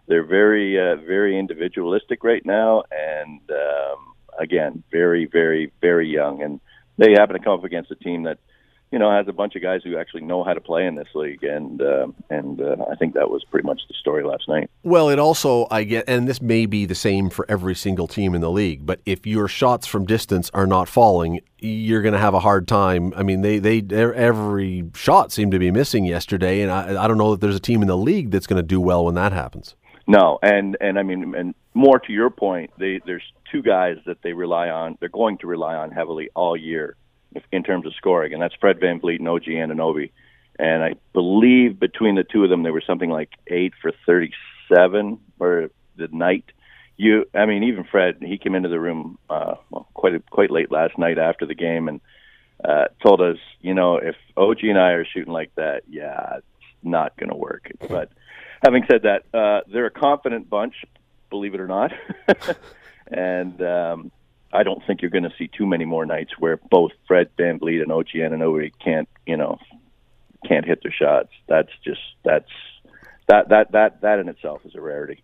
they're 0.08 0.24
very 0.24 0.80
uh, 0.80 0.96
very 0.96 1.38
individualistic 1.38 2.24
right 2.24 2.44
now, 2.44 2.82
and 2.90 3.40
um, 3.50 4.14
again, 4.38 4.82
very 4.90 5.26
very 5.26 5.72
very 5.80 6.08
young. 6.08 6.42
And 6.42 6.60
they 6.98 7.12
happen 7.12 7.36
to 7.36 7.42
come 7.42 7.58
up 7.58 7.64
against 7.64 7.92
a 7.92 7.94
team 7.94 8.24
that 8.24 8.38
you 8.92 8.98
know, 8.98 9.10
has 9.10 9.26
a 9.26 9.32
bunch 9.32 9.56
of 9.56 9.62
guys 9.62 9.80
who 9.82 9.96
actually 9.96 10.20
know 10.20 10.44
how 10.44 10.52
to 10.52 10.60
play 10.60 10.86
in 10.86 10.96
this 10.96 11.08
league, 11.14 11.42
and 11.42 11.80
uh, 11.80 12.06
and 12.28 12.60
uh, 12.60 12.76
I 12.90 12.94
think 12.94 13.14
that 13.14 13.30
was 13.30 13.42
pretty 13.50 13.66
much 13.66 13.80
the 13.88 13.94
story 13.98 14.22
last 14.22 14.46
night. 14.48 14.70
Well, 14.82 15.08
it 15.08 15.18
also 15.18 15.66
I 15.70 15.84
get, 15.84 16.04
and 16.06 16.28
this 16.28 16.42
may 16.42 16.66
be 16.66 16.84
the 16.84 16.94
same 16.94 17.30
for 17.30 17.46
every 17.48 17.74
single 17.74 18.06
team 18.06 18.34
in 18.34 18.42
the 18.42 18.50
league, 18.50 18.84
but 18.84 19.00
if 19.06 19.26
your 19.26 19.48
shots 19.48 19.86
from 19.86 20.04
distance 20.04 20.50
are 20.52 20.66
not 20.66 20.90
falling, 20.90 21.40
you're 21.58 22.02
going 22.02 22.12
to 22.12 22.20
have 22.20 22.34
a 22.34 22.40
hard 22.40 22.68
time. 22.68 23.14
I 23.16 23.22
mean, 23.22 23.40
they 23.40 23.58
they 23.58 23.82
every 23.90 24.84
shot 24.94 25.32
seemed 25.32 25.52
to 25.52 25.58
be 25.58 25.70
missing 25.70 26.04
yesterday, 26.04 26.60
and 26.60 26.70
I 26.70 27.02
I 27.02 27.08
don't 27.08 27.18
know 27.18 27.30
that 27.30 27.40
there's 27.40 27.56
a 27.56 27.60
team 27.60 27.80
in 27.80 27.88
the 27.88 27.96
league 27.96 28.30
that's 28.30 28.46
going 28.46 28.58
to 28.58 28.62
do 28.62 28.80
well 28.80 29.06
when 29.06 29.14
that 29.14 29.32
happens. 29.32 29.74
No, 30.06 30.38
and 30.42 30.76
and 30.82 30.98
I 30.98 31.02
mean, 31.02 31.34
and 31.34 31.54
more 31.72 31.98
to 31.98 32.12
your 32.12 32.28
point, 32.28 32.72
they, 32.78 33.00
there's 33.06 33.22
two 33.50 33.62
guys 33.62 33.96
that 34.04 34.18
they 34.22 34.34
rely 34.34 34.68
on. 34.68 34.98
They're 35.00 35.08
going 35.08 35.38
to 35.38 35.46
rely 35.46 35.76
on 35.76 35.90
heavily 35.90 36.28
all 36.34 36.54
year 36.56 36.96
in 37.50 37.62
terms 37.62 37.86
of 37.86 37.94
scoring, 37.94 38.32
and 38.32 38.42
that's 38.42 38.54
Fred 38.54 38.80
Van 38.80 39.00
VanVleet 39.00 39.18
and 39.18 39.28
OG 39.28 39.44
Anunoby. 39.44 40.10
And 40.58 40.82
I 40.82 40.94
believe 41.12 41.80
between 41.80 42.14
the 42.14 42.24
two 42.24 42.44
of 42.44 42.50
them, 42.50 42.62
there 42.62 42.72
was 42.72 42.84
something 42.86 43.10
like 43.10 43.30
eight 43.46 43.72
for 43.80 43.92
37 44.06 45.18
or 45.38 45.70
the 45.96 46.08
night. 46.08 46.44
You, 46.96 47.24
I 47.34 47.46
mean, 47.46 47.64
even 47.64 47.84
Fred, 47.84 48.18
he 48.20 48.38
came 48.38 48.54
into 48.54 48.68
the 48.68 48.78
room 48.78 49.18
uh, 49.30 49.54
well, 49.70 49.88
quite 49.94 50.28
quite 50.30 50.50
late 50.50 50.70
last 50.70 50.98
night 50.98 51.18
after 51.18 51.46
the 51.46 51.54
game 51.54 51.88
and 51.88 52.00
uh, 52.64 52.86
told 53.02 53.20
us, 53.20 53.38
you 53.60 53.74
know, 53.74 53.96
if 53.96 54.14
OG 54.36 54.58
and 54.62 54.78
I 54.78 54.92
are 54.92 55.04
shooting 55.04 55.32
like 55.32 55.52
that, 55.56 55.82
yeah, 55.88 56.36
it's 56.36 56.66
not 56.82 57.16
going 57.16 57.30
to 57.30 57.36
work. 57.36 57.70
But 57.88 58.10
having 58.62 58.84
said 58.88 59.02
that, 59.02 59.24
uh, 59.34 59.62
they're 59.72 59.86
a 59.86 59.90
confident 59.90 60.48
bunch, 60.48 60.74
believe 61.30 61.54
it 61.54 61.60
or 61.60 61.66
not, 61.66 61.92
and 63.08 63.60
um, 63.62 64.12
I 64.52 64.62
don't 64.62 64.82
think 64.86 65.02
you're 65.02 65.10
going 65.10 65.24
to 65.24 65.32
see 65.38 65.48
too 65.48 65.66
many 65.66 65.84
more 65.84 66.04
nights 66.04 66.32
where 66.38 66.58
both 66.70 66.92
Fred 67.08 67.30
VanVleet 67.38 67.82
and 67.82 67.90
OG 67.90 68.08
Anunoby 68.14 68.72
can't, 68.82 69.08
you 69.26 69.36
know, 69.36 69.58
can't 70.46 70.64
hit 70.64 70.82
their 70.82 70.92
shots. 70.92 71.30
That's 71.48 71.70
just 71.84 72.00
that's 72.24 72.50
that 73.28 73.48
that 73.48 73.72
that 73.72 74.00
that 74.02 74.18
in 74.18 74.28
itself 74.28 74.60
is 74.64 74.74
a 74.74 74.80
rarity. 74.80 75.22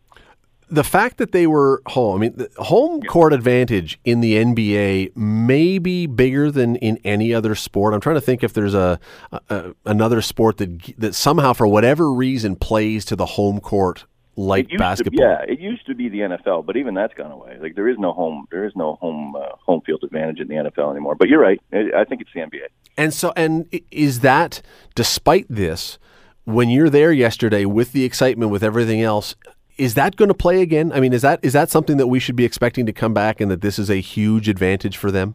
The 0.71 0.85
fact 0.85 1.17
that 1.17 1.33
they 1.33 1.47
were 1.47 1.83
home, 1.87 2.17
I 2.17 2.21
mean, 2.21 2.35
the 2.37 2.51
home 2.59 3.01
court 3.01 3.33
advantage 3.33 3.99
in 4.05 4.21
the 4.21 4.35
NBA 4.35 5.17
may 5.17 5.79
be 5.79 6.07
bigger 6.07 6.51
than 6.51 6.77
in 6.77 6.99
any 7.05 7.33
other 7.33 7.55
sport. 7.55 7.95
I'm 7.95 8.01
trying 8.01 8.17
to 8.17 8.21
think 8.21 8.45
if 8.45 8.53
there's 8.53 8.75
a, 8.75 9.01
a 9.49 9.75
another 9.87 10.21
sport 10.21 10.59
that 10.59 10.93
that 10.99 11.15
somehow, 11.15 11.55
for 11.55 11.67
whatever 11.67 12.13
reason, 12.13 12.55
plays 12.57 13.07
to 13.07 13.17
the 13.17 13.25
home 13.25 13.61
court 13.61 14.05
light 14.39 14.69
basketball. 14.79 15.19
To, 15.19 15.23
yeah, 15.23 15.53
it 15.53 15.59
used 15.61 15.85
to 15.87 15.95
be 15.95 16.09
the 16.09 16.21
NFL, 16.21 16.65
but 16.65 16.77
even 16.77 16.95
that's 16.95 17.13
gone 17.15 17.33
away. 17.33 17.59
Like 17.61 17.75
there 17.75 17.89
is 17.89 17.99
no 17.99 18.13
home, 18.13 18.47
there 18.51 18.65
is 18.65 18.73
no 18.77 18.95
home 18.95 19.35
uh, 19.35 19.49
home 19.61 19.81
field 19.85 20.05
advantage 20.05 20.39
in 20.39 20.49
the 20.49 20.55
NFL 20.55 20.93
anymore. 20.93 21.17
But 21.17 21.29
you're 21.29 21.41
right. 21.41 21.61
I 21.73 22.05
think 22.05 22.21
it's 22.21 22.31
the 22.33 22.41
NBA. 22.41 22.69
And 22.97 23.13
so, 23.13 23.33
and 23.37 23.69
is 23.91 24.21
that 24.21 24.63
despite 24.95 25.47
this, 25.49 25.99
when 26.45 26.71
you're 26.71 26.89
there 26.89 27.13
yesterday 27.13 27.65
with 27.65 27.93
the 27.93 28.05
excitement, 28.05 28.51
with 28.51 28.63
everything 28.63 29.03
else, 29.03 29.35
is 29.77 29.95
that 29.95 30.17
going 30.17 30.29
to 30.29 30.35
play 30.35 30.63
again? 30.63 30.93
I 30.93 31.01
mean, 31.01 31.13
is 31.13 31.23
that 31.23 31.41
is 31.43 31.53
that 31.53 31.71
something 31.71 31.97
that 31.97 32.07
we 32.07 32.21
should 32.21 32.37
be 32.37 32.45
expecting 32.45 32.87
to 32.87 32.93
come 32.93 33.13
back, 33.13 33.41
and 33.41 33.51
that 33.51 33.61
this 33.61 33.79
is 33.79 33.91
a 33.91 34.01
huge 34.01 34.49
advantage 34.49 34.97
for 34.97 35.11
them? 35.11 35.35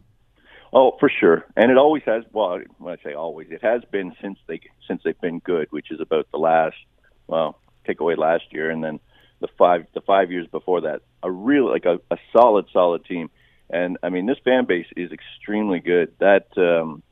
Oh, 0.72 0.96
for 0.98 1.08
sure, 1.08 1.44
and 1.56 1.70
it 1.70 1.76
always 1.76 2.02
has. 2.06 2.24
Well, 2.32 2.58
when 2.78 2.98
I 2.98 3.02
say 3.04 3.14
always, 3.14 3.48
it 3.50 3.62
has 3.62 3.82
been 3.92 4.14
since 4.20 4.38
they 4.46 4.60
since 4.88 5.02
they've 5.04 5.20
been 5.20 5.40
good, 5.40 5.68
which 5.70 5.90
is 5.90 6.00
about 6.00 6.26
the 6.32 6.38
last 6.38 6.76
well 7.26 7.58
take 7.86 8.00
away 8.00 8.14
last 8.16 8.44
year, 8.50 8.70
and 8.70 8.82
then 8.82 9.00
the 9.40 9.48
five 9.58 9.86
the 9.94 10.00
five 10.00 10.30
years 10.30 10.46
before 10.46 10.82
that, 10.82 11.02
a 11.22 11.30
real 11.30 11.70
like 11.70 11.84
a, 11.84 12.00
a 12.10 12.18
solid 12.32 12.66
solid 12.72 13.04
team. 13.04 13.30
And 13.70 13.98
I 14.02 14.08
mean, 14.10 14.26
this 14.26 14.38
fan 14.44 14.66
base 14.66 14.86
is 14.96 15.10
extremely 15.12 15.80
good. 15.80 16.12
That 16.18 16.46
um, 16.56 17.02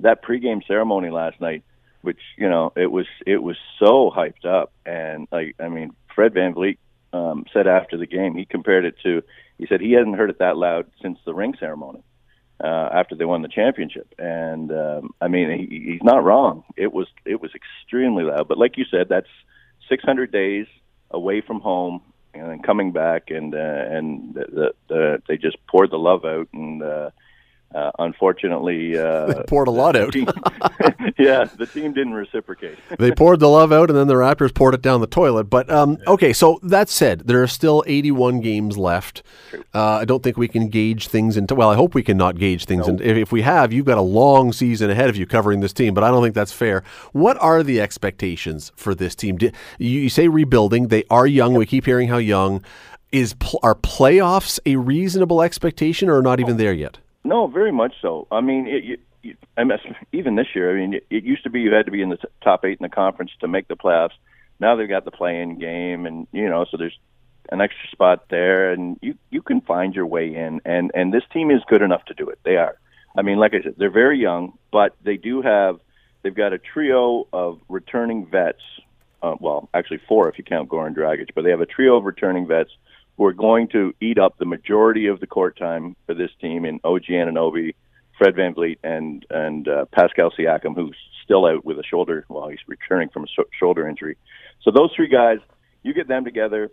that 0.00 0.22
pregame 0.22 0.66
ceremony 0.66 1.10
last 1.10 1.40
night, 1.40 1.64
which 2.02 2.20
you 2.36 2.48
know, 2.48 2.72
it 2.76 2.90
was 2.90 3.06
it 3.26 3.42
was 3.42 3.56
so 3.78 4.12
hyped 4.14 4.44
up, 4.44 4.72
and 4.84 5.28
like 5.30 5.56
I 5.58 5.68
mean, 5.68 5.94
Fred 6.14 6.34
VanVleet 6.34 6.78
um, 7.12 7.46
said 7.52 7.66
after 7.66 7.96
the 7.96 8.06
game, 8.06 8.34
he 8.34 8.44
compared 8.44 8.84
it 8.84 8.96
to, 9.04 9.22
he 9.58 9.66
said 9.66 9.80
he 9.80 9.92
hasn't 9.92 10.16
heard 10.16 10.30
it 10.30 10.38
that 10.38 10.56
loud 10.56 10.86
since 11.00 11.18
the 11.24 11.34
ring 11.34 11.54
ceremony 11.58 12.02
uh, 12.62 12.88
after 12.92 13.14
they 13.14 13.24
won 13.24 13.42
the 13.42 13.48
championship. 13.48 14.14
And 14.18 14.70
um, 14.72 15.14
I 15.20 15.28
mean, 15.28 15.68
he, 15.68 15.92
he's 15.92 16.02
not 16.02 16.24
wrong. 16.24 16.64
It 16.76 16.92
was 16.92 17.06
it 17.24 17.40
was 17.40 17.52
extremely 17.54 18.24
loud. 18.24 18.48
But 18.48 18.58
like 18.58 18.76
you 18.76 18.84
said, 18.90 19.08
that's 19.08 19.28
600 19.88 20.32
days 20.32 20.66
away 21.10 21.40
from 21.40 21.60
home 21.60 22.00
and 22.34 22.50
then 22.50 22.62
coming 22.62 22.92
back, 22.92 23.30
and 23.30 23.54
uh, 23.54 23.58
and 23.58 24.34
the, 24.34 24.44
the, 24.46 24.74
the, 24.88 25.22
they 25.26 25.36
just 25.36 25.56
poured 25.66 25.90
the 25.90 25.98
love 25.98 26.24
out 26.24 26.48
and. 26.52 26.82
Uh, 26.82 27.10
uh, 27.74 27.90
unfortunately, 27.98 28.96
uh, 28.96 29.26
they 29.32 29.42
poured 29.42 29.68
a 29.68 29.70
lot 29.70 29.96
out. 29.96 30.12
Team, 30.12 30.28
yeah, 31.18 31.44
the 31.44 31.66
team 31.66 31.92
didn't 31.92 32.14
reciprocate. 32.14 32.78
they 32.98 33.10
poured 33.10 33.40
the 33.40 33.48
love 33.48 33.72
out, 33.72 33.90
and 33.90 33.98
then 33.98 34.06
the 34.06 34.14
Raptors 34.14 34.54
poured 34.54 34.74
it 34.74 34.82
down 34.82 35.00
the 35.00 35.06
toilet. 35.06 35.44
But 35.44 35.68
um, 35.70 35.98
okay, 36.06 36.32
so 36.32 36.58
that 36.62 36.88
said, 36.88 37.22
there 37.26 37.42
are 37.42 37.48
still 37.48 37.84
81 37.86 38.40
games 38.40 38.78
left. 38.78 39.22
Uh, 39.74 39.98
I 39.98 40.04
don't 40.04 40.22
think 40.22 40.36
we 40.36 40.48
can 40.48 40.68
gauge 40.68 41.08
things 41.08 41.36
into. 41.36 41.54
Well, 41.54 41.68
I 41.68 41.74
hope 41.74 41.94
we 41.94 42.02
can 42.02 42.16
not 42.16 42.38
gauge 42.38 42.64
things. 42.64 42.88
And 42.88 43.00
if, 43.00 43.16
if 43.16 43.32
we 43.32 43.42
have, 43.42 43.72
you've 43.72 43.86
got 43.86 43.98
a 43.98 44.02
long 44.02 44.52
season 44.52 44.88
ahead 44.88 45.10
of 45.10 45.16
you 45.16 45.26
covering 45.26 45.60
this 45.60 45.72
team. 45.72 45.92
But 45.92 46.04
I 46.04 46.08
don't 46.08 46.22
think 46.22 46.34
that's 46.34 46.52
fair. 46.52 46.82
What 47.12 47.36
are 47.42 47.62
the 47.62 47.80
expectations 47.80 48.72
for 48.76 48.94
this 48.94 49.14
team? 49.14 49.38
You, 49.40 49.50
you 49.78 50.08
say 50.08 50.28
rebuilding. 50.28 50.88
They 50.88 51.04
are 51.10 51.26
young. 51.26 51.54
We 51.54 51.66
keep 51.66 51.84
hearing 51.84 52.08
how 52.08 52.18
young. 52.18 52.64
Is 53.12 53.34
are 53.62 53.74
playoffs 53.74 54.58
a 54.66 54.76
reasonable 54.76 55.40
expectation, 55.40 56.08
or 56.08 56.20
not 56.22 56.40
even 56.40 56.56
there 56.56 56.72
yet? 56.72 56.98
No, 57.26 57.46
very 57.48 57.72
much 57.72 57.94
so. 58.00 58.28
I 58.30 58.40
mean, 58.40 58.66
it, 58.68 59.00
it, 59.22 59.38
even 60.12 60.36
this 60.36 60.46
year, 60.54 60.70
I 60.76 60.80
mean, 60.80 60.94
it, 60.94 61.06
it 61.10 61.24
used 61.24 61.42
to 61.42 61.50
be 61.50 61.60
you 61.60 61.74
had 61.74 61.86
to 61.86 61.92
be 61.92 62.00
in 62.00 62.10
the 62.10 62.16
t- 62.16 62.28
top 62.42 62.64
eight 62.64 62.78
in 62.78 62.84
the 62.84 62.88
conference 62.88 63.32
to 63.40 63.48
make 63.48 63.66
the 63.66 63.76
playoffs. 63.76 64.14
Now 64.60 64.76
they've 64.76 64.88
got 64.88 65.04
the 65.04 65.10
play-in 65.10 65.58
game, 65.58 66.06
and 66.06 66.26
you 66.32 66.48
know, 66.48 66.64
so 66.70 66.76
there's 66.76 66.96
an 67.50 67.60
extra 67.60 67.88
spot 67.90 68.28
there, 68.30 68.70
and 68.70 68.98
you 69.02 69.16
you 69.30 69.42
can 69.42 69.60
find 69.60 69.94
your 69.94 70.06
way 70.06 70.34
in. 70.34 70.60
And 70.64 70.92
and 70.94 71.12
this 71.12 71.24
team 71.32 71.50
is 71.50 71.60
good 71.68 71.82
enough 71.82 72.04
to 72.06 72.14
do 72.14 72.28
it. 72.28 72.38
They 72.44 72.56
are. 72.56 72.78
I 73.18 73.22
mean, 73.22 73.38
like 73.38 73.54
I 73.54 73.62
said, 73.62 73.74
they're 73.76 73.90
very 73.90 74.18
young, 74.18 74.56
but 74.70 74.94
they 75.02 75.16
do 75.16 75.42
have 75.42 75.80
they've 76.22 76.34
got 76.34 76.52
a 76.52 76.58
trio 76.58 77.26
of 77.32 77.60
returning 77.68 78.26
vets. 78.26 78.62
Uh, 79.22 79.34
well, 79.40 79.68
actually 79.74 80.00
four 80.06 80.28
if 80.28 80.38
you 80.38 80.44
count 80.44 80.68
Goran 80.68 80.94
Dragic, 80.94 81.30
but 81.34 81.42
they 81.42 81.50
have 81.50 81.60
a 81.60 81.66
trio 81.66 81.96
of 81.96 82.04
returning 82.04 82.46
vets 82.46 82.70
who 83.16 83.24
are 83.24 83.32
going 83.32 83.68
to 83.68 83.94
eat 84.00 84.18
up 84.18 84.36
the 84.38 84.44
majority 84.44 85.06
of 85.06 85.20
the 85.20 85.26
court 85.26 85.56
time 85.56 85.96
for 86.06 86.14
this 86.14 86.30
team 86.40 86.64
in 86.64 86.80
OG 86.84 87.04
Anunoby, 87.04 87.74
Fred 88.18 88.34
VanVleet, 88.34 88.78
and 88.82 89.24
and 89.30 89.68
uh, 89.68 89.84
Pascal 89.92 90.30
Siakam, 90.30 90.74
who's 90.74 90.96
still 91.24 91.46
out 91.46 91.64
with 91.64 91.78
a 91.78 91.82
shoulder. 91.82 92.24
Well, 92.28 92.48
he's 92.48 92.58
returning 92.66 93.08
from 93.08 93.24
a 93.24 93.26
sh- 93.26 93.50
shoulder 93.58 93.88
injury. 93.88 94.16
So 94.62 94.70
those 94.70 94.90
three 94.94 95.08
guys, 95.08 95.38
you 95.82 95.94
get 95.94 96.08
them 96.08 96.24
together, 96.24 96.70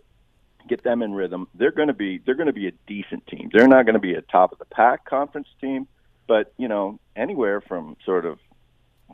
get 0.68 0.82
them 0.82 1.02
in 1.02 1.12
rhythm. 1.12 1.48
They're 1.54 1.72
going 1.72 1.88
to 1.88 1.94
be 1.94 2.18
they're 2.24 2.34
going 2.34 2.46
to 2.46 2.52
be 2.52 2.68
a 2.68 2.72
decent 2.86 3.26
team. 3.26 3.50
They're 3.52 3.68
not 3.68 3.84
going 3.84 3.94
to 3.94 4.00
be 4.00 4.14
a 4.14 4.22
top 4.22 4.52
of 4.52 4.58
the 4.58 4.66
pack 4.66 5.04
conference 5.04 5.48
team, 5.60 5.86
but 6.26 6.52
you 6.58 6.68
know 6.68 6.98
anywhere 7.16 7.60
from 7.60 7.96
sort 8.04 8.26
of 8.26 8.38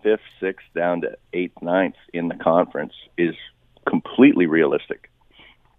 fifth, 0.03 0.21
sixth 0.41 0.67
down 0.75 1.03
to 1.03 1.17
eighth, 1.33 1.61
ninth 1.63 1.97
in 2.13 2.29
the 2.29 2.37
conference 2.37 2.95
is 3.19 3.35
completely 3.87 4.47
realistic 4.47 5.10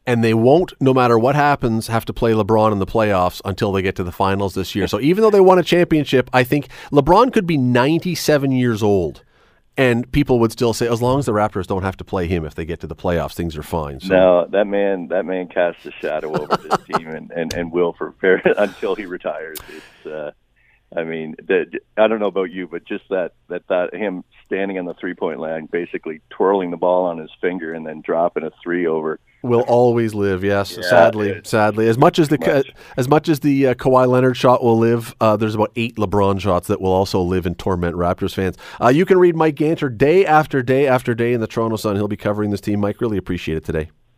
and 0.06 0.24
they 0.24 0.34
won't, 0.34 0.74
no 0.80 0.94
matter 0.94 1.18
what 1.18 1.36
happens, 1.36 1.88
have 1.88 2.06
to 2.06 2.14
play 2.14 2.32
LeBron 2.32 2.72
in 2.72 2.80
the 2.80 2.86
playoffs 2.86 3.42
until 3.46 3.72
they 3.72 3.82
get 3.82 3.96
to 3.98 4.04
the 4.04 4.12
finals 4.12 4.56
this 4.56 4.74
year. 4.76 4.88
So 4.88 5.00
even 5.00 5.22
though 5.22 5.30
they 5.30 5.40
won 5.40 5.60
a 5.60 5.64
championship, 5.64 6.30
I 6.34 6.44
think 6.44 6.70
LeBron 6.92 7.32
could 7.32 7.46
be 7.46 7.58
97 7.58 8.52
years 8.52 8.82
old. 8.82 9.24
And 9.78 10.12
people 10.12 10.40
would 10.40 10.52
still 10.52 10.74
say, 10.74 10.88
as 10.88 11.02
long 11.02 11.20
as 11.20 11.26
the 11.26 11.32
Raptors 11.32 11.66
don't 11.66 11.84
have 11.84 11.96
to 11.98 12.04
play 12.04 12.28
him 12.28 12.46
if 12.46 12.56
they 12.56 12.66
get 12.66 12.82
to 12.82 12.88
the 12.88 12.96
playoffs, 12.96 13.34
things 13.34 13.56
are 13.56 13.64
fine. 13.64 14.00
So. 14.02 14.14
No, 14.14 14.48
that 14.52 14.66
man, 14.66 15.08
that 15.08 15.26
man 15.26 15.48
casts 15.48 15.86
a 15.86 15.92
shadow 15.92 16.40
over 16.40 16.58
this 16.58 16.86
team 16.98 17.08
and, 17.08 17.32
and, 17.32 17.54
and 17.54 17.72
will 17.72 17.94
for 17.94 18.14
until 18.58 18.96
he 18.96 19.06
retires. 19.06 19.60
It's, 19.70 20.06
uh, 20.06 20.32
I 20.96 21.04
mean, 21.06 21.36
the, 21.38 21.80
I 21.96 22.08
don't 22.08 22.20
know 22.20 22.28
about 22.28 22.52
you, 22.52 22.68
but 22.68 22.84
just 22.84 23.08
that 23.10 23.32
that 23.48 23.66
that 23.70 23.96
him 23.96 24.26
standing 24.46 24.78
on 24.78 24.84
the 24.84 24.94
three 24.94 25.14
point 25.14 25.40
line, 25.40 25.68
basically 25.72 26.20
twirling 26.30 26.70
the 26.72 26.78
ball 26.78 27.06
on 27.06 27.18
his 27.18 27.32
finger 27.40 27.74
and 27.74 27.88
then 27.88 28.02
dropping 28.02 28.44
a 28.44 28.52
three 28.62 28.88
over 28.88 29.20
will 29.44 29.62
always 29.62 30.14
live. 30.14 30.44
Yes, 30.44 30.78
yeah, 30.78 30.90
sadly, 30.90 31.42
sadly. 31.44 31.88
As 31.88 31.98
much 31.98 32.20
as 32.20 32.30
the 32.30 32.38
much. 32.40 32.72
as 32.98 33.08
much 33.10 33.30
as 33.30 33.40
the 33.40 33.68
uh, 33.68 33.74
Kawhi 33.74 34.08
Leonard 34.08 34.38
shot 34.38 34.64
will 34.64 34.78
live, 34.78 35.16
uh, 35.22 35.38
there's 35.38 35.56
about 35.56 35.72
eight 35.76 35.96
LeBron 35.96 36.40
shots 36.40 36.68
that 36.68 36.82
will 36.82 36.92
also 36.92 37.22
live 37.22 37.46
and 37.46 37.58
torment 37.58 37.96
Raptors 37.96 38.34
fans. 38.34 38.58
Uh, 38.82 38.90
you 38.90 39.06
can 39.06 39.18
read 39.18 39.36
Mike 39.36 39.56
Ganter 39.56 39.96
day 39.96 40.26
after 40.26 40.62
day 40.62 40.88
after 40.88 41.14
day 41.14 41.34
in 41.34 41.42
the 41.42 41.48
Toronto 41.48 41.76
Sun. 41.76 41.96
He'll 41.96 42.08
be 42.08 42.18
covering 42.18 42.52
this 42.52 42.62
team. 42.62 42.80
Mike, 42.80 43.02
really 43.02 43.18
appreciate 43.18 43.58
it 43.58 43.66
today. 43.66 43.90